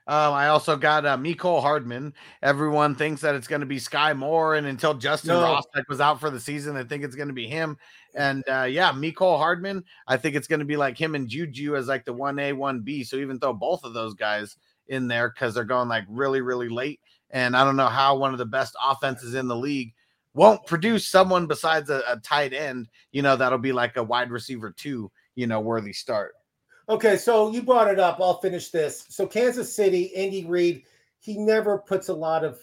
Um, 0.09 0.35
I 0.35 0.49
also 0.49 0.77
got 0.77 1.07
uh, 1.07 1.17
Miko 1.17 1.61
Hardman. 1.61 2.13
Everyone 2.43 2.97
thinks 2.97 3.21
that 3.21 3.37
it's 3.37 3.47
going 3.47 3.61
to 3.61 3.67
be 3.67 3.79
Skyy 3.79 4.17
Moore, 4.17 4.57
and 4.57 4.67
until 4.67 4.95
Justin 4.95 5.29
No. 5.29 5.43
Rostek 5.43 5.85
was 5.89 6.01
out 6.01 6.19
for 6.19 6.29
the 6.29 6.41
season, 6.41 6.77
I 6.77 6.83
think 6.83 7.05
it's 7.05 7.15
going 7.15 7.29
to 7.29 7.35
be 7.35 7.47
him. 7.47 7.77
And 8.17 8.43
uh, 8.49 8.65
yeah, 8.65 8.91
Miko 8.91 9.37
Hardman. 9.37 9.85
I 10.09 10.17
think 10.17 10.35
it's 10.35 10.49
going 10.49 10.59
to 10.59 10.67
be 10.67 10.77
like 10.77 10.99
him 10.99 11.15
and 11.15 11.29
Juju 11.29 11.77
as 11.77 11.87
like 11.87 12.05
the 12.05 12.13
one 12.13 12.39
A, 12.41 12.53
one 12.53 12.81
B. 12.81 13.05
So 13.05 13.17
even 13.17 13.39
though 13.39 13.53
both 13.53 13.85
of 13.85 13.95
those 13.95 14.15
guys 14.15 14.57
in 14.89 15.09
there 15.09 15.31
because 15.31 15.55
they're 15.55 15.65
going 15.65 15.89
like 15.89 16.05
really, 16.09 16.41
really 16.41 16.69
late, 16.69 17.01
and 17.31 17.57
I 17.57 17.65
don't 17.65 17.77
know 17.77 17.89
how 17.89 18.17
one 18.17 18.33
of 18.33 18.39
the 18.39 18.47
best 18.47 18.77
offenses 18.83 19.35
in 19.35 19.49
the 19.49 19.57
league 19.57 19.95
won't 20.35 20.67
produce 20.67 21.07
someone 21.07 21.47
besides 21.47 21.91
a, 21.91 22.03
a 22.09 22.17
tight 22.19 22.53
end. 22.53 22.89
You 23.11 23.23
know, 23.23 23.37
that'll 23.37 23.59
be 23.59 23.73
like 23.73 23.97
a 23.97 24.03
wide 24.03 24.31
receiver 24.31 24.71
two. 24.71 25.11
You 25.35 25.47
know, 25.47 25.61
worthy 25.61 25.93
start. 25.93 26.35
Okay, 26.89 27.17
so 27.17 27.51
you 27.51 27.63
brought 27.63 27.89
it 27.89 27.99
up. 27.99 28.19
I'll 28.21 28.41
finish 28.41 28.71
this. 28.71 29.07
So 29.09 29.27
Kansas 29.27 29.75
City, 29.75 30.15
Andy 30.17 30.45
Reid, 30.45 30.83
he 31.21 31.39
never 31.39 31.79
puts 31.79 32.09
a 32.09 32.15
lot 32.15 32.45
of 32.45 32.59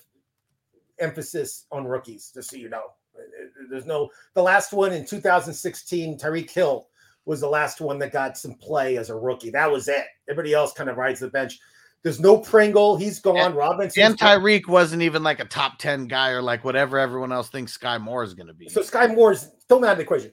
emphasis 0.99 1.65
on 1.71 1.85
rookies, 1.85 2.31
just 2.33 2.51
so 2.51 2.57
you 2.57 2.69
know. 2.69 2.83
Uh, 3.15 3.21
uh, 3.21 3.65
there's 3.69 3.85
no 3.85 4.09
the 4.33 4.43
last 4.43 4.73
one 4.73 4.93
in 4.93 5.05
2016, 5.05 6.19
Tyreek 6.19 6.49
Hill 6.49 6.87
was 7.25 7.41
the 7.41 7.47
last 7.47 7.79
one 7.79 7.99
that 7.99 8.11
got 8.11 8.37
some 8.37 8.55
play 8.55 8.97
as 8.97 9.09
a 9.09 9.15
rookie. 9.15 9.51
That 9.51 9.71
was 9.71 9.87
it. 9.87 10.05
Everybody 10.29 10.53
else 10.53 10.73
kind 10.73 10.89
of 10.89 10.97
rides 10.97 11.19
the 11.19 11.27
bench. 11.27 11.59
There's 12.01 12.19
no 12.19 12.37
Pringle, 12.37 12.95
he's 12.97 13.19
gone. 13.19 13.37
And- 13.37 13.55
Robinson. 13.55 14.03
And 14.03 14.17
Tyreek 14.17 14.67
wasn't 14.67 15.01
even 15.01 15.21
like 15.21 15.39
a 15.39 15.45
top 15.45 15.77
10 15.79 16.07
guy 16.07 16.29
or 16.29 16.41
like 16.41 16.63
whatever 16.63 16.97
everyone 16.97 17.31
else 17.31 17.49
thinks 17.49 17.77
Skyy 17.77 17.99
Moore 17.99 18.23
is 18.23 18.33
going 18.33 18.47
to 18.47 18.53
be. 18.53 18.69
So 18.69 18.81
Skyy 18.81 19.13
Moore's 19.13 19.49
still 19.59 19.79
not 19.79 19.93
in 19.93 19.97
the 19.97 20.03
equation. 20.03 20.31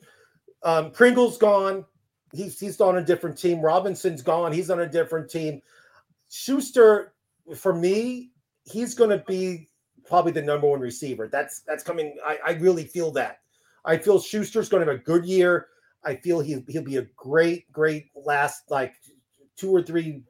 Um, 0.63 0.91
Pringle's 0.93 1.39
gone. 1.39 1.85
He's 2.33 2.59
he's 2.59 2.81
on 2.81 2.99
a 2.99 3.05
different 3.05 3.39
team. 3.39 3.61
Robinson's 3.61 4.23
gone. 4.23 4.53
He's 4.53 4.71
on 4.71 4.81
a 4.81 4.87
different 4.89 5.31
team. 5.31 5.63
Schuster, 6.29 7.15
for 7.55 7.73
me, 7.73 8.33
he's 8.65 8.95
going 8.95 9.11
to 9.11 9.25
be 9.27 9.69
probably 10.07 10.33
the 10.33 10.43
number 10.43 10.67
one 10.69 10.81
receiver. 10.81 11.29
That's 11.29 11.61
that's 11.61 11.83
coming. 11.83 12.17
I, 12.25 12.39
I 12.45 12.51
really 12.53 12.85
feel 12.85 13.11
that. 13.13 13.41
I 13.85 13.97
feel 13.97 14.19
Schuster's 14.19 14.69
going 14.69 14.85
to 14.85 14.91
have 14.91 15.01
a 15.01 15.05
good 15.05 15.25
year. 15.25 15.69
I 16.05 16.17
feel 16.17 16.41
he 16.41 16.65
he'll 16.69 16.83
be 16.83 16.97
a 16.97 17.07
great 17.17 17.71
great 17.73 18.07
last 18.15 18.71
like 18.71 18.95
two 19.57 19.71
or 19.71 19.83
three 19.83 20.23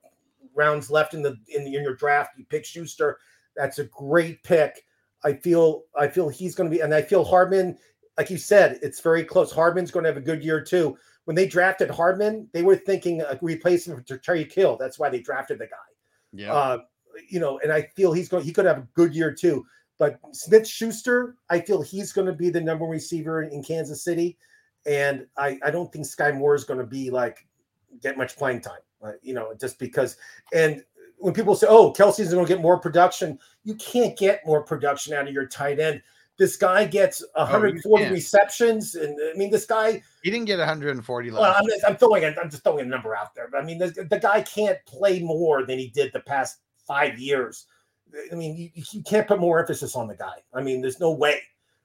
rounds 0.56 0.90
left 0.90 1.14
in 1.14 1.22
the 1.22 1.36
in, 1.48 1.64
the, 1.64 1.76
in 1.76 1.82
your 1.82 1.94
draft. 1.94 2.30
You 2.36 2.44
pick 2.44 2.64
Schuster. 2.64 3.18
That's 3.56 3.78
a 3.78 3.84
great 3.84 4.42
pick. 4.42 4.84
I 5.24 5.34
feel 5.34 5.84
I 5.98 6.08
feel 6.08 6.28
he's 6.28 6.54
going 6.54 6.70
to 6.70 6.76
be, 6.76 6.82
and 6.82 6.94
I 6.94 7.02
feel 7.02 7.24
Hardman, 7.24 7.78
like 8.18 8.30
you 8.30 8.38
said, 8.38 8.78
it's 8.82 9.00
very 9.00 9.24
close. 9.24 9.52
Hardman's 9.52 9.90
going 9.90 10.04
to 10.04 10.10
have 10.10 10.16
a 10.16 10.20
good 10.20 10.44
year 10.44 10.62
too. 10.62 10.96
When 11.24 11.34
they 11.34 11.46
drafted 11.46 11.90
Hardman, 11.90 12.48
they 12.52 12.62
were 12.62 12.76
thinking 12.76 13.20
a 13.20 13.38
replacement 13.42 14.06
for 14.06 14.18
Tyreek 14.18 14.52
Hill. 14.52 14.76
That's 14.78 14.98
why 14.98 15.08
they 15.10 15.20
drafted 15.20 15.58
the 15.58 15.66
guy. 15.66 15.76
yeah. 16.32 16.52
Uh, 16.52 16.78
you 17.28 17.40
know, 17.40 17.58
and 17.60 17.72
I 17.72 17.88
feel 17.96 18.12
he's 18.12 18.28
going. 18.28 18.44
He 18.44 18.52
could 18.52 18.66
have 18.66 18.78
a 18.78 18.88
good 18.94 19.14
year 19.14 19.32
too. 19.32 19.64
But 19.98 20.20
Smith 20.32 20.68
Schuster, 20.68 21.36
I 21.48 21.60
feel 21.60 21.80
he's 21.80 22.12
going 22.12 22.26
to 22.26 22.34
be 22.34 22.50
the 22.50 22.60
number 22.60 22.84
one 22.84 22.92
receiver 22.92 23.42
in, 23.42 23.50
in 23.50 23.62
Kansas 23.62 24.04
City, 24.04 24.36
and 24.84 25.26
I 25.36 25.58
I 25.64 25.70
don't 25.70 25.90
think 25.90 26.04
Skyy 26.04 26.36
Moore 26.36 26.54
is 26.54 26.64
going 26.64 26.80
to 26.80 26.86
be 26.86 27.10
like 27.10 27.46
get 28.02 28.18
much 28.18 28.36
playing 28.36 28.60
time. 28.60 28.80
Uh, 29.02 29.12
you 29.22 29.34
know, 29.34 29.54
just 29.60 29.78
because 29.78 30.16
and. 30.52 30.82
When 31.18 31.32
people 31.32 31.56
say, 31.56 31.66
"Oh, 31.66 31.94
Kelce's 31.94 32.30
going 32.34 32.44
to 32.44 32.52
get 32.52 32.60
more 32.60 32.78
production," 32.78 33.38
you 33.64 33.74
can't 33.76 34.18
get 34.18 34.44
more 34.44 34.62
production 34.62 35.14
out 35.14 35.26
of 35.26 35.32
your 35.32 35.46
tight 35.46 35.80
end. 35.80 36.02
this 36.36 36.58
guy 36.58 36.84
gets 36.84 37.24
140 37.36 38.04
can't. 38.04 38.12
receptions, 38.12 38.96
and 38.96 39.16
I 39.34 39.34
mean, 39.38 39.50
this 39.50 39.64
guy. 39.64 40.02
He 40.22 40.30
didn't 40.30 40.44
get 40.44 40.58
140 40.58 41.30
last 41.30 41.40
Well, 41.40 41.54
I'm, 41.56 41.64
just, 41.66 41.84
I'm 41.88 41.96
throwing. 41.96 42.24
a- 42.24 42.34
I'm 42.38 42.50
just 42.50 42.64
throwing 42.64 42.84
a 42.84 42.88
number 42.88 43.16
out 43.16 43.34
there. 43.34 43.48
But 43.50 43.62
I 43.62 43.64
mean, 43.64 43.78
the, 43.78 44.06
the 44.10 44.18
guy 44.18 44.42
can't 44.42 44.76
play 44.84 45.20
more 45.20 45.64
than 45.64 45.78
he 45.78 45.88
did 45.88 46.12
the 46.12 46.20
past 46.20 46.58
five 46.86 47.18
years. 47.18 47.64
I 48.30 48.34
mean, 48.34 48.54
you, 48.74 48.82
you 48.92 49.02
can't 49.02 49.26
put 49.26 49.40
more 49.40 49.58
emphasis 49.58 49.96
on 49.96 50.08
the 50.08 50.16
guy. 50.16 50.34
I 50.52 50.60
mean, 50.60 50.82
there's 50.82 51.00
no 51.00 51.12
way. 51.12 51.40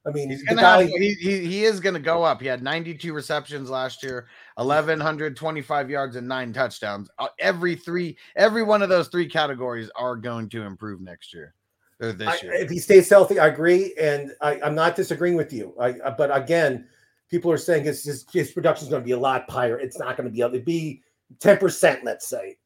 I 0.05 0.09
mean, 0.09 0.29
He's 0.29 0.43
the 0.43 0.55
guy. 0.55 0.81
have, 0.81 0.89
he, 0.89 1.13
he, 1.13 1.45
he 1.45 1.63
is 1.63 1.79
gonna 1.79 1.99
go 1.99 2.23
up. 2.23 2.41
He 2.41 2.47
had 2.47 2.63
92 2.63 3.13
receptions 3.13 3.69
last 3.69 4.01
year, 4.03 4.27
1125 4.65 5.89
yards 5.89 6.15
and 6.15 6.27
nine 6.27 6.53
touchdowns. 6.53 7.09
Uh, 7.19 7.27
Every 7.39 7.75
three, 7.75 8.17
every 8.35 8.63
one 8.63 8.81
of 8.81 8.89
those 8.89 9.07
three 9.07 9.27
categories 9.27 9.89
are 9.95 10.15
going 10.15 10.49
to 10.49 10.61
improve 10.63 11.01
next 11.01 11.33
year 11.33 11.53
or 11.99 12.11
this 12.13 12.27
I, 12.27 12.45
year. 12.45 12.53
if 12.53 12.69
he 12.69 12.79
stays 12.79 13.09
healthy, 13.09 13.39
I 13.39 13.47
agree, 13.47 13.93
and 13.99 14.31
I, 14.41 14.59
I'm 14.61 14.75
not 14.75 14.95
disagreeing 14.95 15.35
with 15.35 15.51
you. 15.53 15.73
I, 15.79 15.95
I- 16.05 16.11
but 16.17 16.35
again, 16.35 16.87
people 17.29 17.51
are 17.51 17.57
saying 17.57 17.85
his 17.85 18.03
his, 18.03 18.25
his 18.31 18.51
production 18.51 18.85
is 18.85 18.89
going 18.89 19.01
to 19.01 19.05
be 19.05 19.13
a 19.13 19.19
lot 19.19 19.49
higher. 19.49 19.79
It's 19.79 19.97
not 19.99 20.17
going 20.17 20.27
to 20.27 20.33
be 20.33 20.41
able 20.41 20.53
to 20.53 20.59
be 20.59 21.01
10 21.39 21.57
percent, 21.57 22.03
let's 22.03 22.27
say. 22.27 22.57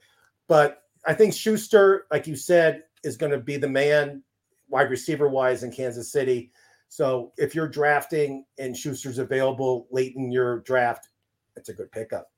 But 0.48 0.84
I 1.08 1.14
think 1.14 1.34
Schuster, 1.34 2.06
like 2.12 2.28
you 2.28 2.36
said, 2.36 2.84
is 3.04 3.16
going 3.18 3.32
to 3.32 3.38
be 3.40 3.58
the 3.58 3.70
man, 3.70 4.24
wide 4.70 4.90
receiver 4.90 5.30
wise, 5.30 5.64
in 5.64 5.72
Kansas 5.72 6.12
City. 6.12 6.52
So 6.88 7.32
if 7.38 7.54
you're 7.56 7.68
drafting 7.68 8.46
and 8.58 8.76
Schuster's 8.76 9.18
available 9.18 9.88
late 9.92 10.16
in 10.16 10.32
your 10.32 10.60
draft, 10.62 11.10
it's 11.56 11.70
a 11.70 11.74
good 11.74 11.92
pickup. 11.92 12.32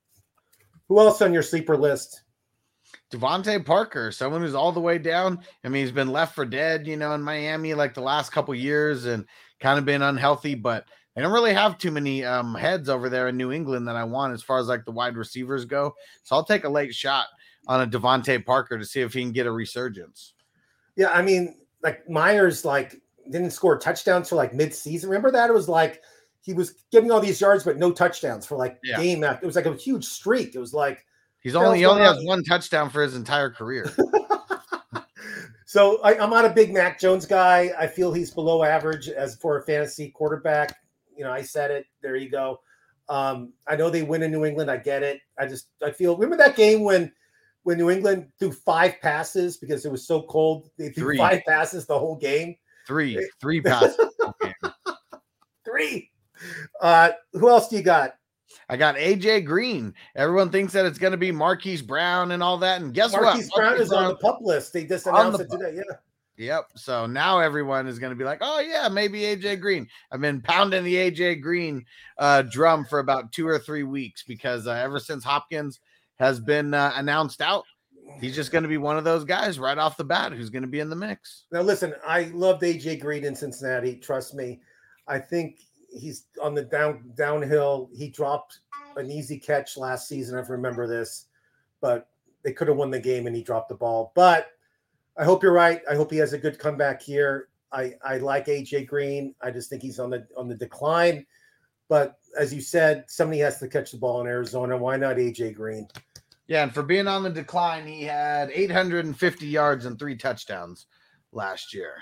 Who 0.88 0.98
else 0.98 1.20
on 1.22 1.34
your 1.34 1.42
sleeper 1.42 1.76
list? 1.76 2.22
DeVante 3.12 3.64
Parker, 3.64 4.10
someone 4.10 4.40
who's 4.40 4.54
all 4.54 4.72
the 4.72 4.80
way 4.80 4.98
down. 4.98 5.40
I 5.64 5.68
mean, 5.68 5.82
he's 5.82 5.92
been 5.92 6.12
left 6.12 6.34
for 6.34 6.46
dead, 6.46 6.86
you 6.86 6.96
know, 6.96 7.12
in 7.12 7.22
Miami 7.22 7.74
like 7.74 7.94
the 7.94 8.00
last 8.00 8.32
couple 8.32 8.54
years 8.54 9.04
and 9.04 9.26
kind 9.60 9.78
of 9.78 9.84
been 9.84 10.02
unhealthy, 10.02 10.54
but 10.54 10.86
I 11.16 11.20
don't 11.20 11.32
really 11.32 11.52
have 11.52 11.78
too 11.78 11.90
many 11.90 12.24
um, 12.24 12.54
heads 12.54 12.88
over 12.88 13.08
there 13.08 13.28
in 13.28 13.36
New 13.36 13.50
England 13.50 13.88
that 13.88 13.96
I 13.96 14.04
want 14.04 14.32
as 14.32 14.42
far 14.42 14.58
as 14.58 14.68
like 14.68 14.84
the 14.84 14.92
wide 14.92 15.16
receivers 15.16 15.64
go. 15.64 15.94
So 16.22 16.36
I'll 16.36 16.44
take 16.44 16.64
a 16.64 16.68
late 16.68 16.94
shot 16.94 17.26
on 17.66 17.80
a 17.80 17.86
DeVante 17.86 18.44
Parker 18.46 18.78
to 18.78 18.84
see 18.84 19.00
if 19.00 19.12
he 19.14 19.22
can 19.22 19.32
get 19.32 19.46
a 19.46 19.52
resurgence. 19.52 20.34
Yeah, 20.96 21.10
I 21.10 21.22
mean, 21.22 21.56
like 21.82 22.08
Meyers, 22.08 22.64
like 22.64 23.00
didn't 23.30 23.50
score 23.50 23.78
touchdowns 23.78 24.28
for 24.28 24.36
like 24.36 24.54
mid-season. 24.54 25.10
Remember 25.10 25.30
that? 25.32 25.50
It 25.50 25.54
was 25.54 25.68
like 25.68 26.02
he 26.48 26.54
was 26.54 26.72
getting 26.90 27.10
all 27.10 27.20
these 27.20 27.38
yards, 27.42 27.62
but 27.62 27.76
no 27.76 27.92
touchdowns 27.92 28.46
for 28.46 28.56
like 28.56 28.78
Yeah. 28.82 28.96
game 29.02 29.22
after. 29.22 29.44
It 29.44 29.46
was 29.46 29.54
like 29.54 29.66
a 29.66 29.74
huge 29.74 30.06
streak. 30.06 30.54
It 30.54 30.58
was 30.58 30.72
like 30.72 31.04
He's 31.40 31.54
only 31.54 31.78
he 31.80 31.84
only 31.84 32.02
has 32.02 32.24
one 32.24 32.42
touchdown 32.42 32.88
for 32.88 33.02
his 33.02 33.14
entire 33.14 33.50
career. 33.50 33.92
so. 35.66 36.00
I, 36.02 36.18
I'm 36.18 36.30
not 36.30 36.46
a 36.46 36.50
big 36.50 36.72
Mac 36.72 36.98
Jones 36.98 37.26
guy. 37.26 37.70
I 37.78 37.86
feel 37.86 38.12
he's 38.14 38.30
below 38.30 38.64
average 38.64 39.08
as 39.10 39.36
for 39.36 39.58
a 39.58 39.62
fantasy 39.62 40.08
quarterback. 40.10 40.74
You 41.14 41.24
know, 41.24 41.30
I 41.32 41.42
said 41.42 41.70
it. 41.70 41.84
There 42.00 42.16
you 42.16 42.30
go. 42.30 42.60
Um, 43.10 43.52
I 43.66 43.76
know 43.76 43.90
they 43.90 44.02
win 44.02 44.22
in 44.22 44.30
New 44.32 44.46
England. 44.46 44.70
I 44.70 44.78
get 44.78 45.02
it. 45.02 45.20
I 45.38 45.46
just 45.46 45.68
I 45.84 45.90
feel. 45.90 46.16
Remember 46.16 46.42
that 46.42 46.56
game 46.56 46.82
when 46.82 47.12
when 47.62 47.76
New 47.76 47.90
England 47.90 48.28
threw 48.38 48.52
five 48.52 48.94
passes 49.02 49.58
because 49.58 49.84
it 49.84 49.92
was 49.92 50.06
so 50.06 50.22
cold. 50.22 50.70
They 50.78 50.88
threw 50.88 51.08
Three. 51.08 51.18
five 51.18 51.42
passes 51.46 51.86
the 51.86 51.98
whole 51.98 52.16
game. 52.16 52.56
Three, 52.86 53.28
three 53.38 53.60
passes. 53.60 53.98
Three. 55.64 56.10
Uh, 56.80 57.10
who 57.32 57.48
else 57.48 57.68
do 57.68 57.76
you 57.76 57.82
got? 57.82 58.14
I 58.68 58.76
got 58.76 58.96
AJ 58.96 59.46
Green. 59.46 59.94
Everyone 60.14 60.50
thinks 60.50 60.72
that 60.74 60.86
it's 60.86 60.98
going 60.98 61.12
to 61.12 61.18
be 61.18 61.32
Marquise 61.32 61.82
Brown 61.82 62.32
and 62.32 62.42
all 62.42 62.58
that. 62.58 62.80
And 62.80 62.92
guess 62.92 63.12
Marquise 63.12 63.48
what? 63.50 63.56
Marquise 63.56 63.56
Brown 63.56 63.66
Marquise 63.70 63.86
is 63.86 63.92
on 63.92 64.08
the 64.08 64.16
pup 64.16 64.38
list. 64.40 64.72
They 64.72 64.84
just 64.84 65.06
announced 65.06 65.40
it 65.40 65.50
today. 65.50 65.74
Yeah. 65.76 65.96
Yep. 66.38 66.70
So 66.76 67.06
now 67.06 67.40
everyone 67.40 67.88
is 67.88 67.98
going 67.98 68.10
to 68.10 68.16
be 68.16 68.24
like, 68.24 68.38
oh, 68.42 68.60
yeah, 68.60 68.88
maybe 68.88 69.22
AJ 69.22 69.60
Green. 69.60 69.88
I've 70.12 70.20
been 70.20 70.40
pounding 70.40 70.84
the 70.84 70.94
AJ 70.94 71.42
Green 71.42 71.84
uh, 72.16 72.42
drum 72.42 72.84
for 72.84 73.00
about 73.00 73.32
two 73.32 73.46
or 73.46 73.58
three 73.58 73.82
weeks 73.82 74.22
because 74.22 74.66
uh, 74.66 74.72
ever 74.72 75.00
since 75.00 75.24
Hopkins 75.24 75.80
has 76.20 76.38
been 76.38 76.74
uh, 76.74 76.92
announced 76.94 77.42
out, 77.42 77.64
he's 78.20 78.36
just 78.36 78.52
going 78.52 78.62
to 78.62 78.68
be 78.68 78.78
one 78.78 78.96
of 78.96 79.02
those 79.02 79.24
guys 79.24 79.58
right 79.58 79.78
off 79.78 79.96
the 79.96 80.04
bat 80.04 80.32
who's 80.32 80.48
going 80.50 80.62
to 80.62 80.68
be 80.68 80.78
in 80.78 80.88
the 80.88 80.96
mix. 80.96 81.46
Now 81.50 81.62
listen, 81.62 81.92
I 82.06 82.24
loved 82.34 82.62
AJ 82.62 83.00
Green 83.00 83.24
in 83.24 83.34
Cincinnati. 83.34 83.96
Trust 83.96 84.34
me. 84.34 84.60
I 85.08 85.18
think 85.18 85.58
he's 85.88 86.24
on 86.42 86.54
the 86.54 86.62
down 86.62 87.10
downhill. 87.16 87.90
He 87.94 88.08
dropped 88.08 88.60
an 88.96 89.10
easy 89.10 89.38
catch 89.38 89.76
last 89.76 90.08
season. 90.08 90.38
I 90.38 90.40
remember 90.42 90.86
this, 90.86 91.26
but 91.80 92.08
they 92.42 92.52
could 92.52 92.68
have 92.68 92.76
won 92.76 92.90
the 92.90 93.00
game 93.00 93.26
and 93.26 93.34
he 93.36 93.42
dropped 93.42 93.68
the 93.68 93.74
ball. 93.74 94.12
But 94.14 94.48
I 95.16 95.24
hope 95.24 95.42
you're 95.42 95.52
right. 95.52 95.80
I 95.90 95.94
hope 95.94 96.10
he 96.10 96.18
has 96.18 96.32
a 96.32 96.38
good 96.38 96.58
comeback 96.58 97.02
here. 97.02 97.48
I, 97.72 97.94
I 98.04 98.18
like 98.18 98.46
AJ 98.46 98.86
Green. 98.86 99.34
I 99.42 99.50
just 99.50 99.68
think 99.68 99.82
he's 99.82 99.98
on 99.98 100.10
the 100.10 100.26
on 100.36 100.48
the 100.48 100.54
decline. 100.54 101.26
But 101.88 102.18
as 102.38 102.52
you 102.52 102.60
said, 102.60 103.04
somebody 103.08 103.40
has 103.40 103.58
to 103.58 103.68
catch 103.68 103.90
the 103.90 103.98
ball 103.98 104.20
in 104.20 104.26
Arizona. 104.26 104.76
Why 104.76 104.96
not 104.96 105.16
AJ 105.16 105.54
Green? 105.54 105.86
Yeah. 106.46 106.62
And 106.62 106.72
for 106.72 106.82
being 106.82 107.06
on 107.08 107.22
the 107.22 107.30
decline, 107.30 107.86
he 107.86 108.02
had 108.04 108.50
850 108.50 109.46
yards 109.46 109.84
and 109.84 109.98
three 109.98 110.16
touchdowns 110.16 110.86
last 111.32 111.74
year. 111.74 111.96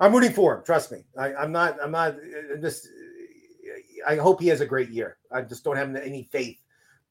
I'm 0.00 0.12
rooting 0.12 0.32
for 0.32 0.56
him. 0.56 0.64
Trust 0.64 0.92
me. 0.92 0.98
I, 1.16 1.34
I'm 1.34 1.50
not. 1.50 1.76
I'm 1.82 1.90
not. 1.90 2.14
uh, 2.14 2.56
Just. 2.60 2.88
I 4.06 4.16
hope 4.16 4.40
he 4.40 4.48
has 4.48 4.60
a 4.60 4.66
great 4.66 4.90
year. 4.90 5.18
I 5.32 5.42
just 5.42 5.64
don't 5.64 5.76
have 5.76 5.94
any 5.96 6.28
faith, 6.30 6.58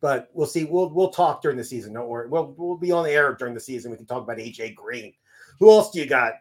but 0.01 0.29
we'll 0.33 0.47
see. 0.47 0.65
We'll 0.65 0.89
we'll 0.89 1.09
talk 1.09 1.41
during 1.41 1.57
the 1.57 1.63
season. 1.63 1.93
Don't 1.93 2.07
worry. 2.07 2.27
We'll 2.29 2.53
we'll 2.57 2.77
be 2.77 2.91
on 2.91 3.03
the 3.03 3.11
air 3.11 3.33
during 3.35 3.53
the 3.53 3.59
season. 3.59 3.91
We 3.91 3.97
can 3.97 4.05
talk 4.05 4.23
about 4.23 4.37
AJ 4.37 4.75
Green. 4.75 5.13
Who 5.59 5.69
else 5.69 5.91
do 5.91 5.99
you 5.99 6.05
got? 6.05 6.33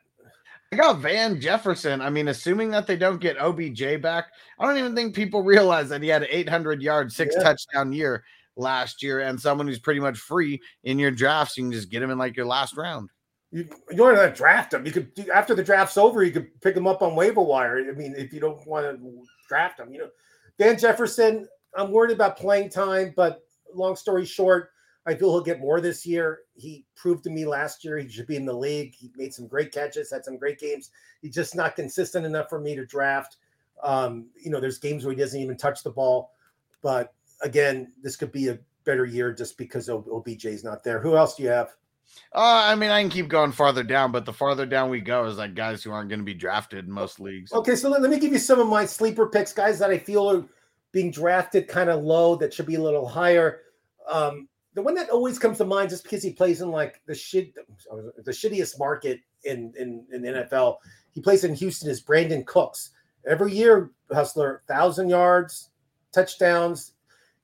I 0.73 0.77
got 0.77 0.99
Van 0.99 1.41
Jefferson. 1.41 2.01
I 2.01 2.11
mean, 2.11 2.29
assuming 2.29 2.71
that 2.73 2.87
they 2.87 2.97
don't 2.97 3.21
get 3.21 3.41
OBJ 3.41 4.03
back, 4.03 4.27
I 4.59 4.67
don't 4.67 4.79
even 4.79 4.97
think 4.97 5.15
people 5.15 5.43
realize 5.43 5.89
that 5.91 6.03
he 6.03 6.09
had 6.09 6.23
an 6.23 6.29
800 6.31 6.83
yard, 6.83 7.13
six 7.13 7.35
Yeah. 7.37 7.45
touchdown 7.45 7.93
year 7.93 8.25
last 8.57 9.03
year, 9.03 9.21
and 9.21 9.41
someone 9.41 9.69
who's 9.69 9.79
pretty 9.79 10.01
much 10.01 10.19
free 10.19 10.61
in 10.83 10.99
your 10.99 11.13
drafts. 11.13 11.57
You 11.57 11.65
can 11.65 11.73
just 11.73 11.91
get 11.91 12.03
him 12.03 12.11
in 12.11 12.19
like 12.19 12.37
your 12.37 12.47
last 12.47 12.77
round. 12.77 13.11
You, 13.53 13.69
you 13.91 13.97
don't 13.97 14.17
have 14.17 14.33
to 14.33 14.37
draft 14.37 14.75
him. 14.75 14.85
You 14.85 14.93
could 14.93 15.29
after 15.33 15.55
the 15.55 15.63
draft's 15.63 15.97
over, 15.97 16.25
you 16.25 16.33
could 16.33 16.61
pick 16.61 16.77
him 16.77 16.87
up 16.87 17.01
on 17.01 17.15
waiver 17.15 17.43
wire. 17.43 17.79
I 17.79 17.93
mean, 17.93 18.15
if 18.19 18.33
you 18.33 18.41
don't 18.41 18.67
want 18.67 18.87
to 18.87 19.23
draft 19.49 19.79
him, 19.79 19.93
you 19.93 20.01
know, 20.01 20.09
Van 20.59 20.79
Jefferson. 20.79 21.49
I'm 21.77 21.91
worried 21.91 22.13
about 22.13 22.37
playing 22.37 22.71
time, 22.71 23.13
but 23.17 23.45
long 23.75 23.97
story 23.97 24.25
short, 24.25 24.71
I 25.07 25.15
feel 25.15 25.31
he'll 25.31 25.43
get 25.43 25.61
more 25.61 25.81
this 25.81 26.05
year. 26.05 26.41
He 26.55 26.85
proved 26.97 27.23
to 27.25 27.31
me 27.31 27.47
last 27.47 27.85
year 27.85 27.99
he 27.99 28.09
should 28.09 28.27
be 28.27 28.37
in 28.37 28.45
the 28.45 28.53
league. 28.53 28.95
He 28.95 29.11
made 29.17 29.33
some 29.33 29.47
great 29.47 29.73
catches, 29.73 30.11
had 30.11 30.25
some 30.25 30.37
great 30.37 30.59
games. 30.59 30.91
He's 31.23 31.35
just 31.35 31.55
not 31.55 31.77
consistent 31.77 32.27
enough 32.27 32.49
for 32.49 32.61
me 32.61 32.75
to 32.75 32.85
draft. 32.85 33.37
Um, 33.83 34.27
you 34.43 34.51
know, 34.51 34.59
there's 34.59 34.79
games 34.79 35.05
where 35.05 35.15
he 35.15 35.21
doesn't 35.21 35.41
even 35.41 35.57
touch 35.57 35.83
the 35.83 35.91
ball. 35.91 36.33
But 36.83 37.13
again, 37.43 37.93
this 38.03 38.17
could 38.17 38.33
be 38.33 38.49
a 38.49 38.59
better 38.85 39.05
year 39.05 39.33
just 39.33 39.59
because 39.59 39.89
OBJ's 39.89 40.65
not 40.65 40.83
there. 40.83 41.01
Who 41.01 41.17
else 41.17 41.37
do 41.37 41.43
you 41.43 41.51
have? 41.51 41.77
Uh, 42.35 42.65
I 42.67 42.75
mean, 42.75 42.91
I 42.91 43.01
can 43.01 43.11
keep 43.11 43.29
going 43.29 43.53
farther 43.53 43.83
down, 43.83 44.13
but 44.13 44.25
the 44.25 44.33
farther 44.33 44.67
down 44.67 44.91
we 44.91 45.01
go 45.01 45.25
is 45.25 45.39
like 45.39 45.55
guys 45.55 45.83
who 45.83 45.91
aren't 45.91 46.09
going 46.09 46.19
to 46.21 46.25
be 46.25 46.35
drafted 46.35 46.85
in 46.85 46.91
most 46.91 47.19
leagues. 47.19 47.53
Okay, 47.53 47.77
so 47.77 47.89
let, 47.89 48.03
let 48.03 48.11
me 48.11 48.19
give 48.19 48.33
you 48.33 48.39
some 48.39 48.61
of 48.61 48.69
my 48.69 48.85
sleeper 48.85 49.27
picks, 49.27 49.53
guys 49.53 49.79
that 49.79 49.91
I 49.91 49.99
feel 49.99 50.31
are 50.31 50.45
being 50.93 51.11
drafted 51.11 51.69
kind 51.69 51.91
of 51.91 52.03
low 52.03 52.37
that 52.37 52.53
should 52.53 52.67
be 52.67 52.75
a 52.75 52.83
little 52.83 53.07
higher. 53.07 53.61
Um, 54.11 54.49
the 54.75 54.83
one 54.83 54.95
that 54.95 55.09
always 55.09 55.39
comes 55.39 55.59
to 55.59 55.65
mind, 55.65 55.89
just 55.89 56.03
because 56.03 56.23
he 56.23 56.33
plays 56.33 56.61
in 56.61 56.71
like 56.71 57.01
the 57.07 57.15
shit, 57.15 57.55
the 57.55 58.31
shittiest 58.31 58.79
market 58.79 59.21
in 59.45 59.73
in, 59.79 60.05
in 60.13 60.23
the 60.23 60.29
NFL, 60.29 60.77
he 61.13 61.21
plays 61.21 61.45
in 61.45 61.55
Houston. 61.55 61.89
Is 61.89 62.03
Brandin 62.03 62.45
Cooks 62.45 62.91
every 63.27 63.53
year? 63.53 63.91
Hustler, 64.13 64.63
thousand 64.69 65.09
yards, 65.09 65.71
touchdowns. 66.13 66.93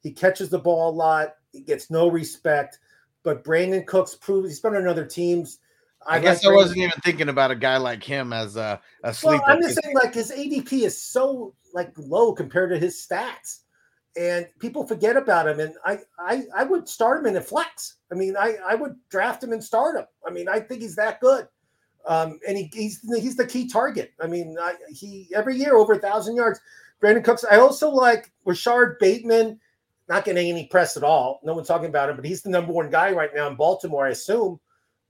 He 0.01 0.13
catches 0.13 0.51
the 0.51 0.59
ball 0.59 0.91
a 0.91 0.95
lot. 0.95 1.37
He 1.53 1.61
gets 1.61 1.91
no 1.91 2.09
respect. 2.09 2.79
But 3.25 3.45
Brandin 3.45 3.87
Cooks 3.87 4.15
proves 4.15 4.49
he's 4.49 4.61
been 4.61 4.75
on 4.75 4.87
other 4.87 5.07
teams. 5.07 5.59
I, 6.07 6.15
like 6.15 6.23
guess 6.23 6.39
I 6.45 6.49
Brandon- 6.49 6.57
wasn't 6.57 6.79
even 6.79 7.01
thinking 7.05 7.29
about 7.29 7.51
a 7.51 7.57
guy 7.57 7.77
like 7.77 8.03
him 8.03 8.33
as 8.33 8.57
a, 8.57 8.81
a 9.05 9.15
sleeper. 9.15 9.43
well, 9.47 9.53
I'm 9.57 9.63
just 9.63 9.81
saying, 9.83 9.95
like 9.95 10.15
his 10.15 10.33
ADP 10.33 10.73
is 10.83 11.01
so 11.01 11.55
like 11.73 11.93
low 11.97 12.33
compared 12.33 12.71
to 12.71 12.79
his 12.79 12.97
stats, 12.97 13.61
and 14.17 14.47
people 14.59 14.87
forget 14.87 15.17
about 15.17 15.49
him. 15.49 15.61
And 15.61 15.75
I, 15.85 15.99
I, 16.19 16.43
I 16.57 16.65
would 16.65 16.89
start 16.89 17.21
him 17.21 17.27
in 17.27 17.37
a 17.37 17.41
flex. 17.41 17.97
I 18.11 18.17
mean, 18.17 18.37
I, 18.37 18.57
I 18.67 18.75
would 18.75 18.97
draft 19.11 19.43
him 19.43 19.53
and 19.53 19.63
start 19.63 19.97
him. 19.97 20.07
I 20.27 20.31
mean, 20.31 20.49
I 20.49 20.59
think 20.61 20.83
he's 20.83 20.97
that 20.97 21.21
good. 21.21 21.47
Um, 22.07 22.41
and 22.49 22.59
he, 22.59 22.69
he's 22.73 23.01
he's 23.21 23.37
the 23.37 23.47
key 23.47 23.69
target. 23.69 24.13
I 24.21 24.27
mean, 24.27 24.57
I, 24.61 24.75
he 24.91 25.29
every 25.35 25.57
year 25.57 25.77
over 25.77 25.93
a 25.93 25.99
thousand 25.99 26.35
yards. 26.35 26.61
Brandin 27.03 27.25
Cooks. 27.25 27.45
I 27.49 27.59
also 27.59 27.91
like 27.91 28.33
Rashod 28.45 28.99
Bateman. 29.01 29.59
Not 30.09 30.25
getting 30.25 30.51
any 30.51 30.67
press 30.67 30.97
at 30.97 31.05
all. 31.05 31.41
No 31.43 31.55
one's 31.55 31.69
talking 31.69 31.89
about 31.89 32.11
him, 32.11 32.17
but 32.17 32.25
he's 32.25 32.43
the 32.43 32.51
number 32.51 32.73
one 32.73 32.91
guy 32.91 33.13
right 33.13 33.31
now 33.35 33.49
in 33.49 33.57
Baltimore. 33.57 34.07
I 34.07 34.11
assume. 34.11 34.61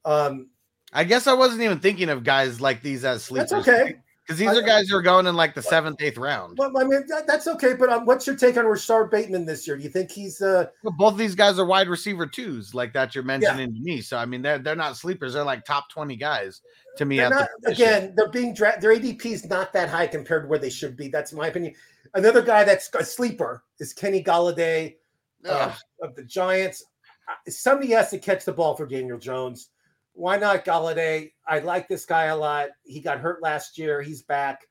Um, 0.04 0.48
I 0.92 1.04
guess 1.04 1.26
I 1.26 1.32
wasn't 1.32 1.62
even 1.62 1.80
thinking 1.80 2.10
of 2.10 2.24
guys 2.24 2.60
like 2.60 2.82
these 2.82 3.04
as 3.04 3.24
sleepers. 3.24 3.50
That's 3.50 3.68
okay. 3.68 3.96
Because 4.26 4.38
these 4.38 4.56
are 4.56 4.62
guys 4.62 4.88
who 4.88 4.96
are 4.96 5.02
going 5.02 5.26
in 5.26 5.34
like 5.34 5.54
the 5.54 5.62
seventh, 5.62 6.00
eighth 6.00 6.16
round. 6.16 6.56
Well, 6.56 6.70
I 6.78 6.84
mean, 6.84 7.04
that, 7.08 7.26
that's 7.26 7.48
okay. 7.48 7.74
But 7.74 7.90
um, 7.90 8.06
what's 8.06 8.24
your 8.24 8.36
take 8.36 8.56
on 8.56 8.66
Rashod 8.66 9.10
Bateman 9.10 9.44
this 9.46 9.66
year? 9.66 9.76
Do 9.76 9.82
you 9.82 9.88
think 9.88 10.12
he's 10.12 10.40
uh 10.40 10.66
well, 10.84 10.94
both 10.96 11.12
of 11.14 11.18
these 11.18 11.34
guys 11.34 11.58
are 11.58 11.66
wide 11.66 11.88
receiver 11.88 12.26
twos, 12.26 12.72
like 12.72 12.92
that 12.92 13.16
you're 13.16 13.24
mentioning 13.24 13.74
yeah. 13.74 13.78
to 13.78 13.82
me. 13.82 14.00
So 14.00 14.16
I 14.16 14.24
mean, 14.24 14.40
they're 14.40 14.58
they're 14.58 14.76
not 14.76 14.96
sleepers. 14.96 15.32
They're 15.32 15.42
like 15.42 15.64
top 15.64 15.90
twenty 15.90 16.14
guys 16.14 16.60
to 16.98 17.04
me. 17.04 17.16
Not, 17.16 17.48
the 17.62 17.72
again, 17.72 18.14
they're 18.16 18.30
being 18.30 18.54
drafted. 18.54 18.82
Their 18.82 18.96
ADP 18.96 19.26
is 19.26 19.44
not 19.46 19.72
that 19.72 19.88
high 19.88 20.06
compared 20.06 20.44
to 20.44 20.48
where 20.48 20.58
they 20.58 20.70
should 20.70 20.96
be. 20.96 21.08
That's 21.08 21.32
my 21.32 21.48
opinion. 21.48 21.74
Another 22.14 22.42
guy 22.42 22.64
that's 22.64 22.90
a 22.94 23.04
sleeper 23.04 23.64
is 23.78 23.92
Kenny 23.92 24.22
Golladay 24.22 24.96
uh, 25.48 25.72
of 26.02 26.14
the 26.14 26.24
Giants. 26.24 26.84
Somebody 27.48 27.92
has 27.92 28.10
to 28.10 28.18
catch 28.18 28.44
the 28.44 28.52
ball 28.52 28.76
for 28.76 28.86
Daniel 28.86 29.18
Jones. 29.18 29.70
Why 30.14 30.36
not 30.36 30.64
Golladay? 30.64 31.32
I 31.46 31.60
like 31.60 31.88
this 31.88 32.04
guy 32.04 32.24
a 32.24 32.36
lot. 32.36 32.68
He 32.84 33.00
got 33.00 33.18
hurt 33.18 33.42
last 33.42 33.78
year. 33.78 34.02
He's 34.02 34.22
back. 34.22 34.66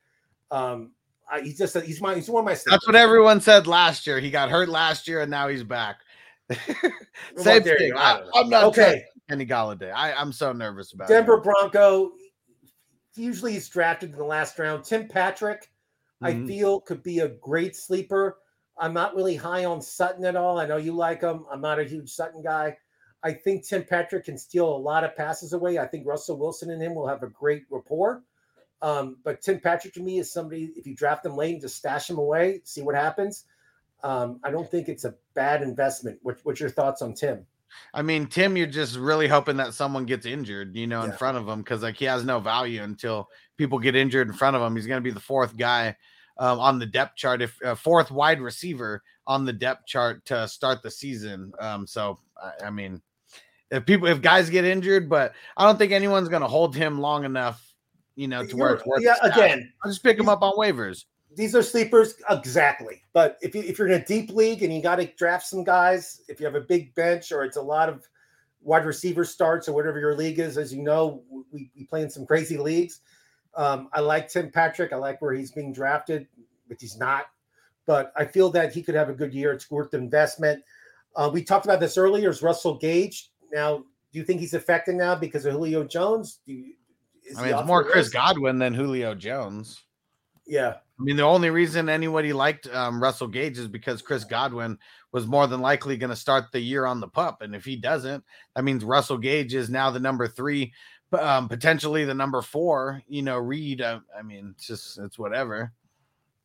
Um, 0.52 0.92
I, 1.32 1.42
he's 1.42 1.58
just 1.58 1.76
he's 1.82 2.02
my 2.02 2.14
he's 2.14 2.30
one 2.30 2.42
of 2.42 2.46
my. 2.46 2.52
That's 2.52 2.86
what 2.86 2.96
everyone 2.96 3.42
said 3.42 3.66
last 3.66 4.06
year. 4.06 4.20
He 4.20 4.30
got 4.30 4.50
hurt 4.50 4.70
last 4.70 5.08
year, 5.08 5.22
and 5.22 5.32
now 5.32 5.48
he's 5.48 5.64
back. 5.64 6.02
Same 6.52 6.76
well, 7.38 7.62
thing. 7.62 7.94
I, 7.96 8.22
am 8.36 8.50
not 8.50 8.66
okay. 8.66 9.06
Kenny 9.30 9.46
Golladay. 9.46 9.94
I, 9.94 10.14
I'm 10.14 10.34
so 10.34 10.52
nervous 10.52 10.92
about 10.92 11.08
Denver 11.08 11.36
him. 11.36 11.44
Bronco. 11.44 12.12
Usually 13.16 13.54
he's 13.54 13.68
drafted 13.70 14.12
in 14.12 14.18
the 14.18 14.24
last 14.24 14.60
round. 14.60 14.84
Tim 14.84 15.08
Patrick, 15.08 15.70
mm-hmm. 16.22 16.44
I 16.44 16.48
feel 16.48 16.82
could 16.82 17.04
be 17.04 17.20
a 17.20 17.28
great 17.28 17.76
sleeper. 17.76 18.38
I'm 18.78 18.94
not 18.94 19.16
really 19.16 19.36
high 19.36 19.66
on 19.66 19.82
Sutton 19.82 20.26
at 20.26 20.36
all. 20.36 20.60
I 20.60 20.66
know 20.66 20.78
you 20.78 20.94
like 20.94 21.22
him. 21.22 21.46
I'm 21.52 21.62
not 21.62 21.80
a 21.80 21.84
huge 21.84 22.10
Sutton 22.10 22.42
guy. 22.42 22.78
I 23.24 23.34
think 23.34 23.68
Tim 23.68 23.84
Patrick 23.84 24.26
can 24.26 24.38
steal 24.38 24.68
a 24.68 24.78
lot 24.78 25.04
of 25.04 25.16
passes 25.16 25.54
away. 25.54 25.78
I 25.78 25.86
think 25.86 26.08
Russell 26.08 26.38
Wilson 26.38 26.72
and 26.72 26.82
him 26.82 26.96
will 26.96 27.08
have 27.08 27.22
a 27.22 27.28
great 27.28 27.64
rapport. 27.70 28.24
Um, 28.82 29.18
but 29.24 29.42
Tim 29.42 29.60
Patrick 29.60 29.94
to 29.94 30.02
me 30.02 30.18
is 30.18 30.32
somebody, 30.32 30.72
if 30.76 30.88
you 30.88 30.96
draft 30.96 31.26
him 31.26 31.36
late, 31.36 31.62
just 31.62 31.78
stash 31.78 32.10
him 32.10 32.18
away, 32.18 32.62
see 32.64 32.82
what 32.82 32.96
happens. 32.96 33.46
Um, 34.04 34.40
I 34.44 34.50
don't 34.50 34.70
think 34.70 34.90
it's 34.90 35.06
a 35.06 35.14
bad 35.36 35.62
investment. 35.62 36.18
What, 36.24 36.40
what's 36.44 36.60
your 36.60 36.72
thoughts 36.72 37.04
on 37.04 37.14
Tim? 37.14 37.46
I 37.94 38.02
mean, 38.02 38.28
Tim, 38.28 38.58
you're 38.58 38.68
just 38.68 38.98
really 38.98 39.28
hoping 39.28 39.58
that 39.58 39.74
someone 39.74 40.06
gets 40.06 40.26
injured, 40.26 40.76
you 40.76 40.88
know, 40.88 41.04
in 41.04 41.12
yeah. 41.12 41.18
front 41.18 41.38
of 41.38 41.48
him 41.48 41.60
because 41.60 41.84
like 41.84 41.96
he 41.96 42.06
has 42.06 42.26
no 42.26 42.40
value 42.40 42.82
until 42.82 43.30
people 43.62 43.80
get 43.80 43.96
injured 43.96 44.28
in 44.28 44.34
front 44.34 44.56
of 44.56 44.62
him. 44.62 44.76
He's 44.76 44.88
going 44.88 44.98
to 44.98 45.04
be 45.04 45.14
the 45.14 45.20
fourth 45.20 45.56
guy 45.56 45.96
um, 46.38 46.60
on 46.60 46.80
the 46.80 46.86
depth 46.86 47.16
chart, 47.16 47.42
if 47.42 47.56
uh, 47.64 47.76
fourth 47.76 48.10
wide 48.10 48.42
receiver 48.42 49.04
on 49.28 49.46
the 49.46 49.54
depth 49.54 49.86
chart 49.86 50.26
to 50.26 50.48
start 50.48 50.82
the 50.82 50.90
season. 50.90 51.52
Um, 51.60 51.86
so 51.86 52.18
I, 52.42 52.66
I 52.66 52.70
mean, 52.72 53.02
if 53.70 53.86
people 53.86 54.08
if 54.08 54.22
guys 54.22 54.50
get 54.50 54.66
injured, 54.66 55.10
but 55.10 55.34
I 55.56 55.66
don't 55.66 55.78
think 55.78 55.92
anyone's 55.92 56.28
going 56.28 56.42
to 56.42 56.48
hold 56.48 56.76
him 56.76 57.00
long 57.00 57.24
enough 57.24 57.72
you 58.16 58.28
know, 58.28 58.46
to 58.46 58.56
where 58.56 58.74
it's 58.74 58.86
worth. 58.86 59.02
Yeah, 59.04 59.16
again, 59.22 59.72
I'll 59.84 59.92
just 59.92 60.04
pick 60.04 60.18
them 60.18 60.30
up 60.30 60.42
on 60.42 60.54
waivers. 60.54 61.06
These 61.36 61.56
are 61.56 61.64
sleepers, 61.64 62.16
exactly. 62.30 63.02
But 63.14 63.38
if 63.42 63.56
you 63.56 63.62
if 63.62 63.78
you're 63.80 63.88
in 63.88 64.02
a 64.02 64.06
deep 64.06 64.32
league 64.32 64.64
and 64.64 64.74
you 64.74 64.82
got 64.82 64.98
to 64.98 65.06
draft 65.18 65.48
some 65.48 65.64
guys, 65.64 66.22
if 66.28 66.40
you 66.40 66.46
have 66.46 66.56
a 66.56 66.62
big 66.62 66.94
bench 66.94 67.32
or 67.32 67.44
it's 67.44 67.58
a 67.58 67.62
lot 67.62 67.88
of 67.88 68.08
wide 68.62 68.86
receiver 68.86 69.24
starts 69.24 69.70
or 69.70 69.74
whatever 69.74 70.00
your 70.00 70.16
league 70.16 70.40
is, 70.40 70.58
as 70.58 70.74
you 70.74 70.84
know, 70.84 71.24
we, 71.52 71.72
we 71.76 71.86
play 71.86 72.02
in 72.02 72.10
some 72.10 72.26
crazy 72.26 72.58
leagues. 72.58 73.00
Um, 73.56 73.90
I 73.94 74.00
like 74.00 74.30
Tim 74.30 74.50
Patrick. 74.52 74.94
I 74.94 74.98
like 74.98 75.22
where 75.22 75.34
he's 75.34 75.52
being 75.52 75.74
drafted, 75.74 76.28
but 76.68 76.80
he's 76.80 76.98
not. 76.98 77.26
But 77.86 78.14
I 78.16 78.26
feel 78.26 78.50
that 78.52 78.74
he 78.74 78.82
could 78.82 78.96
have 78.96 79.10
a 79.10 79.14
good 79.14 79.34
year. 79.34 79.52
It's 79.52 79.70
worth 79.70 79.92
the 79.92 79.98
investment. 79.98 80.64
Uh, 81.16 81.30
we 81.34 81.44
talked 81.44 81.66
about 81.66 81.80
this 81.80 81.98
earlier. 81.98 82.30
Is 82.30 82.42
Russell 82.42 82.78
Gage 82.78 83.32
now? 83.52 83.78
Do 83.78 84.20
you 84.20 84.24
think 84.24 84.40
he's 84.40 84.54
affected 84.54 84.96
now 84.96 85.16
because 85.16 85.46
of 85.46 85.54
Julio 85.54 85.84
Jones? 85.84 86.40
Do 86.46 86.54
you, 86.54 86.74
I 87.38 87.44
mean, 87.44 87.54
it's 87.54 87.68
more 87.68 87.84
Chris 87.84 88.10
Godwin 88.10 88.60
than 88.60 88.74
Julio 88.74 89.16
Jones. 89.16 89.84
Yeah. 90.46 90.76
I 91.00 91.04
mean, 91.04 91.16
the 91.16 91.24
only 91.24 91.50
reason 91.50 91.90
anybody 91.90 92.34
liked 92.34 92.68
um, 92.68 93.02
Russell 93.02 93.28
Gage 93.28 93.58
is 93.58 93.68
because 93.68 94.02
Chris 94.02 94.24
Godwin 94.24 94.78
was 95.12 95.26
more 95.26 95.48
than 95.48 95.62
likely 95.62 95.98
going 95.98 96.10
to 96.10 96.16
start 96.16 96.52
the 96.52 96.60
year 96.60 96.86
on 96.86 97.00
the 97.00 97.08
pup. 97.08 97.42
And 97.42 97.56
if 97.56 97.66
he 97.66 97.76
doesn't, 97.76 98.24
that 98.56 98.64
means 98.64 98.84
Russell 98.84 99.18
Gage 99.18 99.54
is 99.54 99.70
now 99.70 99.90
the 99.92 100.00
number 100.00 100.28
three, 100.28 100.74
um, 101.14 101.48
potentially 101.48 102.06
the 102.06 102.14
number 102.14 102.42
four. 102.42 103.02
You 103.08 103.22
know, 103.22 103.38
Reed, 103.38 103.82
uh, 103.82 104.00
I 104.18 104.22
mean, 104.22 104.54
it's 104.56 104.68
just, 104.68 104.98
it's 105.00 105.20
whatever. 105.20 105.74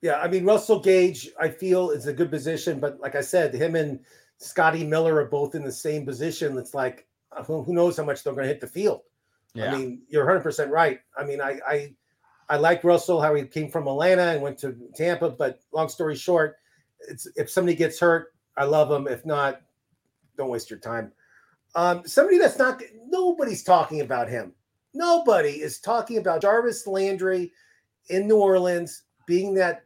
Yeah. 0.03 0.19
I 0.21 0.29
mean, 0.29 0.45
Russell 0.45 0.81
Gage, 0.81 1.31
I 1.41 1.49
feel 1.49 1.91
is 1.91 2.07
a 2.07 2.13
good 2.13 2.31
position. 2.31 2.81
But 2.81 3.01
like 3.01 3.15
I 3.15 3.21
said, 3.21 3.55
him 3.55 3.77
and 3.77 4.01
Scotty 4.39 4.85
Miller 4.85 5.17
are 5.17 5.27
both 5.27 5.55
in 5.55 5.65
the 5.65 5.73
same 5.73 6.05
position. 6.05 6.59
It's 6.59 6.75
like, 6.75 7.07
uh, 7.33 7.43
who 7.43 7.73
knows 7.73 7.97
how 7.97 8.05
much 8.05 8.23
they're 8.23 8.33
going 8.33 8.45
to 8.45 8.49
hit 8.49 8.61
the 8.61 8.67
field. 8.67 9.03
Yeah. 9.55 9.73
I 9.73 9.77
mean, 9.77 10.03
you're 10.09 10.25
100 10.25 10.43
percent 10.43 10.71
right. 10.71 11.01
I 11.17 11.25
mean, 11.25 11.41
I 11.41 11.59
I 11.67 11.95
I 12.49 12.57
like 12.57 12.85
Russell 12.85 13.21
how 13.21 13.35
he 13.35 13.45
came 13.45 13.71
from 13.71 13.89
Atlanta 13.89 14.23
and 14.23 14.43
went 14.43 14.59
to 14.59 14.77
Tampa, 14.95 15.31
but 15.31 15.61
long 15.73 15.89
story 15.89 16.15
short, 16.15 16.57
it's 17.09 17.27
if 17.37 17.51
somebody 17.51 17.75
gets 17.75 17.99
hurt, 17.99 18.35
I 18.57 18.65
love 18.65 18.91
him. 18.91 19.09
If 19.09 19.25
not, 19.25 19.63
don't 20.37 20.51
waste 20.51 20.71
your 20.71 20.79
time. 20.79 21.13
Um, 21.75 22.07
somebody 22.07 22.39
that's 22.39 22.59
not 22.59 22.83
nobody's 23.09 23.65
talking 23.65 24.03
about 24.03 24.29
him. 24.29 24.53
Nobody 24.97 25.61
is 25.61 25.79
talking 25.79 26.17
about 26.17 26.41
Jarvis 26.41 26.87
Landry 26.87 27.53
in 28.09 28.27
New 28.27 28.39
Orleans 28.39 29.03
being 29.27 29.53
that 29.55 29.83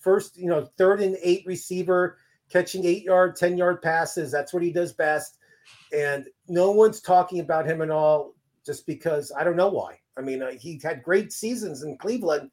first, 0.00 0.38
you 0.38 0.46
know, 0.46 0.64
third 0.78 1.02
and 1.02 1.18
eight 1.22 1.44
receiver, 1.46 2.16
catching 2.48 2.86
eight 2.86 3.02
yard, 3.02 3.36
10 3.36 3.58
yard 3.58 3.82
passes. 3.82 4.32
That's 4.32 4.54
what 4.54 4.62
he 4.62 4.72
does 4.72 4.94
best. 4.94 5.36
And 5.92 6.26
no 6.48 6.70
one's 6.70 7.02
talking 7.02 7.40
about 7.40 7.66
him 7.66 7.82
at 7.82 7.90
all 7.90 8.34
just 8.64 8.86
because 8.86 9.30
I 9.36 9.44
don't 9.44 9.56
know 9.56 9.68
why. 9.68 9.98
I 10.16 10.22
mean, 10.22 10.42
uh, 10.42 10.52
he 10.52 10.80
had 10.82 11.02
great 11.02 11.30
seasons 11.30 11.82
in 11.82 11.98
Cleveland. 11.98 12.50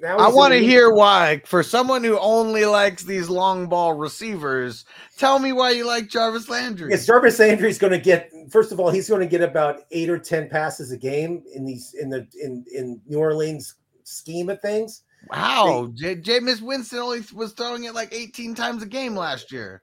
Now 0.00 0.18
I 0.18 0.28
want 0.28 0.52
to 0.52 0.60
hear 0.60 0.92
why. 0.92 1.42
For 1.44 1.62
someone 1.62 2.04
who 2.04 2.18
only 2.18 2.64
likes 2.64 3.02
these 3.02 3.28
long 3.28 3.68
ball 3.68 3.94
receivers, 3.94 4.84
tell 5.16 5.38
me 5.38 5.52
why 5.52 5.70
you 5.70 5.86
like 5.86 6.08
Jarvis 6.08 6.48
Landry. 6.48 6.90
Yes, 6.90 7.06
Jarvis 7.06 7.38
Landry 7.38 7.68
is 7.68 7.78
going 7.78 7.92
to 7.92 7.98
get. 7.98 8.30
First 8.50 8.70
of 8.70 8.78
all, 8.78 8.90
he's 8.90 9.08
going 9.08 9.22
to 9.22 9.26
get 9.26 9.40
about 9.40 9.80
eight 9.90 10.08
or 10.08 10.18
ten 10.18 10.48
passes 10.48 10.92
a 10.92 10.96
game 10.96 11.42
in 11.52 11.64
these 11.64 11.94
in 12.00 12.10
the 12.10 12.26
in 12.40 12.64
in 12.72 13.00
New 13.06 13.18
Orleans 13.18 13.74
scheme 14.04 14.48
of 14.50 14.60
things. 14.60 15.02
Wow, 15.30 15.92
they, 16.00 16.14
Jameis 16.14 16.62
Winston 16.62 17.00
only 17.00 17.22
was 17.34 17.52
throwing 17.52 17.84
it 17.84 17.94
like 17.94 18.14
eighteen 18.14 18.54
times 18.54 18.82
a 18.82 18.86
game 18.86 19.16
last 19.16 19.50
year. 19.50 19.82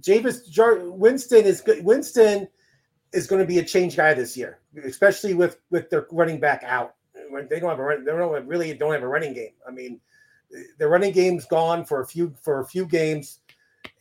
Jameis 0.00 0.48
Jar- 0.48 0.88
Winston 0.88 1.44
is 1.44 1.60
good. 1.60 1.84
Winston 1.84 2.46
is 3.12 3.26
going 3.26 3.40
to 3.40 3.46
be 3.46 3.58
a 3.58 3.64
change 3.64 3.96
guy 3.96 4.14
this 4.14 4.36
year, 4.36 4.60
especially 4.84 5.34
with 5.34 5.58
with 5.70 5.90
their 5.90 6.06
running 6.12 6.38
back 6.38 6.62
out. 6.64 6.94
They 7.48 7.60
don't 7.60 7.70
have 7.70 7.78
a 7.78 7.82
run, 7.82 8.04
they 8.04 8.12
don't 8.12 8.34
have, 8.34 8.46
really 8.46 8.72
don't 8.74 8.92
have 8.92 9.02
a 9.02 9.08
running 9.08 9.34
game. 9.34 9.52
I 9.66 9.70
mean, 9.70 10.00
the 10.78 10.88
running 10.88 11.12
game's 11.12 11.46
gone 11.46 11.84
for 11.84 12.00
a 12.00 12.06
few 12.06 12.34
for 12.42 12.60
a 12.60 12.66
few 12.66 12.86
games. 12.86 13.40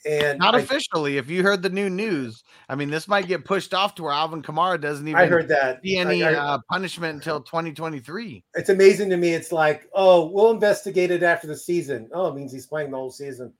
And 0.05 0.39
not 0.39 0.55
I, 0.55 0.59
officially. 0.59 1.17
If 1.17 1.29
you 1.29 1.43
heard 1.43 1.61
the 1.61 1.69
new 1.69 1.89
news, 1.89 2.43
I 2.69 2.75
mean, 2.75 2.89
this 2.89 3.07
might 3.07 3.27
get 3.27 3.45
pushed 3.45 3.73
off 3.73 3.95
to 3.95 4.03
where 4.03 4.11
Alvin 4.11 4.41
Kamara 4.41 4.79
doesn't 4.79 5.07
even. 5.07 5.19
I 5.19 5.25
heard 5.25 5.47
that. 5.49 5.81
See 5.83 5.97
any 5.97 6.23
I, 6.23 6.33
uh, 6.33 6.59
punishment 6.69 7.15
until 7.15 7.41
2023. 7.41 8.43
It's 8.55 8.69
amazing 8.69 9.09
to 9.09 9.17
me. 9.17 9.33
It's 9.33 9.51
like, 9.51 9.89
oh, 9.93 10.27
we'll 10.27 10.51
investigate 10.51 11.11
it 11.11 11.23
after 11.23 11.47
the 11.47 11.57
season. 11.57 12.09
Oh, 12.13 12.27
it 12.27 12.35
means 12.35 12.51
he's 12.51 12.67
playing 12.67 12.91
the 12.91 12.97
whole 12.97 13.11
season. 13.11 13.53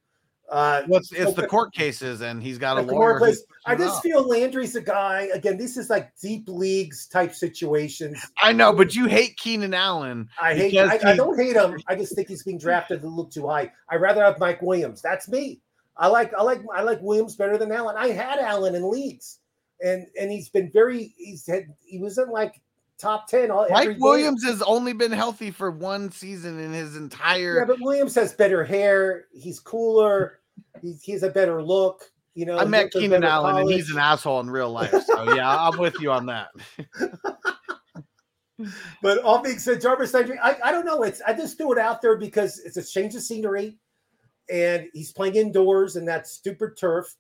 Uh, 0.50 0.84
well, 0.88 1.02
it's, 1.12 1.34
the 1.34 1.46
court 1.46 1.74
cases, 1.74 2.22
and 2.22 2.42
he's 2.42 2.58
got 2.58 2.78
a 2.78 2.82
lawyer. 2.82 3.20
Place, 3.20 3.44
I 3.66 3.76
just 3.76 4.02
feel 4.02 4.26
Landry's 4.26 4.76
a 4.76 4.82
guy. 4.82 5.28
Again, 5.34 5.58
this 5.58 5.76
is 5.76 5.90
like 5.90 6.18
deep 6.22 6.48
leagues 6.48 7.06
type 7.08 7.34
situations. 7.34 8.26
I 8.42 8.54
know, 8.54 8.72
but 8.72 8.96
you 8.96 9.08
hate 9.08 9.36
Keenan 9.36 9.74
Allen. 9.74 10.30
I 10.42 10.56
hate. 10.56 10.78
I, 10.78 11.12
I, 11.12 11.16
don't 11.16 11.38
hate 11.38 11.58
him. 11.58 11.78
I 11.88 11.96
just 11.96 12.16
think 12.16 12.30
he's 12.30 12.44
being 12.44 12.58
drafted 12.58 13.04
a 13.04 13.08
little 13.08 13.26
too 13.26 13.48
high. 13.48 13.72
I'd 13.90 14.00
rather 14.00 14.24
have 14.24 14.40
Mike 14.40 14.62
Williams. 14.62 15.02
That's 15.02 15.28
me. 15.28 15.60
I 15.98 16.08
like. 16.08 16.34
I 16.34 16.44
like. 16.44 16.62
I 16.74 16.82
like 16.82 17.02
Williams 17.02 17.36
better 17.36 17.58
than 17.58 17.72
Allen. 17.72 17.96
I 17.98 18.10
had 18.10 18.40
Allen 18.40 18.74
in 18.74 18.90
leagues, 18.90 19.40
and 19.84 20.08
and 20.20 20.32
he's 20.32 20.48
been 20.48 20.72
very. 20.72 21.14
He's 21.18 21.46
had. 21.46 21.66
He 21.86 22.00
was 22.00 22.18
in 22.18 22.30
like 22.30 22.62
top 22.98 23.28
10 23.28 23.52
all 23.52 23.68
Mike 23.70 23.98
Williams 24.00 24.44
has 24.44 24.62
only 24.64 24.94
been 24.94 25.12
healthy 25.12 25.52
for 25.52 25.70
one 25.70 26.12
season 26.12 26.60
in 26.60 26.74
his 26.74 26.96
entire 26.96 27.60
Yeah, 27.60 27.66
but 27.66 27.80
Williams 27.80 28.16
has 28.16 28.34
better 28.34 28.64
hair, 28.64 29.26
he's 29.34 29.60
cooler, 29.60 30.37
he's, 30.82 31.02
he 31.02 31.12
has 31.14 31.24
a 31.24 31.30
better 31.30 31.62
look. 31.64 32.04
You 32.34 32.46
know, 32.46 32.58
I 32.58 32.66
met 32.66 32.92
Keenan 32.92 33.24
Allen 33.24 33.54
college. 33.54 33.72
and 33.72 33.74
he's 33.74 33.90
an 33.92 33.98
asshole 33.98 34.40
in 34.42 34.50
real 34.50 34.70
life. 34.70 34.92
So 34.92 35.36
yeah, 35.36 35.50
I'm 35.50 35.78
with 35.80 36.00
you 36.00 36.12
on 36.12 36.28
that. 36.28 36.50
but 39.02 39.18
all 39.20 39.42
being 39.42 39.58
said, 39.58 39.82
Jarvis 39.82 40.14
Landry, 40.14 40.38
I, 40.38 40.56
I 40.64 40.72
don't 40.72 40.86
know. 40.86 41.02
It's 41.04 41.22
I 41.22 41.34
just 41.34 41.58
threw 41.58 41.72
it 41.72 41.80
out 41.80 42.02
there 42.02 42.16
because 42.16 42.60
it's 42.60 42.78
a 42.78 42.84
change 42.84 43.16
of 43.16 43.24
scenery 43.24 43.78
and 44.52 44.88
he's 44.94 45.12
playing 45.12 45.36
indoors 45.36 45.96
and 45.96 46.08
that 46.08 46.28
stupid 46.28 46.78
turf. 46.78 47.16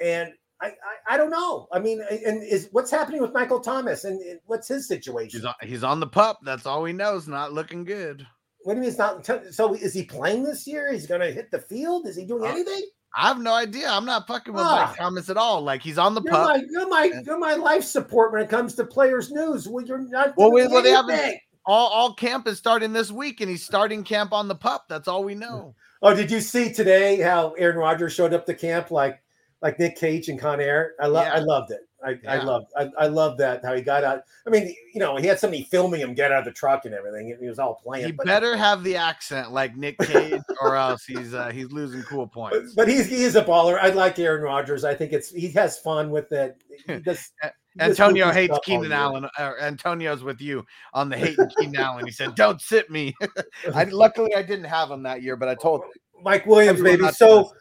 And 0.00 0.32
I, 0.60 0.66
I, 0.66 1.14
I, 1.14 1.16
don't 1.16 1.30
know. 1.30 1.68
I 1.72 1.78
mean, 1.78 2.02
and 2.10 2.42
is 2.42 2.68
what's 2.72 2.90
happening 2.90 3.20
with 3.20 3.32
Michael 3.32 3.60
Thomas 3.60 4.04
and, 4.04 4.20
and 4.22 4.40
what's 4.46 4.68
his 4.68 4.88
situation? 4.88 5.40
He's 5.40 5.44
on, 5.44 5.54
he's 5.62 5.84
on 5.84 6.00
the 6.00 6.06
pup. 6.06 6.38
That's 6.44 6.66
all 6.66 6.82
we 6.82 6.92
know. 6.92 7.16
Is 7.16 7.28
not 7.28 7.52
looking 7.52 7.84
good. 7.84 8.26
What 8.64 8.74
do 8.74 8.78
you 8.78 8.82
mean? 8.82 8.90
It's 8.90 8.98
not. 8.98 9.54
So 9.54 9.74
is 9.74 9.94
he 9.94 10.04
playing 10.04 10.44
this 10.44 10.66
year? 10.66 10.92
He's 10.92 11.06
going 11.06 11.20
to 11.20 11.32
hit 11.32 11.50
the 11.50 11.58
field. 11.58 12.06
Is 12.06 12.16
he 12.16 12.24
doing 12.24 12.44
uh, 12.44 12.48
anything? 12.48 12.82
I 13.16 13.28
have 13.28 13.40
no 13.40 13.52
idea. 13.52 13.88
I'm 13.90 14.06
not 14.06 14.26
fucking 14.26 14.54
with 14.54 14.62
ah, 14.64 14.86
Mike 14.86 14.96
Thomas 14.96 15.28
at 15.28 15.36
all. 15.36 15.60
Like 15.62 15.82
he's 15.82 15.98
on 15.98 16.14
the 16.14 16.22
you're 16.22 16.32
pup. 16.32 16.48
My, 16.48 16.64
you're 16.70 16.88
my 16.88 17.12
you're 17.26 17.38
my 17.38 17.54
life 17.54 17.84
support 17.84 18.32
when 18.32 18.40
it 18.40 18.48
comes 18.48 18.74
to 18.76 18.84
players' 18.84 19.30
news. 19.30 19.68
Well, 19.68 19.84
you're 19.84 19.98
not. 19.98 20.34
Well, 20.36 20.50
we, 20.50 20.66
well 20.66 20.82
they 20.82 20.90
haven't 20.90 21.40
all, 21.64 21.88
all 21.88 22.14
camp 22.14 22.46
is 22.48 22.58
starting 22.58 22.92
this 22.92 23.10
week, 23.10 23.40
and 23.40 23.50
he's 23.50 23.64
starting 23.64 24.02
camp 24.04 24.32
on 24.32 24.48
the 24.48 24.54
pup. 24.54 24.86
That's 24.88 25.08
all 25.08 25.24
we 25.24 25.34
know. 25.34 25.74
Oh, 26.02 26.14
did 26.14 26.30
you 26.30 26.40
see 26.40 26.72
today 26.72 27.20
how 27.20 27.52
Aaron 27.52 27.76
Rodgers 27.76 28.12
showed 28.12 28.34
up 28.34 28.46
to 28.46 28.54
camp 28.54 28.90
like 28.90 29.21
like 29.62 29.78
Nick 29.78 29.96
Cage 29.96 30.28
and 30.28 30.38
Con 30.38 30.60
Air? 30.60 30.94
I 31.00 31.06
love 31.06 31.26
Yeah. 31.26 31.34
I 31.34 31.38
loved 31.38 31.70
it. 31.70 31.80
I, 32.04 32.18
I 32.26 32.42
loved 32.42 32.66
I, 32.76 32.90
I 32.98 33.06
loved 33.06 33.38
that 33.38 33.64
how 33.64 33.74
he 33.74 33.82
got 33.82 34.04
out. 34.04 34.22
I 34.46 34.50
mean, 34.50 34.74
you 34.92 35.00
know, 35.00 35.16
he 35.16 35.26
had 35.26 35.38
somebody 35.38 35.64
filming 35.64 36.00
him 36.00 36.14
get 36.14 36.32
out 36.32 36.40
of 36.40 36.44
the 36.46 36.52
truck 36.52 36.84
and 36.84 36.94
everything. 36.94 37.36
He 37.40 37.46
was 37.46 37.58
all 37.58 37.74
playing. 37.74 38.06
He 38.06 38.12
but, 38.12 38.26
better 38.26 38.56
have 38.56 38.82
the 38.82 38.96
accent 38.96 39.52
like 39.52 39.76
Nick 39.76 39.98
Cage, 39.98 40.40
or 40.60 40.76
else 40.76 41.04
he's 41.04 41.32
uh, 41.32 41.50
he's 41.50 41.70
losing 41.70 42.02
cool 42.02 42.26
points. 42.34 42.74
but 42.74 42.88
he's 42.88 43.06
he 43.06 43.22
is 43.22 43.36
a 43.36 43.44
baller. 43.44 43.78
I 43.80 43.90
like 43.90 44.18
Aaron 44.18 44.42
Rodgers. 44.42 44.84
I 44.84 44.94
think 44.94 45.12
it's 45.12 45.30
he 45.30 45.48
has 45.50 45.78
fun 45.78 46.10
with 46.10 46.32
it. 46.32 46.60
Does, 47.04 47.30
Antonio 47.78 48.30
hates 48.30 48.58
Keenan. 48.64 48.92
Allen. 48.92 49.28
Or 49.38 49.60
Antonio's 49.60 50.22
with 50.22 50.40
you 50.40 50.64
on 50.92 51.08
the 51.08 51.16
hating 51.16 51.48
Keenan 51.58 51.76
Allen. 51.76 52.04
He 52.04 52.12
said, 52.12 52.34
"Don't 52.34 52.60
sit 52.60 52.90
me." 52.90 53.14
I 53.74 53.84
luckily 53.84 54.34
I 54.34 54.42
didn't 54.42 54.66
have 54.66 54.90
him 54.90 55.04
that 55.04 55.22
year, 55.22 55.36
but 55.36 55.48
I 55.48 55.54
told 55.54 55.82
Mike 56.22 56.46
Williams, 56.46 56.80
to 56.80 57.12
So. 57.12 57.52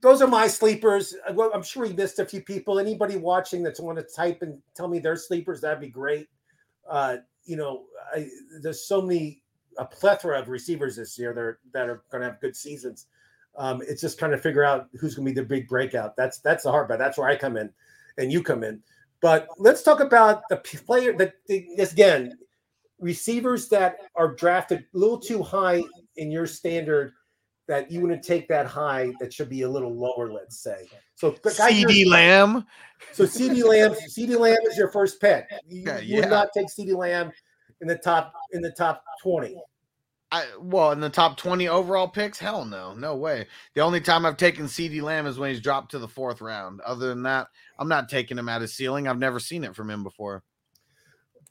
Those 0.00 0.22
are 0.22 0.28
my 0.28 0.46
sleepers. 0.46 1.14
Uh, 1.28 1.50
I'm 1.50 1.62
sure 1.62 1.86
we 1.86 1.92
missed 1.92 2.18
a 2.18 2.24
few 2.24 2.42
people. 2.42 2.78
Anybody 2.78 3.16
watching 3.16 3.62
that's 3.62 3.80
want 3.80 3.98
to 3.98 4.04
type 4.04 4.42
and 4.42 4.60
tell 4.74 4.88
me 4.88 4.98
their 4.98 5.16
sleepers, 5.16 5.60
that'd 5.60 5.80
be 5.80 5.88
great. 5.88 6.28
Uh, 6.88 7.18
you 7.44 7.56
know, 7.56 7.84
I, 8.14 8.28
there's 8.62 8.86
so 8.86 9.02
many 9.02 9.42
a 9.78 9.84
plethora 9.84 10.38
of 10.38 10.48
receivers 10.48 10.96
this 10.96 11.18
year 11.18 11.32
that 11.32 11.40
are, 11.40 11.60
that 11.72 11.88
are 11.88 12.02
going 12.10 12.22
to 12.22 12.28
have 12.28 12.40
good 12.40 12.56
seasons. 12.56 13.06
Um, 13.56 13.82
it's 13.86 14.00
just 14.00 14.18
trying 14.18 14.30
to 14.32 14.38
figure 14.38 14.64
out 14.64 14.88
who's 15.00 15.14
going 15.14 15.26
to 15.26 15.34
be 15.34 15.40
the 15.40 15.46
big 15.46 15.68
breakout. 15.68 16.16
That's 16.16 16.38
that's 16.38 16.64
the 16.64 16.70
hard 16.70 16.88
part. 16.88 16.98
That's 16.98 17.18
where 17.18 17.28
I 17.28 17.36
come 17.36 17.56
in, 17.56 17.70
and 18.16 18.32
you 18.32 18.42
come 18.42 18.62
in. 18.62 18.82
But 19.20 19.48
let's 19.58 19.82
talk 19.82 20.00
about 20.00 20.42
the 20.48 20.56
player 20.56 21.16
that 21.18 21.34
again, 21.48 22.38
receivers 23.00 23.68
that 23.68 23.96
are 24.14 24.34
drafted 24.34 24.84
a 24.94 24.98
little 24.98 25.18
too 25.18 25.42
high 25.42 25.82
in 26.16 26.30
your 26.30 26.46
standard 26.46 27.12
that 27.70 27.88
you 27.88 28.00
want 28.00 28.20
to 28.20 28.28
take 28.28 28.48
that 28.48 28.66
high 28.66 29.12
that 29.20 29.32
should 29.32 29.48
be 29.48 29.62
a 29.62 29.68
little 29.68 29.94
lower, 29.94 30.32
let's 30.32 30.58
say. 30.58 30.88
So 31.14 31.30
CeeDee 31.30 32.04
Lamb. 32.04 32.66
so 33.12 33.22
CeeDee 33.22 33.62
Lamb, 33.62 33.92
CeeDee 33.92 34.36
Lamb 34.36 34.58
is 34.68 34.76
your 34.76 34.90
first 34.90 35.20
pick. 35.20 35.48
You, 35.68 35.84
Yeah, 35.86 36.00
you 36.00 36.16
would 36.16 36.24
yeah. 36.24 36.30
not 36.30 36.48
take 36.52 36.66
CeeDee 36.66 36.96
Lamb 36.96 37.30
in 37.80 37.86
the 37.86 37.96
top 37.96 38.32
in 38.50 38.60
the 38.60 38.72
top 38.72 39.04
20. 39.22 39.56
I, 40.32 40.46
well, 40.60 40.90
in 40.90 40.98
the 40.98 41.08
top 41.08 41.36
20 41.36 41.68
overall 41.68 42.08
picks, 42.08 42.40
hell 42.40 42.64
no, 42.64 42.92
no 42.92 43.14
way. 43.14 43.46
The 43.74 43.82
only 43.82 44.00
time 44.00 44.26
I've 44.26 44.36
taken 44.36 44.64
CeeDee 44.64 45.00
Lamb 45.00 45.26
is 45.26 45.38
when 45.38 45.50
he's 45.50 45.60
dropped 45.60 45.92
to 45.92 46.00
the 46.00 46.08
fourth 46.08 46.40
round. 46.40 46.80
Other 46.80 47.06
than 47.06 47.22
that, 47.22 47.46
I'm 47.78 47.88
not 47.88 48.08
taking 48.08 48.36
him 48.36 48.48
at 48.48 48.62
his 48.62 48.74
ceiling. 48.74 49.06
I've 49.06 49.18
never 49.18 49.38
seen 49.38 49.62
it 49.62 49.76
from 49.76 49.88
him 49.90 50.02
before. 50.02 50.42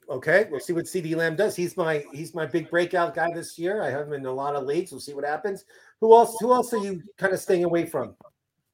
Okay, 0.09 0.47
we'll 0.49 0.59
see 0.59 0.74
what 0.74 0.86
CeeDee 0.86 1.15
Lamb 1.15 1.36
does. 1.36 1.55
He's 1.55 1.78
my 1.78 2.03
he's 2.11 2.34
my 2.34 2.45
big 2.47 2.70
breakout 2.72 3.13
guy 3.13 3.32
this 3.32 3.59
year. 3.59 3.84
I 3.84 3.91
have 3.91 4.07
him 4.07 4.13
in 4.13 4.26
a 4.26 4.32
lot 4.32 4.55
of 4.55 4.65
leagues. 4.65 4.91
We'll 4.91 4.99
see 4.99 5.13
what 5.13 5.24
happens. 5.24 5.65
Who 6.01 6.13
else? 6.13 6.35
Who 6.39 6.53
else 6.53 6.73
are 6.73 6.77
you 6.77 7.03
kind 7.17 7.33
of 7.33 7.39
staying 7.39 7.63
away 7.63 7.85
from? 7.85 8.15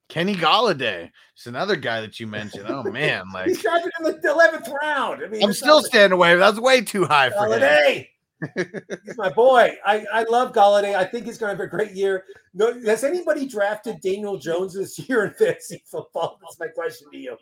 Kenny 0.08 0.36
Golladay, 0.36 1.10
it's 1.36 1.48
another 1.48 1.76
guy 1.76 2.00
that 2.02 2.20
you 2.20 2.28
mentioned. 2.28 2.66
Oh 2.68 2.84
man, 2.84 3.26
like 3.34 3.48
He's 3.48 3.62
drafted 3.62 3.92
in 4.00 4.06
the 4.06 4.30
eleventh 4.32 4.70
round. 4.82 5.24
I 5.24 5.28
mean, 5.28 5.44
I'm 5.44 5.54
still 5.54 5.78
not- 5.78 5.86
standing 5.86 6.16
away. 6.16 6.36
That's 6.36 6.60
way 6.60 6.82
too 6.82 7.06
high 7.06 7.30
for 7.32 7.48
him. 7.48 7.62
Golladay. 7.62 8.08
he's 9.06 9.18
my 9.18 9.30
boy. 9.30 9.72
I, 9.86 10.06
I 10.14 10.24
love 10.24 10.54
Golladay. 10.54 10.96
I 10.96 11.06
think 11.06 11.26
he's 11.26 11.38
going 11.38 11.56
to 11.56 11.64
have 11.64 11.66
a 11.66 11.70
great 11.70 11.94
year. 11.94 12.26
No, 12.54 12.80
has 12.82 13.04
anybody 13.04 13.48
drafted 13.48 14.02
Daniel 14.02 14.38
Jones 14.38 14.74
this 14.74 15.00
year 15.10 15.26
in 15.26 15.34
fantasy 15.34 15.82
football? 15.86 16.38
That's 16.42 16.60
my 16.60 16.68
question 16.68 17.08
to 17.12 17.18
you. 17.18 17.38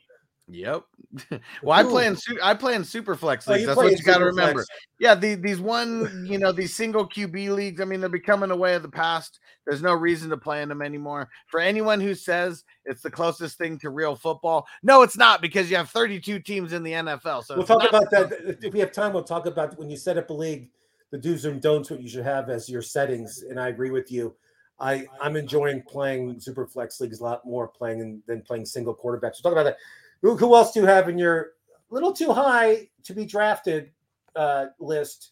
Yep. 0.48 0.84
well, 1.62 1.78
I 1.80 1.84
play 1.84 2.08
in 2.08 2.18
I 2.42 2.54
play 2.54 2.76
in 2.76 2.84
super 2.84 3.16
flex 3.16 3.48
Oh, 3.48 3.52
leagues. 3.52 3.62
you 3.62 3.68
That's 3.68 3.78
what 3.78 3.92
you 3.92 4.04
got 4.04 4.18
to 4.18 4.26
remember. 4.26 4.66
Yeah, 5.00 5.16
the, 5.16 5.36
these 5.36 5.60
one, 5.60 6.26
you 6.28 6.38
know, 6.38 6.52
these 6.52 6.76
single 6.76 7.08
QB 7.08 7.54
leagues. 7.54 7.82
I 7.82 7.86
mean, 7.86 8.00
they're 8.00 8.10
becoming 8.10 8.52
a 8.52 8.56
way 8.56 8.74
of 8.74 8.82
the 8.82 8.90
past. 8.90 9.40
There's 9.66 9.82
no 9.82 9.94
reason 9.94 10.30
to 10.32 10.38
play 10.38 10.62
in 10.62 10.70
them 10.70 10.82
anymore. 10.82 11.30
For 11.48 11.60
anyone 11.60 12.02
who 12.02 12.16
says 12.16 12.64
it's 12.86 13.02
the 13.02 13.12
closest 13.12 13.58
thing 13.58 13.78
to 13.80 13.90
real 13.90 14.16
football, 14.16 14.66
no, 14.82 15.04
it's 15.04 15.18
not 15.18 15.42
because 15.42 15.70
you 15.70 15.78
have 15.78 15.90
32 15.90 16.40
teams 16.40 16.74
in 16.74 16.84
the 16.84 16.94
NFL. 16.94 17.44
So 17.44 17.58
We'll 17.58 17.68
talk 17.68 17.88
about 17.88 18.10
that 18.12 18.58
if 18.62 18.74
we 18.74 18.80
have 18.80 18.92
time. 18.92 19.14
We'll 19.14 19.24
talk 19.24 19.46
about 19.46 19.78
when 19.78 19.90
you 19.90 19.98
set 19.98 20.18
up 20.18 20.30
a 20.30 20.34
league, 20.34 20.70
the 21.12 21.18
do's 21.18 21.46
and 21.46 21.62
don'ts, 21.62 21.92
what 21.92 22.02
you 22.02 22.10
should 22.10 22.24
have 22.24 22.50
as 22.50 22.68
your 22.70 22.82
settings. 22.82 23.44
And 23.48 23.60
I 23.60 23.68
agree 23.68 23.92
with 23.92 24.12
you. 24.12 24.36
I 24.80 25.06
I'm 25.22 25.36
enjoying 25.36 25.84
playing 25.84 26.40
super 26.40 26.66
flex 26.66 27.00
leagues 27.00 27.20
a 27.20 27.24
lot 27.24 27.46
more 27.46 27.68
playing 27.68 28.00
in, 28.00 28.24
than 28.26 28.42
playing 28.42 28.66
single 28.66 28.96
quarterbacks. 28.96 29.42
We'll 29.44 29.52
talk 29.52 29.54
about 29.54 29.66
that. 29.66 29.78
Who, 30.24 30.36
who 30.38 30.56
else 30.56 30.72
do 30.72 30.80
you 30.80 30.86
have 30.88 31.10
in 31.10 31.18
your 31.18 31.52
little 31.92 32.14
too 32.14 32.34
high 32.34 32.90
to 33.04 33.14
be 33.14 33.26
drafted 33.26 33.92
uh, 34.36 34.68
list? 34.80 35.32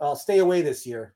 I'll 0.00 0.16
stay 0.16 0.38
away 0.38 0.62
this 0.62 0.86
year. 0.86 1.14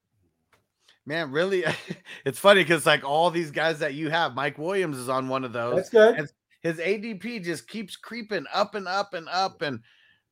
Man, 1.07 1.31
really, 1.31 1.65
it's 2.27 2.39
funny 2.39 2.63
because 2.63 2.85
like 2.85 3.05
all 3.05 3.31
these 3.31 3.51
guys 3.51 3.79
that 3.79 3.95
you 3.95 4.11
have, 4.11 4.35
Mike 4.35 4.59
Williams 4.59 4.99
is 4.99 5.09
on 5.09 5.29
one 5.29 5.45
of 5.45 5.53
those. 5.53 5.77
That's 5.77 5.89
good. 5.89 6.17
and- 6.17 6.29
his 6.63 6.79
ADP 6.79 7.45
just 7.45 7.69
keeps 7.69 7.95
creeping 7.97 8.45
up 8.53 8.75
and 8.75 8.89
up 8.89 9.15
and 9.15 9.29
up 9.29 9.63
and 9.63 9.79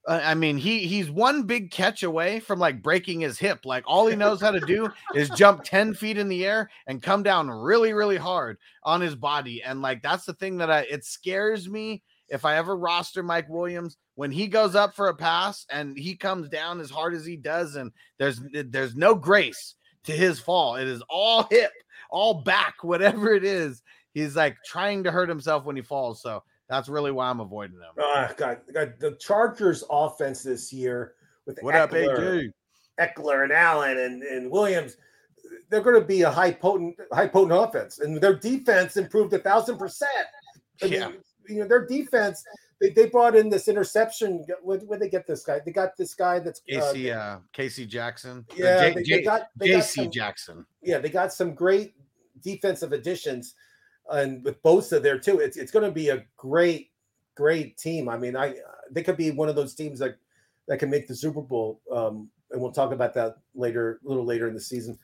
uh, 0.08 0.20
I 0.22 0.34
mean 0.34 0.56
he 0.56 0.80
he's 0.80 1.08
one 1.08 1.44
big 1.44 1.70
catch 1.70 2.02
away 2.02 2.40
from 2.40 2.58
like 2.58 2.82
breaking 2.82 3.20
his 3.20 3.38
hip 3.38 3.60
like 3.64 3.84
all 3.86 4.08
he 4.08 4.16
knows 4.16 4.40
how 4.40 4.50
to 4.50 4.58
do 4.58 4.90
is 5.14 5.30
jump 5.30 5.62
10 5.62 5.94
feet 5.94 6.18
in 6.18 6.28
the 6.28 6.44
air 6.44 6.70
and 6.88 7.00
come 7.00 7.22
down 7.22 7.48
really 7.48 7.92
really 7.92 8.16
hard 8.16 8.58
on 8.82 9.00
his 9.00 9.14
body 9.14 9.62
and 9.62 9.80
like 9.80 10.02
that's 10.02 10.24
the 10.24 10.34
thing 10.34 10.56
that 10.58 10.72
I 10.72 10.80
it 10.80 11.04
scares 11.04 11.68
me 11.68 12.02
if 12.28 12.44
I 12.44 12.56
ever 12.56 12.76
roster 12.76 13.22
Mike 13.22 13.48
Williams 13.48 13.96
when 14.14 14.30
he 14.30 14.46
goes 14.46 14.74
up 14.74 14.94
for 14.94 15.08
a 15.08 15.14
pass 15.14 15.66
and 15.70 15.96
he 15.96 16.16
comes 16.16 16.48
down 16.48 16.80
as 16.80 16.90
hard 16.90 17.14
as 17.14 17.24
he 17.24 17.36
does 17.36 17.76
and 17.76 17.92
there's 18.18 18.40
there's 18.52 18.96
no 18.96 19.14
grace 19.14 19.74
to 20.04 20.12
his 20.12 20.38
fall 20.38 20.76
it 20.76 20.88
is 20.88 21.02
all 21.08 21.46
hip 21.50 21.70
all 22.10 22.42
back 22.42 22.76
whatever 22.82 23.32
it 23.32 23.44
is 23.44 23.82
he's 24.14 24.36
like 24.36 24.56
trying 24.64 25.04
to 25.04 25.10
hurt 25.10 25.28
himself 25.28 25.64
when 25.64 25.76
he 25.76 25.82
falls. 25.82 26.22
So 26.22 26.42
that's 26.68 26.88
really 26.88 27.12
why 27.12 27.28
I'm 27.28 27.40
avoiding 27.40 27.78
them. 27.78 27.92
Oh, 27.98 28.12
ah, 28.16 28.32
God, 28.36 28.60
God, 28.72 28.94
the 28.98 29.16
Chargers 29.16 29.84
offense 29.90 30.42
this 30.42 30.72
year 30.72 31.14
with 31.46 31.58
What 31.60 31.74
up, 31.74 31.90
Ekeler, 31.90 32.18
AJ? 32.18 32.52
Ekeler 33.00 33.42
and 33.42 33.52
Allen 33.52 33.98
and, 33.98 34.22
and 34.22 34.50
Williams, 34.50 34.96
they're 35.68 35.82
going 35.82 36.00
to 36.00 36.06
be 36.06 36.22
a 36.22 36.30
high 36.30 36.52
potent, 36.52 36.96
high 37.12 37.26
potent 37.26 37.60
offense, 37.60 37.98
and 37.98 38.18
their 38.18 38.34
defense 38.34 38.96
improved 38.96 39.32
a 39.34 39.38
thousand 39.38 39.76
percent. 39.76 40.10
Yeah. 40.82 41.08
mean, 41.08 41.18
you 41.48 41.60
know 41.60 41.68
their 41.68 41.86
defense. 41.86 42.44
They, 42.80 42.90
they 42.90 43.06
brought 43.06 43.36
in 43.36 43.48
this 43.48 43.68
interception. 43.68 44.44
Where 44.62 44.78
where 44.78 44.98
they 44.98 45.08
get 45.08 45.26
this 45.26 45.44
guy? 45.44 45.60
They 45.64 45.72
got 45.72 45.96
this 45.96 46.14
guy 46.14 46.38
that's 46.40 46.60
uh, 46.60 46.80
Casey, 46.80 47.12
uh, 47.12 47.38
Casey 47.52 47.86
Jackson. 47.86 48.44
Yeah, 48.56 48.90
J- 48.90 48.94
they, 48.94 49.02
they 49.02 49.22
got 49.22 49.48
they 49.56 49.70
got 49.70 49.84
some, 49.84 50.10
Jackson. 50.10 50.66
yeah, 50.82 50.98
they 50.98 51.08
got 51.08 51.32
some 51.32 51.54
great 51.54 51.94
defensive 52.42 52.92
additions, 52.92 53.54
and 54.10 54.44
with 54.44 54.62
Bosa 54.62 55.02
there 55.02 55.18
too, 55.18 55.38
it's 55.40 55.56
it's 55.56 55.72
going 55.72 55.84
to 55.84 55.92
be 55.92 56.08
a 56.10 56.24
great, 56.36 56.90
great 57.34 57.76
team. 57.76 58.08
I 58.08 58.18
mean, 58.18 58.36
I 58.36 58.56
they 58.90 59.02
could 59.02 59.16
be 59.16 59.30
one 59.30 59.48
of 59.48 59.56
those 59.56 59.74
teams 59.74 59.98
that 60.00 60.16
that 60.68 60.78
can 60.78 60.90
make 60.90 61.06
the 61.06 61.14
Super 61.14 61.42
Bowl. 61.42 61.80
Um, 61.92 62.30
and 62.50 62.60
we'll 62.60 62.72
talk 62.72 62.92
about 62.92 63.14
that 63.14 63.36
later, 63.54 64.00
a 64.04 64.08
little 64.08 64.24
later 64.24 64.48
in 64.48 64.54
the 64.54 64.60
season. 64.60 64.98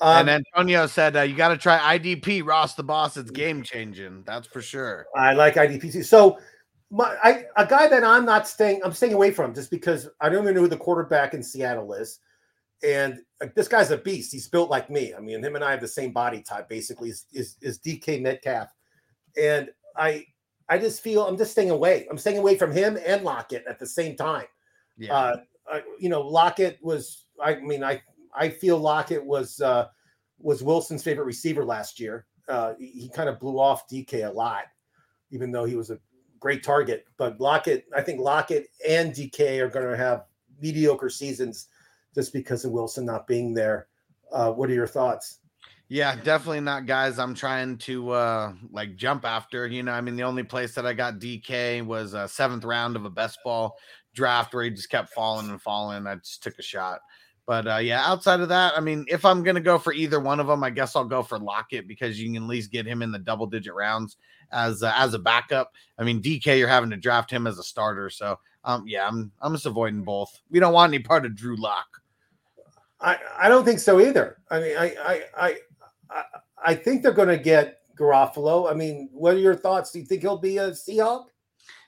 Um, 0.00 0.28
and 0.28 0.44
Antonio 0.54 0.86
said 0.86 1.16
uh, 1.16 1.22
you 1.22 1.34
got 1.34 1.48
to 1.48 1.56
try 1.56 1.98
IDP. 1.98 2.46
Ross 2.46 2.74
the 2.74 2.82
boss. 2.82 3.16
It's 3.16 3.30
game 3.30 3.62
changing. 3.62 4.24
That's 4.26 4.46
for 4.46 4.60
sure. 4.60 5.06
I 5.16 5.32
like 5.32 5.54
IDPC. 5.54 6.04
So, 6.04 6.38
my 6.90 7.16
I, 7.22 7.44
a 7.56 7.66
guy 7.66 7.88
that 7.88 8.04
I'm 8.04 8.24
not 8.24 8.46
staying, 8.46 8.80
I'm 8.84 8.92
staying 8.92 9.14
away 9.14 9.30
from 9.30 9.54
just 9.54 9.70
because 9.70 10.08
I 10.20 10.28
don't 10.28 10.42
even 10.42 10.54
know 10.54 10.62
who 10.62 10.68
the 10.68 10.76
quarterback 10.76 11.34
in 11.34 11.42
Seattle 11.42 11.94
is, 11.94 12.20
and 12.84 13.18
uh, 13.42 13.46
this 13.56 13.68
guy's 13.68 13.90
a 13.90 13.96
beast. 13.96 14.32
He's 14.32 14.48
built 14.48 14.70
like 14.70 14.90
me. 14.90 15.14
I 15.14 15.20
mean, 15.20 15.42
him 15.42 15.56
and 15.56 15.64
I 15.64 15.70
have 15.70 15.80
the 15.80 15.88
same 15.88 16.12
body 16.12 16.42
type. 16.42 16.68
Basically, 16.68 17.08
is 17.08 17.24
is, 17.32 17.56
is 17.62 17.78
DK 17.78 18.20
Metcalf, 18.20 18.68
and 19.40 19.70
I 19.96 20.26
I 20.68 20.78
just 20.78 21.02
feel 21.02 21.26
I'm 21.26 21.38
just 21.38 21.52
staying 21.52 21.70
away. 21.70 22.06
I'm 22.10 22.18
staying 22.18 22.38
away 22.38 22.56
from 22.56 22.70
him 22.70 22.98
and 23.04 23.22
Lockett 23.22 23.64
at 23.68 23.78
the 23.78 23.86
same 23.86 24.16
time. 24.16 24.46
Yeah. 24.98 25.14
Uh, 25.14 25.36
I, 25.70 25.82
you 25.98 26.08
know, 26.08 26.20
Lockett 26.20 26.78
was. 26.82 27.24
I 27.42 27.56
mean, 27.56 27.84
I 27.84 28.02
I 28.36 28.48
feel 28.48 28.78
Lockett 28.78 29.24
was 29.24 29.60
uh, 29.60 29.86
was 30.38 30.62
Wilson's 30.62 31.02
favorite 31.02 31.24
receiver 31.24 31.64
last 31.64 31.98
year. 31.98 32.26
Uh, 32.48 32.74
he, 32.78 32.86
he 32.86 33.08
kind 33.08 33.28
of 33.28 33.40
blew 33.40 33.58
off 33.58 33.88
DK 33.88 34.28
a 34.28 34.32
lot, 34.32 34.64
even 35.30 35.50
though 35.50 35.64
he 35.64 35.74
was 35.74 35.90
a 35.90 35.98
great 36.38 36.62
target. 36.62 37.06
But 37.16 37.40
Lockett, 37.40 37.86
I 37.94 38.02
think 38.02 38.20
Lockett 38.20 38.68
and 38.88 39.12
DK 39.12 39.58
are 39.60 39.68
going 39.68 39.90
to 39.90 39.96
have 39.96 40.24
mediocre 40.60 41.10
seasons 41.10 41.68
just 42.14 42.32
because 42.32 42.64
of 42.64 42.72
Wilson 42.72 43.04
not 43.04 43.26
being 43.26 43.54
there. 43.54 43.88
Uh, 44.32 44.52
what 44.52 44.70
are 44.70 44.74
your 44.74 44.86
thoughts? 44.86 45.40
Yeah, 45.88 46.16
definitely 46.16 46.60
not 46.60 46.86
guys 46.86 47.16
I'm 47.18 47.34
trying 47.34 47.78
to 47.78 48.10
uh 48.10 48.52
like 48.72 48.96
jump 48.96 49.24
after. 49.24 49.68
You 49.68 49.84
know, 49.84 49.92
I 49.92 50.00
mean 50.00 50.16
the 50.16 50.24
only 50.24 50.42
place 50.42 50.74
that 50.74 50.84
I 50.84 50.94
got 50.94 51.20
DK 51.20 51.86
was 51.86 52.14
a 52.14 52.26
seventh 52.26 52.64
round 52.64 52.96
of 52.96 53.04
a 53.04 53.10
best 53.10 53.38
ball 53.44 53.76
draft 54.12 54.52
where 54.52 54.64
he 54.64 54.70
just 54.70 54.90
kept 54.90 55.10
falling 55.10 55.48
and 55.48 55.62
falling. 55.62 56.06
I 56.08 56.16
just 56.16 56.42
took 56.42 56.58
a 56.58 56.62
shot. 56.62 57.00
But 57.46 57.66
uh 57.68 57.76
yeah, 57.76 58.02
outside 58.04 58.40
of 58.40 58.48
that, 58.48 58.76
I 58.76 58.80
mean, 58.80 59.04
if 59.08 59.24
I'm 59.24 59.42
gonna 59.42 59.60
go 59.60 59.78
for 59.78 59.92
either 59.92 60.20
one 60.20 60.40
of 60.40 60.48
them, 60.48 60.64
I 60.64 60.70
guess 60.70 60.96
I'll 60.96 61.04
go 61.04 61.22
for 61.22 61.38
Lockett 61.38 61.86
because 61.86 62.20
you 62.20 62.32
can 62.32 62.42
at 62.42 62.48
least 62.48 62.72
get 62.72 62.86
him 62.86 63.02
in 63.02 63.12
the 63.12 63.18
double 63.18 63.46
digit 63.46 63.74
rounds 63.74 64.16
as 64.52 64.82
uh, 64.82 64.92
as 64.96 65.14
a 65.14 65.18
backup. 65.18 65.72
I 65.98 66.04
mean, 66.04 66.20
DK, 66.20 66.58
you're 66.58 66.68
having 66.68 66.90
to 66.90 66.96
draft 66.96 67.30
him 67.30 67.46
as 67.46 67.58
a 67.58 67.62
starter. 67.62 68.10
So 68.10 68.38
um 68.64 68.84
yeah, 68.86 69.06
I'm 69.06 69.30
I'm 69.40 69.52
just 69.54 69.66
avoiding 69.66 70.02
both. 70.02 70.40
We 70.50 70.58
don't 70.58 70.72
want 70.72 70.92
any 70.92 71.02
part 71.02 71.24
of 71.24 71.36
Drew 71.36 71.56
Lock. 71.56 71.86
I, 73.00 73.18
I 73.38 73.48
don't 73.48 73.64
think 73.64 73.78
so 73.78 74.00
either. 74.00 74.38
I 74.50 74.60
mean, 74.60 74.76
I 74.76 74.84
I 74.84 75.22
I 75.36 75.56
I, 76.10 76.22
I 76.64 76.74
think 76.74 77.02
they're 77.02 77.12
going 77.12 77.28
to 77.28 77.38
get 77.38 77.80
Garoppolo. 77.96 78.70
I 78.70 78.74
mean, 78.74 79.08
what 79.12 79.34
are 79.34 79.38
your 79.38 79.54
thoughts? 79.54 79.92
Do 79.92 79.98
you 79.98 80.04
think 80.04 80.22
he'll 80.22 80.38
be 80.38 80.58
a 80.58 80.70
Seahawk? 80.70 81.26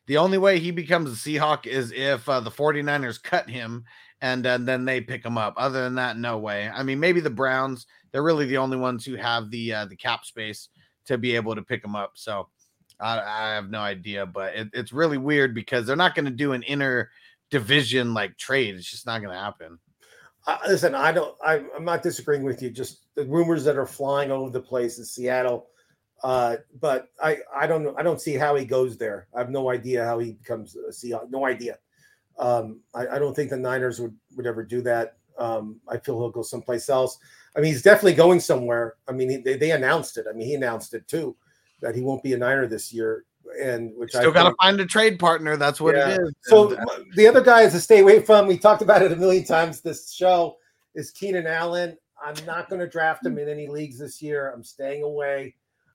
The 0.07 0.17
only 0.17 0.39
way 0.39 0.59
he 0.59 0.71
becomes 0.71 1.13
a 1.13 1.17
Seahawk 1.17 1.67
is 1.67 1.93
if 1.93 2.29
uh, 2.29 2.41
the 2.41 2.51
49ers 2.51 3.23
cut 3.23 3.49
him 3.49 3.85
and, 4.21 4.45
and 4.47 4.66
then 4.66 4.85
they 4.85 5.01
pick 5.01 5.25
him 5.25 5.39
up. 5.39 5.55
Other 5.57 5.83
than 5.83 5.95
that, 5.97 6.16
no 6.16 6.39
way. 6.39 6.69
I 6.69 6.83
mean, 6.83 7.01
maybe 7.01 7.21
the 7.21 7.31
Browns. 7.31 7.87
They're 8.11 8.23
really 8.23 8.47
the 8.47 8.57
only 8.57 8.77
ones 8.77 9.05
who 9.05 9.16
have 9.16 9.51
the 9.51 9.75
uh, 9.75 9.85
the 9.85 9.97
cap 9.97 10.25
space 10.25 10.69
to 11.07 11.19
be 11.19 11.37
able 11.37 11.55
to 11.55 11.62
pick 11.62 11.85
him 11.85 11.95
up. 11.95 12.12
So 12.14 12.49
I, 13.01 13.19
I 13.19 13.55
have 13.55 13.71
no 13.71 13.81
idea, 13.81 14.27
but 14.27 14.55
it, 14.55 14.69
it's 14.73 14.93
really 14.93 15.19
weird 15.19 15.55
because 15.55 15.87
they're 15.87 15.97
not 15.97 16.14
going 16.14 16.25
to 16.25 16.31
do 16.31 16.53
an 16.53 16.62
inner 16.62 17.11
division 17.51 18.14
like 18.14 18.37
trade. 18.37 18.75
It's 18.75 18.91
just 18.91 19.07
not 19.07 19.21
going 19.21 19.33
to 19.33 19.39
happen. 19.39 19.79
Uh, 20.47 20.59
listen, 20.66 20.95
I 20.95 21.12
don't. 21.12 21.35
I, 21.45 21.62
I'm 21.77 21.85
not 21.85 22.03
disagreeing 22.03 22.43
with 22.43 22.62
you. 22.62 22.71
Just 22.71 23.05
the 23.14 23.25
rumors 23.27 23.64
that 23.64 23.77
are 23.77 23.87
flying 23.87 24.31
all 24.33 24.43
over 24.43 24.51
the 24.51 24.61
place 24.61 24.99
in 24.99 25.05
Seattle. 25.05 25.66
Uh, 26.25 26.57
but 26.81 27.09
I, 27.23 27.39
I 27.55 27.66
don't 27.66 27.85
know. 27.85 27.95
I 27.97 28.03
don't 28.03 28.21
see 28.21 28.35
how 28.35 28.57
he 28.57 28.64
goes 28.64 28.97
there. 28.97 29.29
I 29.37 29.41
have 29.41 29.51
no 29.51 29.71
idea 29.71 30.05
how 30.05 30.19
he 30.19 30.33
becomes 30.33 30.75
a 30.77 30.91
Seahawk. 30.91 31.31
No 31.31 31.45
idea. 31.47 31.79
Um, 32.39 32.80
I, 32.95 33.07
I, 33.09 33.18
don't 33.18 33.34
think 33.34 33.51
the 33.51 33.57
Niners 33.57 34.01
would, 34.01 34.14
would 34.36 34.47
ever 34.47 34.62
do 34.62 34.80
that. 34.82 35.16
Um, 35.39 35.80
I 35.89 35.99
feel 35.99 36.18
he'll 36.18 36.30
go 36.30 36.43
someplace 36.43 36.89
else. 36.89 37.18
I 37.57 37.61
mean, 37.61 37.72
he's 37.72 37.82
definitely 37.82 38.14
going 38.14 38.39
somewhere. 38.39 38.95
I 39.09 39.12
mean, 39.12 39.30
he, 39.30 39.36
they, 39.39 39.57
they 39.57 39.70
announced 39.72 40.18
it. 40.18 40.26
I 40.28 40.32
mean, 40.32 40.47
he 40.47 40.55
announced 40.55 40.95
it 40.95 41.09
too 41.09 41.36
that 41.80 41.95
he 41.95 42.01
won't 42.01 42.22
be 42.22 42.34
a 42.34 42.39
Niner 42.39 42.66
this 42.66 42.93
year. 42.93 43.24
And 43.61 43.93
which 43.97 44.14
I 44.14 44.20
still 44.20 44.32
got 44.32 44.49
to 44.49 44.55
find 44.61 44.78
a 44.78 44.86
trade 44.86 45.18
partner. 45.18 45.57
That's 45.57 45.80
what 45.80 45.97
yeah. 45.97 46.11
it 46.11 46.20
is. 46.20 46.34
So 46.43 46.70
and, 46.70 46.78
uh, 46.78 46.99
the 47.16 47.26
other 47.26 47.41
guy 47.41 47.62
is 47.62 47.72
to 47.72 47.80
stay 47.80 48.01
away 48.01 48.20
from. 48.20 48.47
We 48.47 48.59
talked 48.59 48.82
about 48.82 49.03
it 49.03 49.11
a 49.11 49.16
million 49.16 49.45
times. 49.45 49.80
This 49.80 50.12
show 50.12 50.57
is 50.95 51.11
Keenan 51.11 51.47
Allen. 51.47 51.97
I'm 52.22 52.34
not 52.45 52.68
going 52.68 52.80
to 52.80 52.89
draft 52.89 53.24
him 53.24 53.39
in 53.39 53.49
any 53.49 53.66
leagues 53.66 53.99
this 53.99 54.20
year. 54.20 54.53
I'm 54.55 54.64
staying 54.64 55.03
away. 55.03 55.55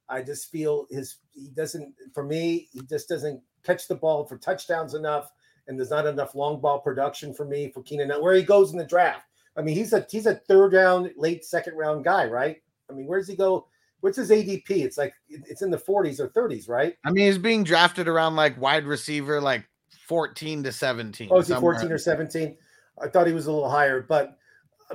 I 0.09 0.21
just 0.21 0.51
feel 0.51 0.87
his 0.89 1.17
he 1.31 1.47
doesn't 1.49 1.93
for 2.13 2.23
me 2.23 2.69
he 2.71 2.81
just 2.89 3.09
doesn't 3.09 3.41
catch 3.63 3.87
the 3.87 3.95
ball 3.95 4.25
for 4.25 4.37
touchdowns 4.37 4.93
enough, 4.93 5.31
and 5.67 5.77
there's 5.77 5.89
not 5.89 6.07
enough 6.07 6.35
long 6.35 6.59
ball 6.59 6.79
production 6.79 7.33
for 7.33 7.45
me 7.45 7.71
for 7.71 7.81
Keenan. 7.83 8.09
Now, 8.09 8.21
Where 8.21 8.35
he 8.35 8.43
goes 8.43 8.71
in 8.71 8.77
the 8.77 8.85
draft, 8.85 9.25
I 9.57 9.61
mean 9.61 9.75
he's 9.75 9.93
a 9.93 10.05
he's 10.09 10.25
a 10.25 10.35
third 10.35 10.73
round, 10.73 11.11
late 11.17 11.45
second 11.45 11.75
round 11.75 12.03
guy, 12.03 12.25
right? 12.25 12.61
I 12.89 12.93
mean 12.93 13.05
where 13.05 13.19
does 13.19 13.27
he 13.27 13.35
go? 13.35 13.67
What's 14.01 14.17
his 14.17 14.31
ADP? 14.31 14.69
It's 14.69 14.97
like 14.97 15.13
it's 15.29 15.61
in 15.61 15.71
the 15.71 15.77
40s 15.77 16.19
or 16.19 16.29
30s, 16.29 16.67
right? 16.67 16.95
I 17.05 17.11
mean 17.11 17.25
he's 17.25 17.37
being 17.37 17.63
drafted 17.63 18.07
around 18.07 18.35
like 18.35 18.59
wide 18.59 18.85
receiver, 18.85 19.39
like 19.39 19.65
14 20.07 20.63
to 20.63 20.71
17. 20.71 21.29
Oh, 21.31 21.39
is 21.39 21.47
he 21.47 21.55
14 21.55 21.91
or 21.91 21.97
17? 21.97 22.57
I 23.01 23.07
thought 23.07 23.27
he 23.27 23.33
was 23.33 23.47
a 23.47 23.51
little 23.51 23.69
higher, 23.69 24.01
but 24.01 24.37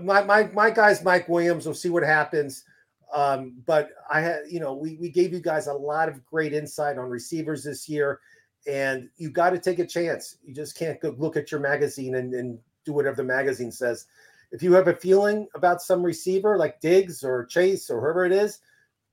my 0.02 0.22
my 0.22 0.44
my 0.52 0.70
guy's 0.70 1.02
Mike 1.02 1.28
Williams. 1.28 1.64
We'll 1.64 1.74
see 1.74 1.90
what 1.90 2.02
happens. 2.02 2.64
Um, 3.12 3.54
but 3.66 3.90
I 4.10 4.20
had, 4.20 4.40
you 4.50 4.60
know, 4.60 4.74
we, 4.74 4.96
we 4.96 5.08
gave 5.08 5.32
you 5.32 5.40
guys 5.40 5.66
a 5.66 5.72
lot 5.72 6.08
of 6.08 6.24
great 6.26 6.52
insight 6.52 6.98
on 6.98 7.08
receivers 7.08 7.64
this 7.64 7.88
year, 7.88 8.20
and 8.66 9.08
you 9.16 9.30
got 9.30 9.50
to 9.50 9.58
take 9.58 9.78
a 9.78 9.86
chance. 9.86 10.36
You 10.44 10.54
just 10.54 10.76
can't 10.76 11.00
go 11.00 11.14
look 11.18 11.36
at 11.36 11.50
your 11.50 11.60
magazine 11.60 12.16
and, 12.16 12.34
and 12.34 12.58
do 12.84 12.92
whatever 12.92 13.16
the 13.16 13.24
magazine 13.24 13.72
says. 13.72 14.06
If 14.50 14.62
you 14.62 14.72
have 14.72 14.88
a 14.88 14.96
feeling 14.96 15.46
about 15.54 15.82
some 15.82 16.02
receiver 16.02 16.56
like 16.56 16.80
Diggs 16.80 17.22
or 17.22 17.46
Chase 17.46 17.90
or 17.90 18.00
whoever 18.00 18.24
it 18.24 18.32
is, 18.32 18.60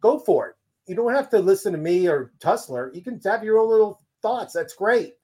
go 0.01 0.19
for 0.19 0.47
it. 0.47 0.55
You 0.87 0.95
don't 0.95 1.13
have 1.13 1.29
to 1.31 1.39
listen 1.39 1.73
to 1.73 1.79
me 1.79 2.07
or 2.07 2.31
Hustler. 2.43 2.91
You 2.93 3.01
can 3.01 3.19
have 3.25 3.43
your 3.43 3.59
own 3.59 3.69
little 3.69 4.01
thoughts. 4.21 4.53
That's 4.53 4.73
great. 4.73 5.15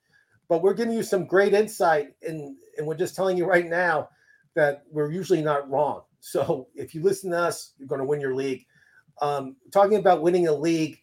But 0.50 0.64
we're 0.64 0.74
giving 0.74 0.94
you 0.94 1.04
some 1.04 1.26
great 1.26 1.54
insight, 1.54 2.10
and, 2.24 2.58
and 2.78 2.86
we're 2.86 2.96
just 2.96 3.16
telling 3.16 3.38
you 3.38 3.46
right 3.46 3.70
now 3.70 4.10
that 4.54 4.84
we're 4.92 5.12
usually 5.12 5.42
not 5.42 5.70
wrong. 5.70 6.02
So 6.20 6.68
if 6.76 6.94
you 6.94 7.02
listen 7.02 7.32
to 7.32 7.38
us, 7.38 7.74
you're 7.78 7.88
going 7.88 8.02
to 8.02 8.06
win 8.06 8.22
your 8.22 8.36
league. 8.36 8.66
Um, 9.22 9.56
talking 9.72 9.98
about 9.98 10.22
winning 10.22 10.48
a 10.48 10.54
league. 10.54 11.00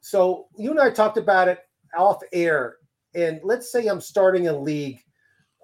So 0.00 0.46
you 0.56 0.70
and 0.70 0.80
I 0.80 0.90
talked 0.90 1.16
about 1.16 1.48
it 1.48 1.60
off 1.96 2.20
air. 2.32 2.76
And 3.14 3.40
let's 3.42 3.70
say 3.70 3.86
I'm 3.86 4.00
starting 4.00 4.48
a 4.48 4.58
league, 4.58 5.00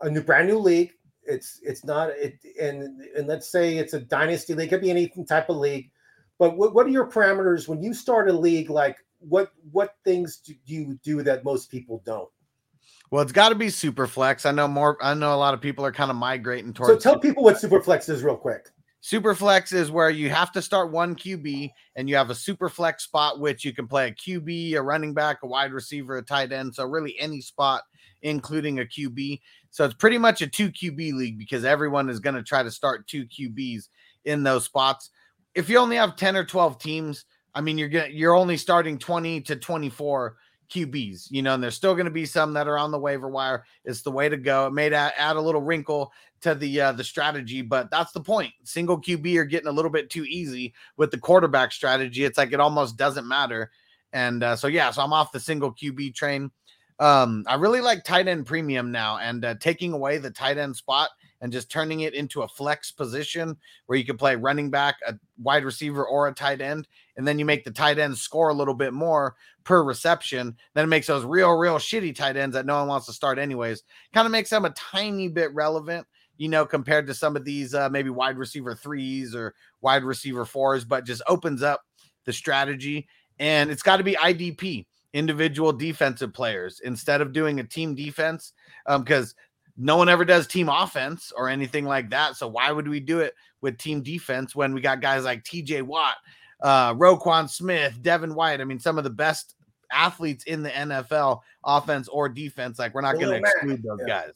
a 0.03 0.11
new 0.11 0.23
brand 0.23 0.49
new 0.49 0.59
league. 0.59 0.93
It's 1.25 1.61
it's 1.63 1.85
not 1.85 2.11
it 2.11 2.39
and 2.61 3.03
and 3.17 3.27
let's 3.27 3.51
say 3.51 3.77
it's 3.77 3.93
a 3.93 4.01
dynasty 4.01 4.55
league, 4.55 4.69
it 4.69 4.71
could 4.71 4.81
be 4.81 4.91
any 4.91 5.13
type 5.29 5.51
of 5.51 5.57
league. 5.57 5.91
But 6.39 6.57
what, 6.57 6.75
what 6.75 6.87
are 6.87 6.91
your 6.91 7.11
parameters 7.11 7.69
when 7.69 7.83
you 7.83 7.93
start 7.93 8.31
a 8.31 8.33
league? 8.33 8.71
Like 8.71 8.97
what 9.19 9.53
what 9.73 9.97
things 10.05 10.39
do 10.39 10.55
you 10.65 10.99
do 11.03 11.23
that 11.23 11.45
most 11.45 11.71
people 11.71 12.03
don't? 12.05 12.29
Well, 13.11 13.23
it's 13.23 13.33
got 13.33 13.49
to 13.51 13.55
be 13.55 13.71
super 13.71 14.07
flex. 14.07 14.45
I 14.45 14.53
know 14.53 14.69
more. 14.69 14.99
I 15.01 15.15
know 15.15 15.35
a 15.35 15.37
lot 15.37 15.55
of 15.55 15.61
people 15.61 15.85
are 15.85 15.93
kind 15.93 16.11
of 16.11 16.17
migrating 16.17 16.75
towards. 16.75 17.03
So 17.03 17.11
tell 17.11 17.19
people 17.19 17.43
what 17.43 17.59
super 17.59 17.81
flex 17.81 18.09
is, 18.09 18.23
real 18.23 18.37
quick. 18.37 18.69
Super 19.01 19.35
flex 19.35 19.73
is 19.73 19.91
where 19.91 20.11
you 20.11 20.29
have 20.29 20.51
to 20.53 20.63
start 20.63 20.91
one 20.91 21.15
QB 21.15 21.71
and 21.95 22.09
you 22.09 22.17
have 22.17 22.31
a 22.31 22.35
super 22.35 22.69
flex 22.69 23.05
spot, 23.05 23.39
which 23.39 23.65
you 23.65 23.73
can 23.73 23.87
play 23.87 24.09
a 24.09 24.13
QB, 24.13 24.75
a 24.75 24.83
running 24.83 25.15
back, 25.15 25.39
a 25.43 25.47
wide 25.47 25.73
receiver, 25.73 26.17
a 26.17 26.23
tight 26.23 26.51
end. 26.51 26.75
So, 26.75 26.85
really, 26.85 27.19
any 27.19 27.41
spot, 27.41 27.83
including 28.23 28.81
a 28.81 28.85
QB. 28.85 29.41
So, 29.71 29.85
it's 29.85 29.95
pretty 29.95 30.19
much 30.19 30.43
a 30.43 30.49
two 30.49 30.71
QB 30.71 31.13
league 31.13 31.39
because 31.39 31.65
everyone 31.65 32.11
is 32.11 32.19
going 32.19 32.35
to 32.35 32.43
try 32.43 32.63
to 32.63 32.71
start 32.71 33.07
two 33.07 33.25
QBs 33.27 33.89
in 34.25 34.43
those 34.43 34.65
spots. 34.65 35.11
If 35.55 35.69
you 35.69 35.79
only 35.79 35.97
have 35.97 36.17
10 36.17 36.37
or 36.37 36.45
12 36.45 36.79
teams, 36.81 37.25
I 37.55 37.61
mean, 37.61 37.79
you're 37.79 37.89
to, 37.89 38.13
you're 38.13 38.35
only 38.35 38.57
starting 38.57 38.99
20 38.99 39.43
to 39.43 39.57
24 39.57 40.37
QBs, 40.69 41.29
you 41.31 41.43
know, 41.43 41.55
and 41.55 41.63
there's 41.63 41.75
still 41.75 41.95
going 41.95 42.07
to 42.07 42.11
be 42.11 42.27
some 42.27 42.53
that 42.55 42.69
are 42.69 42.79
on 42.79 42.91
the 42.91 42.99
waiver 42.99 43.29
wire. 43.29 43.65
It's 43.85 44.03
the 44.03 44.11
way 44.11 44.29
to 44.29 44.37
go. 44.37 44.67
It 44.67 44.73
may 44.73 44.93
add, 44.93 45.13
add 45.17 45.37
a 45.37 45.41
little 45.41 45.63
wrinkle 45.63 46.13
to 46.43 46.55
the 46.55 46.81
uh, 46.81 46.93
the 46.93 47.05
strategy, 47.05 47.63
but 47.63 47.91
that's 47.91 48.13
the 48.13 48.21
point. 48.21 48.53
Single 48.65 49.01
QB 49.01 49.37
are 49.37 49.45
getting 49.45 49.69
a 49.69 49.73
little 49.73 49.91
bit 49.91 50.11
too 50.11 50.25
easy 50.25 50.75
with 50.97 51.11
the 51.11 51.19
quarterback 51.19 51.73
strategy. 51.73 52.25
It's 52.25 52.39
like 52.39 52.53
it 52.53 52.61
almost 52.61 52.97
doesn't 52.97 53.27
matter. 53.27 53.71
And 54.13 54.43
uh, 54.43 54.57
so 54.57 54.69
yeah, 54.69 54.91
so 54.91 55.03
I'm 55.03 55.13
off 55.13 55.33
the 55.33 55.41
single 55.41 55.73
QB 55.73 56.15
train. 56.15 56.51
Um, 57.01 57.45
I 57.47 57.55
really 57.55 57.81
like 57.81 58.05
tight 58.05 58.29
end 58.29 58.47
premium 58.47 58.91
now, 58.91 59.19
and 59.19 59.45
uh, 59.45 59.55
taking 59.61 59.93
away 59.93 60.19
the 60.19 60.31
tight 60.31 60.59
end 60.59 60.77
spot 60.77 61.11
and 61.41 61.53
just 61.53 61.71
turning 61.71 62.01
it 62.01 62.15
into 62.15 62.43
a 62.43 62.49
flex 62.49 62.91
position 62.91 63.57
where 63.87 63.99
you 63.99 64.05
can 64.05 64.17
play 64.17 64.37
running 64.37 64.71
back, 64.71 64.97
a 65.07 65.15
wide 65.41 65.65
receiver, 65.65 66.05
or 66.05 66.29
a 66.29 66.35
tight 66.35 66.61
end. 66.61 66.89
And 67.17 67.27
then 67.27 67.39
you 67.39 67.45
make 67.45 67.65
the 67.65 67.71
tight 67.71 67.99
end 67.99 68.17
score 68.17 68.49
a 68.49 68.55
little 68.55 68.75
bit 68.75 68.93
more 68.93 69.37
per 69.65 69.83
reception. 69.83 70.57
Then 70.75 70.85
it 70.85 70.89
makes 70.89 71.07
those 71.07 71.25
real, 71.25 71.53
real 71.53 71.77
shitty 71.77 72.15
tight 72.15 72.37
ends 72.37 72.55
that 72.55 72.67
no 72.67 72.79
one 72.79 72.89
wants 72.89 73.07
to 73.07 73.13
start, 73.13 73.39
anyways. 73.39 73.83
Kind 74.13 74.27
of 74.27 74.33
makes 74.33 74.51
them 74.51 74.65
a 74.65 74.71
tiny 74.71 75.29
bit 75.29 75.53
relevant, 75.55 76.07
you 76.37 76.49
know, 76.49 76.67
compared 76.67 77.07
to 77.07 77.15
some 77.15 77.37
of 77.37 77.45
these 77.45 77.75
uh, 77.75 77.89
maybe 77.89 78.11
wide 78.11 78.39
receiver 78.39 78.75
threes 78.75 79.35
or 79.35 79.55
wide 79.81 80.05
receiver 80.05 80.45
fours, 80.45 80.85
but 80.85 81.07
just 81.07 81.23
opens 81.29 81.63
up 81.63 81.83
the 82.25 82.33
strategy. 82.33 83.07
And 83.39 83.71
it's 83.71 83.83
got 83.83 83.99
to 83.99 84.05
be 84.05 84.15
IDP 84.15 84.87
individual 85.15 85.73
defensive 85.73 86.33
players 86.33 86.81
instead 86.85 87.21
of 87.21 87.33
doing 87.33 87.61
a 87.61 87.65
team 87.65 87.95
defense 87.95 88.53
because 88.87 89.31
um, 89.31 89.35
no 89.79 89.97
one 89.97 90.09
ever 90.09 90.25
does 90.25 90.47
team 90.47 90.69
offense 90.69 91.33
or 91.35 91.49
anything 91.49 91.85
like 91.85 92.11
that. 92.11 92.37
So 92.37 92.49
why 92.49 92.73
would 92.73 92.89
we 92.89 92.99
do 92.99 93.21
it 93.21 93.35
with 93.61 93.79
team 93.79 94.03
defense 94.03 94.55
when 94.55 94.75
we 94.75 94.81
got 94.81 95.01
guys 95.01 95.25
like 95.25 95.45
TJ 95.45 95.83
Watt, 95.83 96.17
uh, 96.61 96.95
Roquan 96.95 97.49
Smith, 97.49 97.97
Devin 98.03 98.35
White? 98.35 98.61
I 98.61 98.65
mean, 98.65 98.81
some 98.81 98.99
of 98.99 99.05
the 99.05 99.11
best 99.11 99.55
athletes 99.93 100.45
in 100.45 100.63
the 100.63 100.71
NFL, 100.71 101.41
offense 101.65 102.09
or 102.09 102.29
defense. 102.29 102.79
Like 102.79 102.93
we're 102.93 103.03
not 103.03 103.15
going 103.15 103.43
to 103.43 103.49
exclude 103.49 103.83
those 103.85 104.01
yeah. 104.01 104.23
guys. 104.23 104.33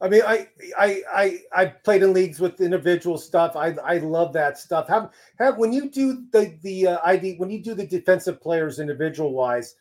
I 0.00 0.08
mean, 0.08 0.22
I 0.26 0.48
I 0.76 1.02
I 1.14 1.38
I 1.52 1.66
played 1.66 2.02
in 2.02 2.12
leagues 2.12 2.40
with 2.40 2.60
individual 2.60 3.16
stuff. 3.16 3.54
I 3.54 3.68
I 3.84 3.98
love 3.98 4.32
that 4.32 4.58
stuff. 4.58 4.88
Have 4.88 5.10
have 5.38 5.58
when 5.58 5.72
you 5.72 5.88
do 5.88 6.24
the 6.32 6.58
the 6.62 6.88
uh, 6.88 6.98
ID 7.04 7.36
when 7.36 7.50
you 7.50 7.62
do 7.62 7.74
the 7.74 7.86
defensive 7.86 8.40
players 8.40 8.80
individual 8.80 9.32
wise, 9.32 9.76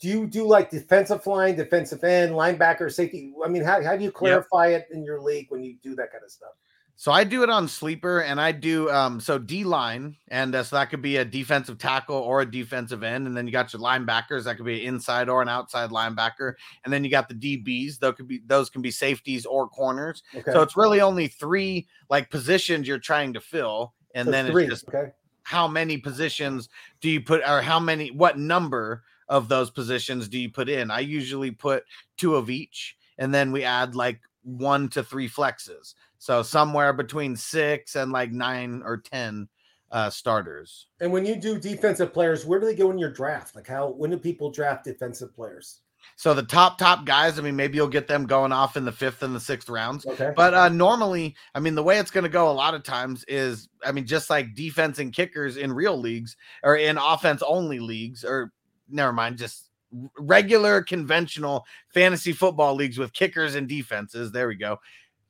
do 0.00 0.08
you 0.08 0.26
do 0.26 0.46
like 0.46 0.70
defensive 0.70 1.26
line, 1.26 1.56
defensive 1.56 2.02
end, 2.04 2.32
linebacker, 2.32 2.92
safety? 2.92 3.32
I 3.44 3.48
mean, 3.48 3.62
how, 3.62 3.82
how 3.82 3.96
do 3.96 4.04
you 4.04 4.12
clarify 4.12 4.68
yep. 4.68 4.88
it 4.90 4.94
in 4.94 5.04
your 5.04 5.20
league 5.20 5.46
when 5.50 5.62
you 5.62 5.76
do 5.82 5.94
that 5.96 6.10
kind 6.10 6.24
of 6.24 6.30
stuff? 6.30 6.50
So 6.96 7.10
I 7.10 7.24
do 7.24 7.42
it 7.42 7.50
on 7.50 7.66
sleeper, 7.66 8.20
and 8.20 8.40
I 8.40 8.52
do 8.52 8.88
um 8.90 9.18
so 9.18 9.36
D 9.36 9.64
line, 9.64 10.16
and 10.28 10.54
uh, 10.54 10.62
so 10.62 10.76
that 10.76 10.90
could 10.90 11.02
be 11.02 11.16
a 11.16 11.24
defensive 11.24 11.76
tackle 11.76 12.16
or 12.16 12.42
a 12.42 12.50
defensive 12.50 13.02
end, 13.02 13.26
and 13.26 13.36
then 13.36 13.46
you 13.46 13.52
got 13.52 13.72
your 13.72 13.82
linebackers 13.82 14.44
that 14.44 14.56
could 14.56 14.66
be 14.66 14.80
an 14.80 14.94
inside 14.94 15.28
or 15.28 15.42
an 15.42 15.48
outside 15.48 15.90
linebacker, 15.90 16.54
and 16.84 16.92
then 16.92 17.02
you 17.02 17.10
got 17.10 17.28
the 17.28 17.34
DBs. 17.34 17.98
Those 17.98 18.14
could 18.14 18.28
be 18.28 18.42
those 18.46 18.70
can 18.70 18.80
be 18.80 18.92
safeties 18.92 19.44
or 19.44 19.68
corners. 19.68 20.22
Okay. 20.36 20.52
So 20.52 20.62
it's 20.62 20.76
really 20.76 21.00
only 21.00 21.26
three 21.26 21.88
like 22.10 22.30
positions 22.30 22.86
you're 22.86 22.98
trying 22.98 23.32
to 23.32 23.40
fill, 23.40 23.94
and 24.14 24.26
so 24.26 24.30
then 24.30 24.46
three. 24.46 24.64
it's 24.64 24.70
just 24.70 24.88
okay. 24.88 25.10
how 25.42 25.66
many 25.66 25.98
positions 25.98 26.68
do 27.00 27.10
you 27.10 27.20
put, 27.20 27.40
or 27.40 27.60
how 27.60 27.80
many, 27.80 28.12
what 28.12 28.38
number 28.38 29.02
of 29.28 29.48
those 29.48 29.70
positions 29.70 30.28
do 30.28 30.38
you 30.38 30.50
put 30.50 30.68
in? 30.68 30.90
I 30.90 31.00
usually 31.00 31.50
put 31.50 31.84
two 32.16 32.36
of 32.36 32.50
each, 32.50 32.96
and 33.18 33.32
then 33.32 33.52
we 33.52 33.64
add 33.64 33.94
like 33.94 34.20
one 34.42 34.88
to 34.90 35.02
three 35.02 35.28
flexes. 35.28 35.94
So 36.18 36.42
somewhere 36.42 36.92
between 36.92 37.36
six 37.36 37.96
and 37.96 38.12
like 38.12 38.32
nine 38.32 38.82
or 38.84 38.98
ten 38.98 39.48
uh, 39.90 40.10
starters. 40.10 40.88
And 41.00 41.12
when 41.12 41.24
you 41.24 41.36
do 41.36 41.58
defensive 41.58 42.12
players, 42.12 42.44
where 42.44 42.58
do 42.58 42.66
they 42.66 42.74
go 42.74 42.90
in 42.90 42.98
your 42.98 43.12
draft? 43.12 43.54
Like 43.54 43.66
how 43.66 43.90
when 43.90 44.10
do 44.10 44.16
people 44.16 44.50
draft 44.50 44.84
defensive 44.84 45.34
players? 45.34 45.80
So 46.16 46.34
the 46.34 46.42
top 46.42 46.78
top 46.78 47.04
guys, 47.06 47.38
I 47.38 47.42
mean, 47.42 47.56
maybe 47.56 47.76
you'll 47.76 47.88
get 47.88 48.08
them 48.08 48.26
going 48.26 48.52
off 48.52 48.76
in 48.76 48.84
the 48.84 48.92
fifth 48.92 49.22
and 49.22 49.34
the 49.34 49.40
sixth 49.40 49.68
rounds. 49.68 50.06
Okay. 50.06 50.32
But 50.36 50.54
uh, 50.54 50.68
normally, 50.68 51.34
I 51.54 51.60
mean, 51.60 51.74
the 51.74 51.82
way 51.82 51.98
it's 51.98 52.10
going 52.10 52.24
to 52.24 52.30
go 52.30 52.50
a 52.50 52.52
lot 52.52 52.74
of 52.74 52.82
times 52.82 53.24
is, 53.26 53.68
I 53.84 53.92
mean, 53.92 54.06
just 54.06 54.30
like 54.30 54.54
defense 54.54 54.98
and 54.98 55.12
kickers 55.12 55.56
in 55.56 55.72
real 55.72 55.98
leagues 55.98 56.36
or 56.62 56.76
in 56.76 56.98
offense 56.98 57.42
only 57.42 57.78
leagues, 57.78 58.24
or 58.24 58.52
never 58.88 59.12
mind, 59.12 59.38
just 59.38 59.70
regular 60.18 60.82
conventional 60.82 61.64
fantasy 61.92 62.32
football 62.32 62.74
leagues 62.74 62.98
with 62.98 63.12
kickers 63.12 63.54
and 63.54 63.68
defenses. 63.68 64.32
There 64.32 64.48
we 64.48 64.56
go. 64.56 64.78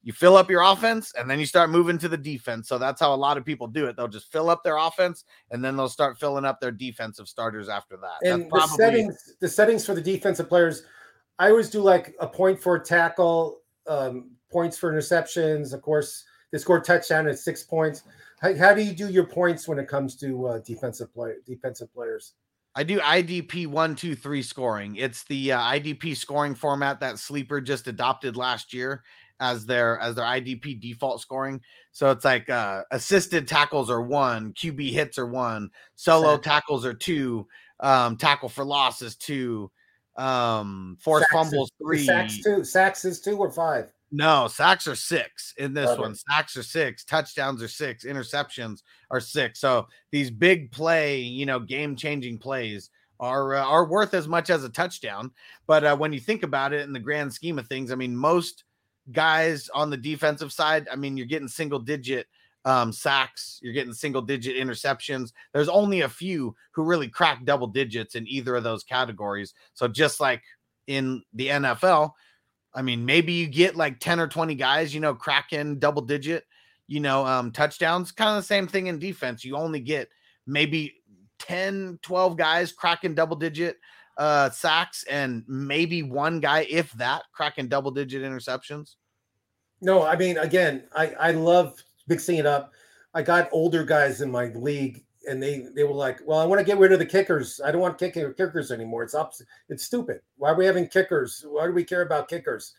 You 0.03 0.13
fill 0.13 0.37
up 0.37 0.51
your 0.51 0.63
offense 0.63 1.13
and 1.19 1.31
then 1.31 1.41
you 1.41 1.47
start 1.47 1.71
moving 1.71 1.97
to 1.99 2.09
the 2.09 2.17
defense. 2.17 2.69
So 2.69 2.77
that's 2.77 3.01
how 3.01 3.15
a 3.15 3.17
lot 3.17 3.39
of 3.39 3.45
people 3.45 3.67
do 3.67 3.87
it. 3.87 3.97
They'll 3.97 4.07
just 4.07 4.31
fill 4.31 4.51
up 4.51 4.63
their 4.63 4.77
offense 4.77 5.25
and 5.51 5.65
then 5.65 5.77
they'll 5.77 5.89
start 5.89 6.19
filling 6.19 6.45
up 6.45 6.61
their 6.61 6.71
defensive 6.71 7.27
starters 7.27 7.71
after 7.71 7.97
that. 7.97 8.29
And 8.29 8.51
That's 8.53 8.71
the 8.73 8.77
settings, 8.77 9.35
the 9.41 9.49
settings 9.49 9.87
for 9.87 9.95
the 9.95 10.03
defensive 10.03 10.49
players, 10.49 10.85
I 11.39 11.49
always 11.49 11.71
do 11.71 11.81
like 11.81 12.15
a 12.21 12.27
point 12.27 12.61
for 12.61 12.77
a 12.77 12.85
tackle, 12.85 13.63
um, 13.87 14.31
points 14.53 14.77
for 14.77 14.93
interceptions. 14.93 15.73
Of 15.73 15.81
course, 15.81 16.25
they 16.53 16.59
score 16.59 16.81
touchdown 16.81 17.27
at 17.27 17.39
six 17.39 17.63
points. 17.63 18.03
How, 18.41 18.55
how 18.57 18.75
do 18.75 18.83
you 18.83 18.93
do 18.93 19.09
your 19.09 19.27
points 19.27 19.67
when 19.67 19.79
it 19.79 19.89
comes 19.89 20.17
to 20.17 20.47
uh, 20.47 20.59
defensive 20.59 21.13
play 21.15 21.33
defensive 21.47 21.93
players? 21.95 22.35
I 22.77 22.83
do 22.83 22.99
IDP 22.99 23.67
one, 23.67 23.95
two, 23.95 24.15
three 24.17 24.43
scoring. 24.43 24.97
It's 24.97 25.25
the 25.25 25.53
uh, 25.53 25.61
IDP 25.61 26.17
scoring 26.17 26.55
format 26.55 27.01
that 27.01 27.19
Sleeper 27.19 27.61
just 27.61 27.87
adopted 27.87 28.37
last 28.37 28.73
year 28.73 29.03
as 29.41 29.67
their 29.67 29.99
as 30.01 30.17
their 30.17 30.25
IDP 30.25 30.81
default 30.81 31.21
scoring. 31.21 31.61
So 31.93 32.11
it's 32.11 32.25
like 32.25 32.51
uh, 32.51 32.83
assisted 32.91 33.47
tackles 33.47 33.91
are 33.91 34.03
one, 34.03 34.53
QB 34.55 34.91
hits 34.91 35.19
are 35.19 35.27
one, 35.27 35.71
solo 35.95 36.37
tackles 36.37 36.85
are 36.85 36.95
two, 36.95 37.47
um, 37.81 38.17
tackle 38.17 38.49
for 38.49 38.65
loss 38.65 39.03
is 39.03 39.17
two, 39.17 39.71
um, 40.17 40.97
forced 41.01 41.29
Sacks 41.31 41.47
is- 41.47 41.51
fumbles 41.51 41.73
three. 41.81 42.05
Sacks 42.05 42.43
two. 42.43 42.65
Sacks 42.65 43.05
is 43.05 43.21
two 43.21 43.37
or 43.37 43.51
five. 43.51 43.93
No, 44.17 44.47
sacks 44.47 44.87
are 44.87 44.95
six 44.95 45.55
in 45.57 45.75
this 45.75 45.99
one. 45.99 46.15
Sacks 46.15 46.57
are 46.57 46.63
six, 46.63 47.05
touchdowns 47.05 47.61
are 47.65 47.69
six, 47.69 48.05
interceptions 48.05 48.85
are 49.11 49.19
six. 49.19 49.59
So 49.59 49.89
these 50.13 50.31
big 50.31 50.71
play, 50.71 51.19
you 51.19 51.47
know, 51.47 51.59
game 51.59 51.97
changing 51.97 52.39
plays 52.39 52.91
are 53.19 53.57
uh, 53.57 53.65
are 53.65 53.87
worth 53.87 54.15
as 54.15 54.29
much 54.29 54.51
as 54.51 54.63
a 54.63 54.69
touchdown. 54.69 55.33
But 55.67 55.85
uh, 55.85 55.97
when 55.97 56.13
you 56.13 56.21
think 56.21 56.45
about 56.45 56.73
it 56.73 56.83
in 56.83 56.93
the 56.93 57.01
grand 57.01 57.33
scheme 57.33 57.59
of 57.59 57.67
things, 57.67 57.91
I 57.91 57.97
mean, 57.97 58.15
most 58.15 58.63
guys 59.11 59.69
on 59.75 59.91
the 59.91 59.97
defensive 59.97 60.53
side, 60.53 60.87
I 60.93 60.95
mean, 60.95 61.17
you're 61.17 61.27
getting 61.27 61.49
single 61.49 61.81
digit 61.81 62.29
um, 62.65 62.93
sacks, 62.93 63.59
you're 63.65 63.73
getting 63.73 63.93
single 63.93 64.23
digit 64.23 64.55
interceptions. 64.55 65.33
There's 65.53 65.69
only 65.69 66.03
a 66.03 66.09
few 66.09 66.55
who 66.71 66.85
really 66.85 67.09
crack 67.09 67.45
double 67.45 67.67
digits 67.67 68.15
in 68.15 68.29
either 68.29 68.55
of 68.55 68.63
those 68.63 68.85
categories. 68.85 69.55
So 69.73 69.89
just 69.89 70.21
like 70.21 70.45
in 70.87 71.25
the 71.33 71.49
NFL, 71.49 72.13
I 72.75 72.83
mean, 72.83 73.05
maybe 73.05 73.33
you 73.33 73.47
get 73.47 73.77
like 73.77 74.01
10 74.01 74.19
or 74.21 74.27
20 74.27 74.55
guys, 74.55 74.95
you 74.95 75.01
know, 75.01 75.15
cracking 75.15 75.79
double 75.79 76.03
digit, 76.03 76.45
you 76.87 77.01
know, 77.01 77.25
um, 77.25 77.53
touchdowns. 77.53 78.13
Kind 78.13 78.31
of 78.31 78.37
the 78.37 78.47
same 78.47 78.67
thing 78.67 78.89
in 78.89 78.99
defense. 78.99 79.45
You 79.45 79.57
only 79.57 79.81
get 79.81 80.09
maybe 80.47 80.95
10, 81.39 82.01
12 82.03 82.37
guys 82.37 82.73
cracking 82.73 83.15
double 83.15 83.37
digit 83.37 83.77
uh 84.17 84.49
sacks 84.49 85.05
and 85.11 85.43
maybe 85.49 86.05
one 86.05 86.39
guy, 86.39 86.67
if 86.71 86.93
that, 86.93 87.25
cracking 87.33 87.69
double 87.69 87.91
digit 87.91 88.23
interceptions. 88.23 88.95
No, 89.81 90.03
I 90.03 90.17
mean, 90.17 90.39
again, 90.39 90.85
I 90.95 91.15
I 91.19 91.31
love 91.33 91.83
mixing 92.07 92.37
it 92.37 92.47
up. 92.47 92.73
I 93.13 93.23
got 93.23 93.49
older 93.53 93.85
guys 93.85 94.21
in 94.21 94.31
my 94.31 94.47
league, 94.55 95.05
and 95.29 95.43
they 95.43 95.67
they 95.75 95.85
were 95.85 95.95
like, 95.95 96.21
"Well, 96.25 96.39
I 96.39 96.45
want 96.45 96.61
to 96.61 96.65
get 96.65 96.79
rid 96.79 96.93
of 96.93 96.99
the 96.99 97.07
kickers. 97.07 97.61
I 97.65 97.71
don't 97.71 97.81
want 97.81 97.99
kicker 97.99 98.33
kickers 98.33 98.71
anymore. 98.71 99.03
It's 99.03 99.15
up. 99.15 99.33
It's 99.69 99.85
stupid. 99.85 100.21
Why 100.37 100.51
are 100.51 100.57
we 100.57 100.67
having 100.67 100.89
kickers? 100.89 101.45
Why 101.49 101.67
do 101.67 101.73
we 101.73 101.85
care 101.85 102.03
about 102.03 102.29
kickers?" 102.29 102.75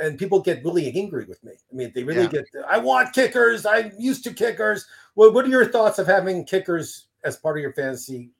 And 0.00 0.18
people 0.18 0.40
get 0.40 0.64
really 0.64 0.90
angry 0.96 1.26
with 1.26 1.42
me. 1.44 1.52
I 1.70 1.74
mean, 1.74 1.92
they 1.94 2.04
really 2.04 2.22
Yeah. 2.22 2.28
get. 2.28 2.44
I 2.68 2.78
want 2.78 3.12
kickers. 3.12 3.66
I'm 3.66 3.92
used 3.98 4.24
to 4.24 4.32
kickers. 4.32 4.86
Well, 5.14 5.32
what 5.32 5.44
are 5.44 5.48
your 5.48 5.70
thoughts 5.70 5.98
of 5.98 6.06
having 6.06 6.44
kickers 6.44 7.06
as 7.24 7.36
part 7.36 7.58
of 7.58 7.62
your 7.62 7.72
fantasy? 7.72 8.30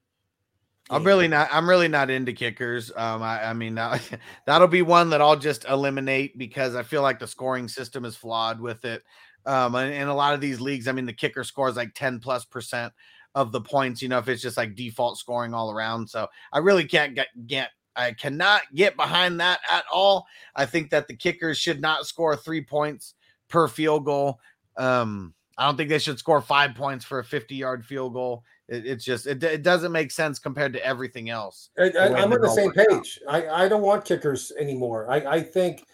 I'm 0.88 1.04
really 1.04 1.28
not. 1.28 1.48
I'm 1.52 1.68
really 1.68 1.88
not 1.88 2.10
into 2.10 2.32
kickers. 2.32 2.90
Um, 2.96 3.22
I, 3.22 3.50
I 3.50 3.52
mean, 3.52 3.74
that, 3.76 4.02
that'll 4.46 4.68
be 4.68 4.82
one 4.82 5.10
that 5.10 5.20
I'll 5.20 5.36
just 5.36 5.64
eliminate 5.66 6.36
because 6.36 6.74
I 6.74 6.82
feel 6.82 7.02
like 7.02 7.18
the 7.18 7.26
scoring 7.26 7.68
system 7.68 8.04
is 8.04 8.16
flawed 8.16 8.60
with 8.60 8.84
it. 8.84 9.02
Um, 9.46 9.74
and 9.74 9.92
in 9.92 10.08
a 10.08 10.14
lot 10.14 10.34
of 10.34 10.40
these 10.40 10.60
leagues, 10.60 10.88
I 10.88 10.92
mean, 10.92 11.06
the 11.06 11.12
kicker 11.12 11.44
scores 11.44 11.76
like 11.76 11.94
10 11.94 12.20
plus 12.20 12.44
percent 12.44 12.92
of 13.34 13.52
the 13.52 13.60
points. 13.60 14.02
You 14.02 14.08
know, 14.08 14.18
if 14.18 14.28
it's 14.28 14.42
just 14.42 14.56
like 14.56 14.74
default 14.74 15.18
scoring 15.18 15.54
all 15.54 15.70
around. 15.70 16.08
So 16.08 16.28
I 16.52 16.58
really 16.58 16.84
can't 16.84 17.14
get 17.14 17.28
get. 17.46 17.70
I 17.96 18.12
cannot 18.12 18.62
get 18.74 18.96
behind 18.96 19.40
that 19.40 19.60
at 19.70 19.84
all. 19.92 20.26
I 20.54 20.64
think 20.64 20.90
that 20.90 21.08
the 21.08 21.16
kickers 21.16 21.58
should 21.58 21.80
not 21.80 22.06
score 22.06 22.36
three 22.36 22.62
points 22.62 23.14
per 23.48 23.68
field 23.68 24.04
goal. 24.04 24.38
Um, 24.76 25.34
I 25.58 25.66
don't 25.66 25.76
think 25.76 25.90
they 25.90 25.98
should 25.98 26.18
score 26.18 26.40
five 26.40 26.74
points 26.74 27.04
for 27.04 27.18
a 27.18 27.24
50 27.24 27.54
yard 27.54 27.84
field 27.84 28.14
goal. 28.14 28.44
It, 28.68 28.86
it's 28.86 29.04
just 29.04 29.26
it, 29.26 29.42
it 29.44 29.62
doesn't 29.62 29.92
make 29.92 30.10
sense 30.10 30.38
compared 30.38 30.72
to 30.72 30.84
everything 30.84 31.28
else. 31.28 31.68
I, 31.78 31.90
I'm 31.98 32.32
on 32.32 32.40
the 32.40 32.48
same 32.48 32.70
out. 32.70 32.88
page. 32.88 33.20
I, 33.28 33.46
I 33.48 33.68
don't 33.68 33.82
want 33.82 34.06
kickers 34.06 34.52
anymore. 34.58 35.10
I, 35.10 35.16
I 35.16 35.42
think, 35.42 35.84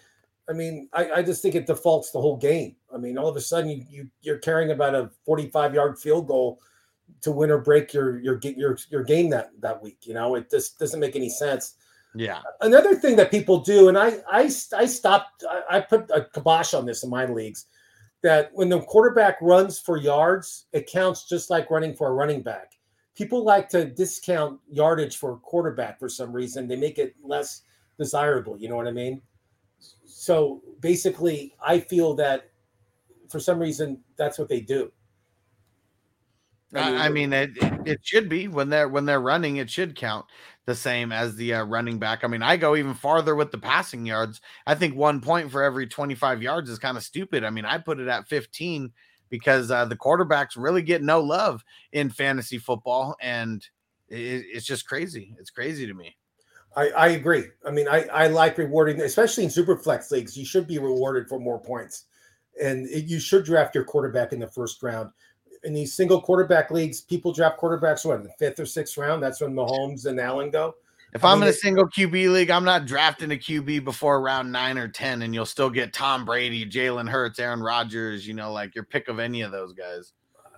I 0.48 0.52
mean, 0.52 0.88
I, 0.92 1.10
I 1.10 1.22
just 1.22 1.42
think 1.42 1.56
it 1.56 1.66
defaults 1.66 2.12
the 2.12 2.20
whole 2.20 2.36
game. 2.36 2.76
I 2.94 2.98
mean, 2.98 3.18
all 3.18 3.26
of 3.26 3.36
a 3.36 3.40
sudden 3.40 3.70
you, 3.70 3.84
you 3.90 4.10
you're 4.20 4.38
caring 4.38 4.70
about 4.70 4.94
a 4.94 5.10
45 5.24 5.74
yard 5.74 5.98
field 5.98 6.28
goal 6.28 6.60
to 7.22 7.32
win 7.32 7.50
or 7.50 7.58
break 7.58 7.92
your 7.92 8.18
your 8.18 8.38
your 8.42 8.78
your 8.90 9.04
game 9.04 9.30
that 9.30 9.50
that 9.60 9.82
week. 9.82 9.98
You 10.02 10.14
know, 10.14 10.34
it 10.34 10.50
just 10.50 10.78
doesn't 10.78 11.00
make 11.00 11.16
any 11.16 11.30
sense. 11.30 11.74
Yeah. 12.14 12.40
Another 12.60 12.94
thing 12.94 13.16
that 13.16 13.30
people 13.30 13.60
do, 13.60 13.88
and 13.88 13.98
I 13.98 14.18
I 14.30 14.50
I 14.76 14.86
stopped. 14.86 15.44
I, 15.48 15.78
I 15.78 15.80
put 15.80 16.10
a 16.10 16.24
kibosh 16.24 16.74
on 16.74 16.86
this 16.86 17.02
in 17.02 17.10
my 17.10 17.26
leagues. 17.26 17.66
That 18.22 18.50
when 18.54 18.68
the 18.68 18.80
quarterback 18.80 19.36
runs 19.40 19.78
for 19.78 19.96
yards, 19.96 20.66
it 20.72 20.90
counts 20.90 21.28
just 21.28 21.50
like 21.50 21.70
running 21.70 21.94
for 21.94 22.08
a 22.08 22.12
running 22.12 22.42
back 22.42 22.72
people 23.16 23.42
like 23.42 23.68
to 23.70 23.86
discount 23.86 24.60
yardage 24.70 25.16
for 25.16 25.32
a 25.32 25.36
quarterback 25.38 25.98
for 25.98 26.08
some 26.08 26.32
reason. 26.32 26.68
They 26.68 26.76
make 26.76 26.98
it 26.98 27.16
less 27.24 27.62
desirable. 27.98 28.56
You 28.58 28.68
know 28.68 28.76
what 28.76 28.86
I 28.86 28.92
mean? 28.92 29.22
So 30.04 30.62
basically, 30.80 31.54
I 31.64 31.80
feel 31.80 32.14
that 32.14 32.50
for 33.28 33.40
some 33.40 33.58
reason 33.58 34.00
that's 34.16 34.38
what 34.38 34.48
they 34.48 34.60
do. 34.60 34.92
I, 36.76 37.06
I 37.06 37.08
mean, 37.08 37.32
it, 37.32 37.56
it 37.56 37.72
it 37.86 38.00
should 38.02 38.28
be 38.28 38.48
when 38.48 38.68
they're 38.68 38.88
when 38.88 39.04
they're 39.04 39.20
running, 39.20 39.56
it 39.56 39.70
should 39.70 39.96
count 39.96 40.26
the 40.66 40.74
same 40.74 41.12
as 41.12 41.36
the 41.36 41.54
uh, 41.54 41.64
running 41.64 41.98
back. 41.98 42.24
I 42.24 42.26
mean, 42.26 42.42
I 42.42 42.56
go 42.56 42.76
even 42.76 42.94
farther 42.94 43.34
with 43.34 43.52
the 43.52 43.58
passing 43.58 44.04
yards. 44.04 44.40
I 44.66 44.74
think 44.74 44.96
one 44.96 45.20
point 45.20 45.50
for 45.50 45.62
every 45.62 45.86
25 45.86 46.42
yards 46.42 46.68
is 46.68 46.78
kind 46.78 46.96
of 46.96 47.04
stupid. 47.04 47.44
I 47.44 47.50
mean, 47.50 47.64
I 47.64 47.78
put 47.78 48.00
it 48.00 48.08
at 48.08 48.28
15 48.28 48.92
because 49.30 49.70
uh, 49.70 49.84
the 49.84 49.96
quarterbacks 49.96 50.50
really 50.56 50.82
get 50.82 51.02
no 51.02 51.20
love 51.20 51.64
in 51.92 52.10
fantasy 52.10 52.58
football, 52.58 53.16
and 53.20 53.64
it, 54.08 54.44
it's 54.52 54.66
just 54.66 54.86
crazy. 54.86 55.34
It's 55.38 55.50
crazy 55.50 55.86
to 55.86 55.94
me. 55.94 56.16
I, 56.76 56.88
I 56.90 57.08
agree. 57.08 57.44
I 57.66 57.70
mean, 57.70 57.88
I, 57.88 58.04
I 58.12 58.26
like 58.26 58.58
rewarding, 58.58 59.00
especially 59.00 59.44
in 59.44 59.50
super 59.50 59.76
flex 59.76 60.10
leagues. 60.10 60.36
You 60.36 60.44
should 60.44 60.66
be 60.66 60.78
rewarded 60.78 61.28
for 61.28 61.38
more 61.38 61.58
points, 61.58 62.04
and 62.62 62.86
it, 62.88 63.04
you 63.04 63.20
should 63.20 63.44
draft 63.44 63.74
your 63.74 63.84
quarterback 63.84 64.32
in 64.32 64.40
the 64.40 64.48
first 64.48 64.82
round. 64.82 65.10
In 65.64 65.72
these 65.72 65.94
single 65.94 66.20
quarterback 66.20 66.70
leagues, 66.70 67.00
people 67.00 67.32
draft 67.32 67.58
quarterbacks 67.58 68.04
what 68.04 68.18
in 68.18 68.24
the 68.24 68.32
fifth 68.38 68.60
or 68.60 68.66
sixth 68.66 68.96
round. 68.96 69.22
That's 69.22 69.40
when 69.40 69.54
Mahomes 69.54 70.06
and 70.06 70.20
Allen 70.20 70.50
go. 70.50 70.74
If 71.14 71.24
I 71.24 71.32
I'm 71.32 71.38
mean, 71.38 71.48
in 71.48 71.54
a 71.54 71.56
single 71.56 71.88
QB 71.88 72.32
league, 72.32 72.50
I'm 72.50 72.64
not 72.64 72.84
drafting 72.84 73.30
a 73.32 73.36
QB 73.36 73.84
before 73.84 74.20
round 74.20 74.52
nine 74.52 74.76
or 74.76 74.88
10, 74.88 75.22
and 75.22 75.32
you'll 75.32 75.46
still 75.46 75.70
get 75.70 75.92
Tom 75.92 76.24
Brady, 76.24 76.66
Jalen 76.66 77.08
Hurts, 77.08 77.38
Aaron 77.38 77.62
Rodgers, 77.62 78.26
you 78.26 78.34
know, 78.34 78.52
like 78.52 78.74
your 78.74 78.84
pick 78.84 79.08
of 79.08 79.18
any 79.18 79.40
of 79.40 79.50
those 79.50 79.72
guys. 79.72 80.12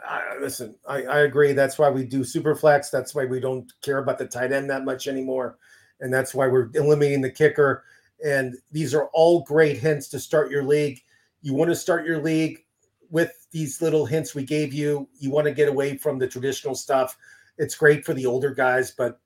I, 0.04 0.36
listen, 0.40 0.74
I, 0.86 1.02
I 1.02 1.18
agree. 1.20 1.52
That's 1.52 1.78
why 1.78 1.90
we 1.90 2.04
do 2.04 2.24
super 2.24 2.54
flex. 2.54 2.90
That's 2.90 3.14
why 3.14 3.24
we 3.24 3.40
don't 3.40 3.70
care 3.82 3.98
about 3.98 4.18
the 4.18 4.26
tight 4.26 4.52
end 4.52 4.70
that 4.70 4.84
much 4.84 5.06
anymore. 5.06 5.58
And 6.00 6.12
that's 6.12 6.34
why 6.34 6.46
we're 6.48 6.70
eliminating 6.74 7.20
the 7.20 7.30
kicker. 7.30 7.84
And 8.24 8.56
these 8.72 8.94
are 8.94 9.08
all 9.12 9.42
great 9.42 9.78
hints 9.78 10.08
to 10.08 10.18
start 10.18 10.50
your 10.50 10.64
league. 10.64 11.00
You 11.42 11.54
want 11.54 11.70
to 11.70 11.76
start 11.76 12.06
your 12.06 12.20
league 12.20 12.64
with 13.10 13.46
these 13.50 13.80
little 13.80 14.06
hints 14.06 14.34
we 14.34 14.44
gave 14.44 14.72
you. 14.72 15.08
You 15.18 15.30
want 15.30 15.46
to 15.46 15.52
get 15.52 15.68
away 15.68 15.96
from 15.96 16.18
the 16.18 16.26
traditional 16.26 16.74
stuff. 16.74 17.16
It's 17.56 17.74
great 17.74 18.04
for 18.04 18.14
the 18.14 18.26
older 18.26 18.52
guys, 18.52 18.90
but 18.90 19.20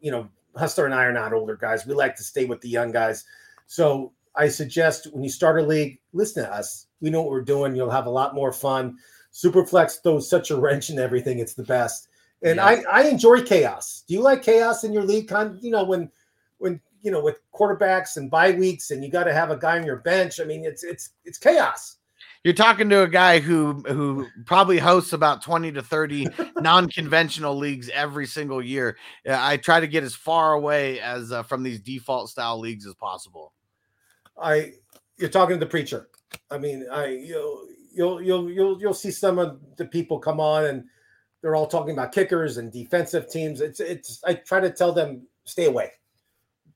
you 0.00 0.10
know, 0.10 0.28
Hustler 0.56 0.86
and 0.86 0.94
I 0.94 1.04
are 1.04 1.12
not 1.12 1.32
older 1.32 1.56
guys. 1.56 1.86
We 1.86 1.94
like 1.94 2.16
to 2.16 2.24
stay 2.24 2.44
with 2.44 2.60
the 2.60 2.68
young 2.68 2.92
guys. 2.92 3.24
So 3.66 4.12
I 4.36 4.48
suggest 4.48 5.08
when 5.12 5.22
you 5.22 5.30
start 5.30 5.58
a 5.58 5.62
league, 5.62 6.00
listen 6.12 6.44
to 6.44 6.52
us. 6.52 6.86
We 7.00 7.10
know 7.10 7.22
what 7.22 7.30
we're 7.30 7.42
doing. 7.42 7.74
You'll 7.76 7.90
have 7.90 8.06
a 8.06 8.10
lot 8.10 8.34
more 8.34 8.52
fun. 8.52 8.96
Superflex 9.32 10.02
throws 10.02 10.28
such 10.28 10.50
a 10.50 10.56
wrench 10.56 10.90
in 10.90 10.98
everything. 10.98 11.38
It's 11.38 11.54
the 11.54 11.62
best. 11.62 12.08
And 12.42 12.56
Yeah. 12.56 12.64
I, 12.66 12.82
I 12.90 13.02
enjoy 13.08 13.42
chaos. 13.42 14.04
Do 14.06 14.14
you 14.14 14.20
like 14.20 14.42
chaos 14.42 14.84
in 14.84 14.92
your 14.92 15.04
league? 15.04 15.28
Con, 15.28 15.58
you 15.60 15.70
know, 15.70 15.84
when 15.84 16.10
when 16.58 16.80
you 17.02 17.10
know 17.10 17.22
with 17.22 17.40
quarterbacks 17.52 18.16
and 18.16 18.30
bye 18.30 18.52
weeks 18.52 18.90
and 18.90 19.04
you 19.04 19.10
got 19.10 19.24
to 19.24 19.34
have 19.34 19.50
a 19.50 19.56
guy 19.56 19.78
on 19.78 19.86
your 19.86 19.96
bench. 19.98 20.40
I 20.40 20.44
mean, 20.44 20.64
it's 20.64 20.82
it's 20.82 21.10
it's 21.24 21.38
chaos. 21.38 21.97
You're 22.44 22.54
talking 22.54 22.88
to 22.90 23.02
a 23.02 23.08
guy 23.08 23.40
who 23.40 23.82
who 23.86 24.26
probably 24.46 24.78
hosts 24.78 25.12
about 25.12 25.42
20 25.42 25.72
to 25.72 25.82
30 25.82 26.28
non-conventional 26.60 27.56
leagues 27.56 27.88
every 27.90 28.26
single 28.26 28.62
year. 28.62 28.96
I 29.28 29.56
try 29.56 29.80
to 29.80 29.86
get 29.86 30.04
as 30.04 30.14
far 30.14 30.54
away 30.54 31.00
as 31.00 31.32
uh, 31.32 31.42
from 31.42 31.62
these 31.62 31.80
default 31.80 32.30
style 32.30 32.58
leagues 32.58 32.86
as 32.86 32.94
possible. 32.94 33.52
I 34.40 34.72
you're 35.18 35.28
talking 35.28 35.56
to 35.56 35.60
the 35.60 35.70
preacher. 35.70 36.08
I 36.50 36.58
mean, 36.58 36.86
I 36.90 37.06
you'll 37.06 37.66
you'll 37.92 38.22
you'll 38.22 38.50
you'll 38.50 38.80
you'll 38.80 38.94
see 38.94 39.10
some 39.10 39.38
of 39.38 39.60
the 39.76 39.84
people 39.84 40.18
come 40.18 40.40
on 40.40 40.66
and 40.66 40.84
they're 41.40 41.56
all 41.56 41.66
talking 41.66 41.92
about 41.92 42.12
kickers 42.12 42.56
and 42.56 42.72
defensive 42.72 43.30
teams. 43.30 43.60
It's 43.60 43.80
it's 43.80 44.22
I 44.24 44.34
try 44.34 44.60
to 44.60 44.70
tell 44.70 44.92
them 44.92 45.26
stay 45.44 45.66
away. 45.66 45.92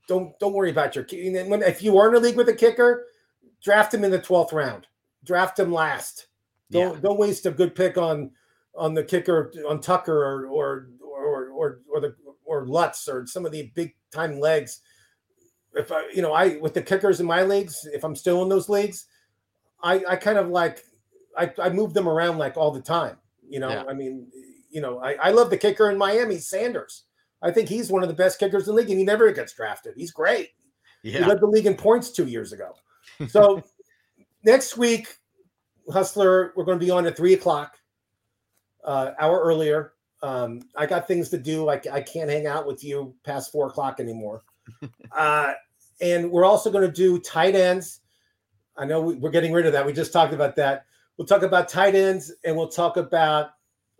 Don't 0.08 0.38
don't 0.38 0.52
worry 0.52 0.70
about 0.70 0.96
your 0.96 1.06
when 1.46 1.62
if 1.62 1.82
you 1.82 1.98
are 1.98 2.08
in 2.08 2.14
a 2.16 2.18
league 2.18 2.36
with 2.36 2.48
a 2.48 2.54
kicker, 2.54 3.06
draft 3.62 3.94
him 3.94 4.04
in 4.04 4.10
the 4.10 4.18
12th 4.18 4.52
round. 4.52 4.86
Draft 5.24 5.58
him 5.58 5.72
last. 5.72 6.26
Don't 6.70 6.94
yeah. 6.94 7.00
don't 7.00 7.18
waste 7.18 7.46
a 7.46 7.50
good 7.50 7.74
pick 7.74 7.98
on 7.98 8.30
on 8.74 8.94
the 8.94 9.04
kicker 9.04 9.52
on 9.68 9.80
Tucker 9.80 10.24
or 10.24 10.46
or 10.46 10.88
or 11.00 11.48
or, 11.50 11.80
or 11.92 12.00
the 12.00 12.14
or 12.44 12.66
Lutz 12.66 13.08
or 13.08 13.26
some 13.26 13.46
of 13.46 13.52
the 13.52 13.70
big 13.74 13.94
time 14.10 14.40
legs. 14.40 14.80
If 15.74 15.92
I 15.92 16.08
you 16.14 16.22
know 16.22 16.32
I 16.32 16.56
with 16.56 16.74
the 16.74 16.82
kickers 16.82 17.20
in 17.20 17.26
my 17.26 17.42
leagues, 17.42 17.86
if 17.92 18.04
I'm 18.04 18.16
still 18.16 18.42
in 18.42 18.48
those 18.48 18.68
leagues, 18.68 19.06
I 19.82 20.02
I 20.08 20.16
kind 20.16 20.38
of 20.38 20.48
like 20.48 20.84
I 21.36 21.52
I 21.62 21.68
move 21.70 21.94
them 21.94 22.08
around 22.08 22.38
like 22.38 22.56
all 22.56 22.70
the 22.70 22.80
time. 22.80 23.16
You 23.48 23.60
know, 23.60 23.68
yeah. 23.68 23.84
I 23.88 23.92
mean, 23.92 24.26
you 24.70 24.80
know, 24.80 24.98
I, 25.00 25.14
I 25.14 25.30
love 25.30 25.50
the 25.50 25.58
kicker 25.58 25.90
in 25.90 25.98
Miami, 25.98 26.38
Sanders. 26.38 27.04
I 27.42 27.50
think 27.50 27.68
he's 27.68 27.90
one 27.90 28.02
of 28.02 28.08
the 28.08 28.14
best 28.14 28.38
kickers 28.38 28.66
in 28.66 28.74
the 28.74 28.80
league, 28.80 28.90
and 28.90 28.98
he 28.98 29.04
never 29.04 29.30
gets 29.32 29.52
drafted. 29.52 29.94
He's 29.96 30.12
great. 30.12 30.50
Yeah. 31.02 31.18
He 31.18 31.24
led 31.24 31.40
the 31.40 31.46
league 31.46 31.66
in 31.66 31.74
points 31.74 32.10
two 32.10 32.26
years 32.26 32.52
ago. 32.52 32.74
So 33.28 33.62
next 34.44 34.76
week, 34.76 35.16
Hustler, 35.90 36.52
we're 36.56 36.64
going 36.64 36.78
to 36.78 36.84
be 36.84 36.90
on 36.90 37.06
at 37.06 37.16
three 37.16 37.34
o'clock, 37.34 37.76
uh, 38.84 39.12
hour 39.18 39.40
earlier. 39.40 39.92
Um, 40.22 40.62
I 40.76 40.86
got 40.86 41.08
things 41.08 41.28
to 41.30 41.38
do. 41.38 41.68
I, 41.68 41.80
I 41.92 42.00
can't 42.00 42.30
hang 42.30 42.46
out 42.46 42.66
with 42.66 42.84
you 42.84 43.14
past 43.24 43.50
four 43.50 43.66
o'clock 43.66 43.98
anymore. 43.98 44.44
uh, 45.16 45.52
and 46.00 46.30
we're 46.30 46.44
also 46.44 46.70
going 46.70 46.86
to 46.86 46.92
do 46.92 47.18
tight 47.18 47.54
ends. 47.54 48.00
I 48.76 48.84
know 48.84 49.00
we, 49.00 49.14
we're 49.14 49.30
getting 49.30 49.52
rid 49.52 49.66
of 49.66 49.72
that. 49.72 49.84
We 49.84 49.92
just 49.92 50.12
talked 50.12 50.32
about 50.32 50.56
that. 50.56 50.86
We'll 51.16 51.26
talk 51.26 51.42
about 51.42 51.68
tight 51.68 51.94
ends 51.94 52.32
and 52.44 52.56
we'll 52.56 52.68
talk 52.68 52.96
about, 52.96 53.50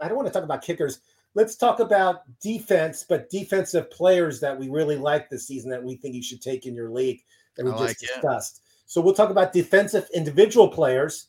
I 0.00 0.08
don't 0.08 0.16
want 0.16 0.28
to 0.28 0.32
talk 0.32 0.44
about 0.44 0.62
kickers. 0.62 1.00
Let's 1.34 1.56
talk 1.56 1.80
about 1.80 2.22
defense, 2.40 3.04
but 3.08 3.30
defensive 3.30 3.90
players 3.90 4.40
that 4.40 4.58
we 4.58 4.68
really 4.68 4.96
like 4.96 5.28
this 5.28 5.46
season 5.46 5.70
that 5.70 5.82
we 5.82 5.96
think 5.96 6.14
you 6.14 6.22
should 6.22 6.42
take 6.42 6.66
in 6.66 6.74
your 6.74 6.90
league 6.90 7.22
that 7.56 7.64
we 7.64 7.72
I 7.72 7.74
just 7.74 7.86
like 7.86 7.98
discussed. 7.98 8.58
It. 8.58 8.61
So 8.92 9.00
we'll 9.00 9.14
talk 9.14 9.30
about 9.30 9.54
defensive 9.54 10.06
individual 10.12 10.68
players. 10.68 11.28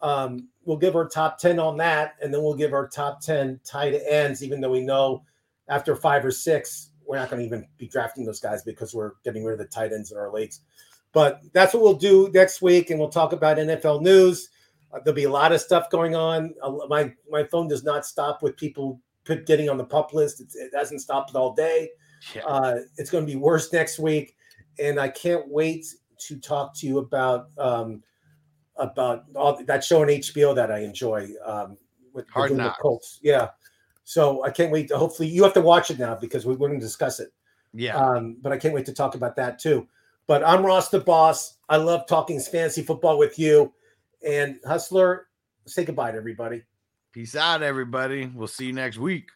Um, 0.00 0.48
we'll 0.64 0.76
give 0.76 0.96
our 0.96 1.06
top 1.06 1.38
10 1.38 1.60
on 1.60 1.76
that, 1.76 2.16
and 2.20 2.34
then 2.34 2.42
we'll 2.42 2.56
give 2.56 2.72
our 2.72 2.88
top 2.88 3.20
10 3.20 3.60
tight 3.64 3.94
ends, 4.10 4.42
even 4.42 4.60
though 4.60 4.72
we 4.72 4.80
know 4.80 5.22
after 5.68 5.94
five 5.94 6.24
or 6.24 6.32
six, 6.32 6.90
we're 7.06 7.14
not 7.14 7.30
going 7.30 7.38
to 7.38 7.46
even 7.46 7.64
be 7.78 7.86
drafting 7.86 8.24
those 8.24 8.40
guys 8.40 8.64
because 8.64 8.92
we're 8.92 9.12
getting 9.22 9.44
rid 9.44 9.52
of 9.52 9.58
the 9.60 9.66
tight 9.66 9.92
ends 9.92 10.10
in 10.10 10.18
our 10.18 10.32
leagues. 10.32 10.62
But 11.12 11.42
that's 11.52 11.74
what 11.74 11.84
we'll 11.84 11.94
do 11.94 12.28
next 12.34 12.60
week, 12.60 12.90
and 12.90 12.98
we'll 12.98 13.08
talk 13.08 13.32
about 13.32 13.58
NFL 13.58 14.02
news. 14.02 14.48
Uh, 14.92 14.98
there'll 14.98 15.14
be 15.14 15.24
a 15.24 15.30
lot 15.30 15.52
of 15.52 15.60
stuff 15.60 15.88
going 15.90 16.16
on. 16.16 16.56
Uh, 16.60 16.72
my 16.88 17.14
my 17.30 17.44
phone 17.44 17.68
does 17.68 17.84
not 17.84 18.04
stop 18.04 18.42
with 18.42 18.56
people 18.56 19.00
getting 19.46 19.70
on 19.70 19.76
the 19.76 19.84
pup 19.84 20.12
list. 20.12 20.40
It's, 20.40 20.56
it 20.56 20.72
hasn't 20.74 21.02
stopped 21.02 21.36
all 21.36 21.54
day. 21.54 21.88
Yeah. 22.34 22.44
Uh, 22.44 22.78
it's 22.96 23.10
going 23.10 23.24
to 23.24 23.32
be 23.32 23.38
worse 23.38 23.72
next 23.72 24.00
week, 24.00 24.34
and 24.80 24.98
I 24.98 25.08
can't 25.08 25.48
wait 25.48 25.86
to 26.18 26.38
talk 26.38 26.74
to 26.76 26.86
you 26.86 26.98
about 26.98 27.48
um, 27.58 28.02
about 28.76 29.24
all 29.34 29.62
that 29.64 29.84
show 29.84 30.02
on 30.02 30.08
HBO 30.08 30.54
that 30.54 30.70
I 30.70 30.80
enjoy 30.80 31.28
um, 31.44 31.76
with 32.12 32.28
Hard 32.30 32.52
Knocks. 32.52 32.78
Colts. 32.80 33.20
Yeah, 33.22 33.50
so 34.04 34.44
I 34.44 34.50
can't 34.50 34.70
wait. 34.70 34.88
To, 34.88 34.98
hopefully, 34.98 35.28
you 35.28 35.42
have 35.42 35.54
to 35.54 35.60
watch 35.60 35.90
it 35.90 35.98
now 35.98 36.14
because 36.14 36.46
we're 36.46 36.56
going 36.56 36.72
to 36.72 36.78
discuss 36.78 37.20
it. 37.20 37.28
Yeah, 37.72 37.96
um, 37.96 38.36
but 38.40 38.52
I 38.52 38.58
can't 38.58 38.74
wait 38.74 38.86
to 38.86 38.92
talk 38.92 39.14
about 39.14 39.36
that 39.36 39.58
too. 39.58 39.86
But 40.26 40.44
I'm 40.44 40.64
Ross 40.64 40.88
the 40.88 41.00
Boss. 41.00 41.58
I 41.68 41.76
love 41.76 42.06
talking 42.06 42.40
fantasy 42.40 42.82
football 42.82 43.18
with 43.18 43.38
you. 43.38 43.72
And 44.26 44.58
Hustler, 44.66 45.28
say 45.66 45.84
goodbye 45.84 46.10
to 46.10 46.16
everybody. 46.16 46.62
Peace 47.12 47.36
out, 47.36 47.62
everybody. 47.62 48.30
We'll 48.34 48.48
see 48.48 48.66
you 48.66 48.72
next 48.72 48.98
week. 48.98 49.30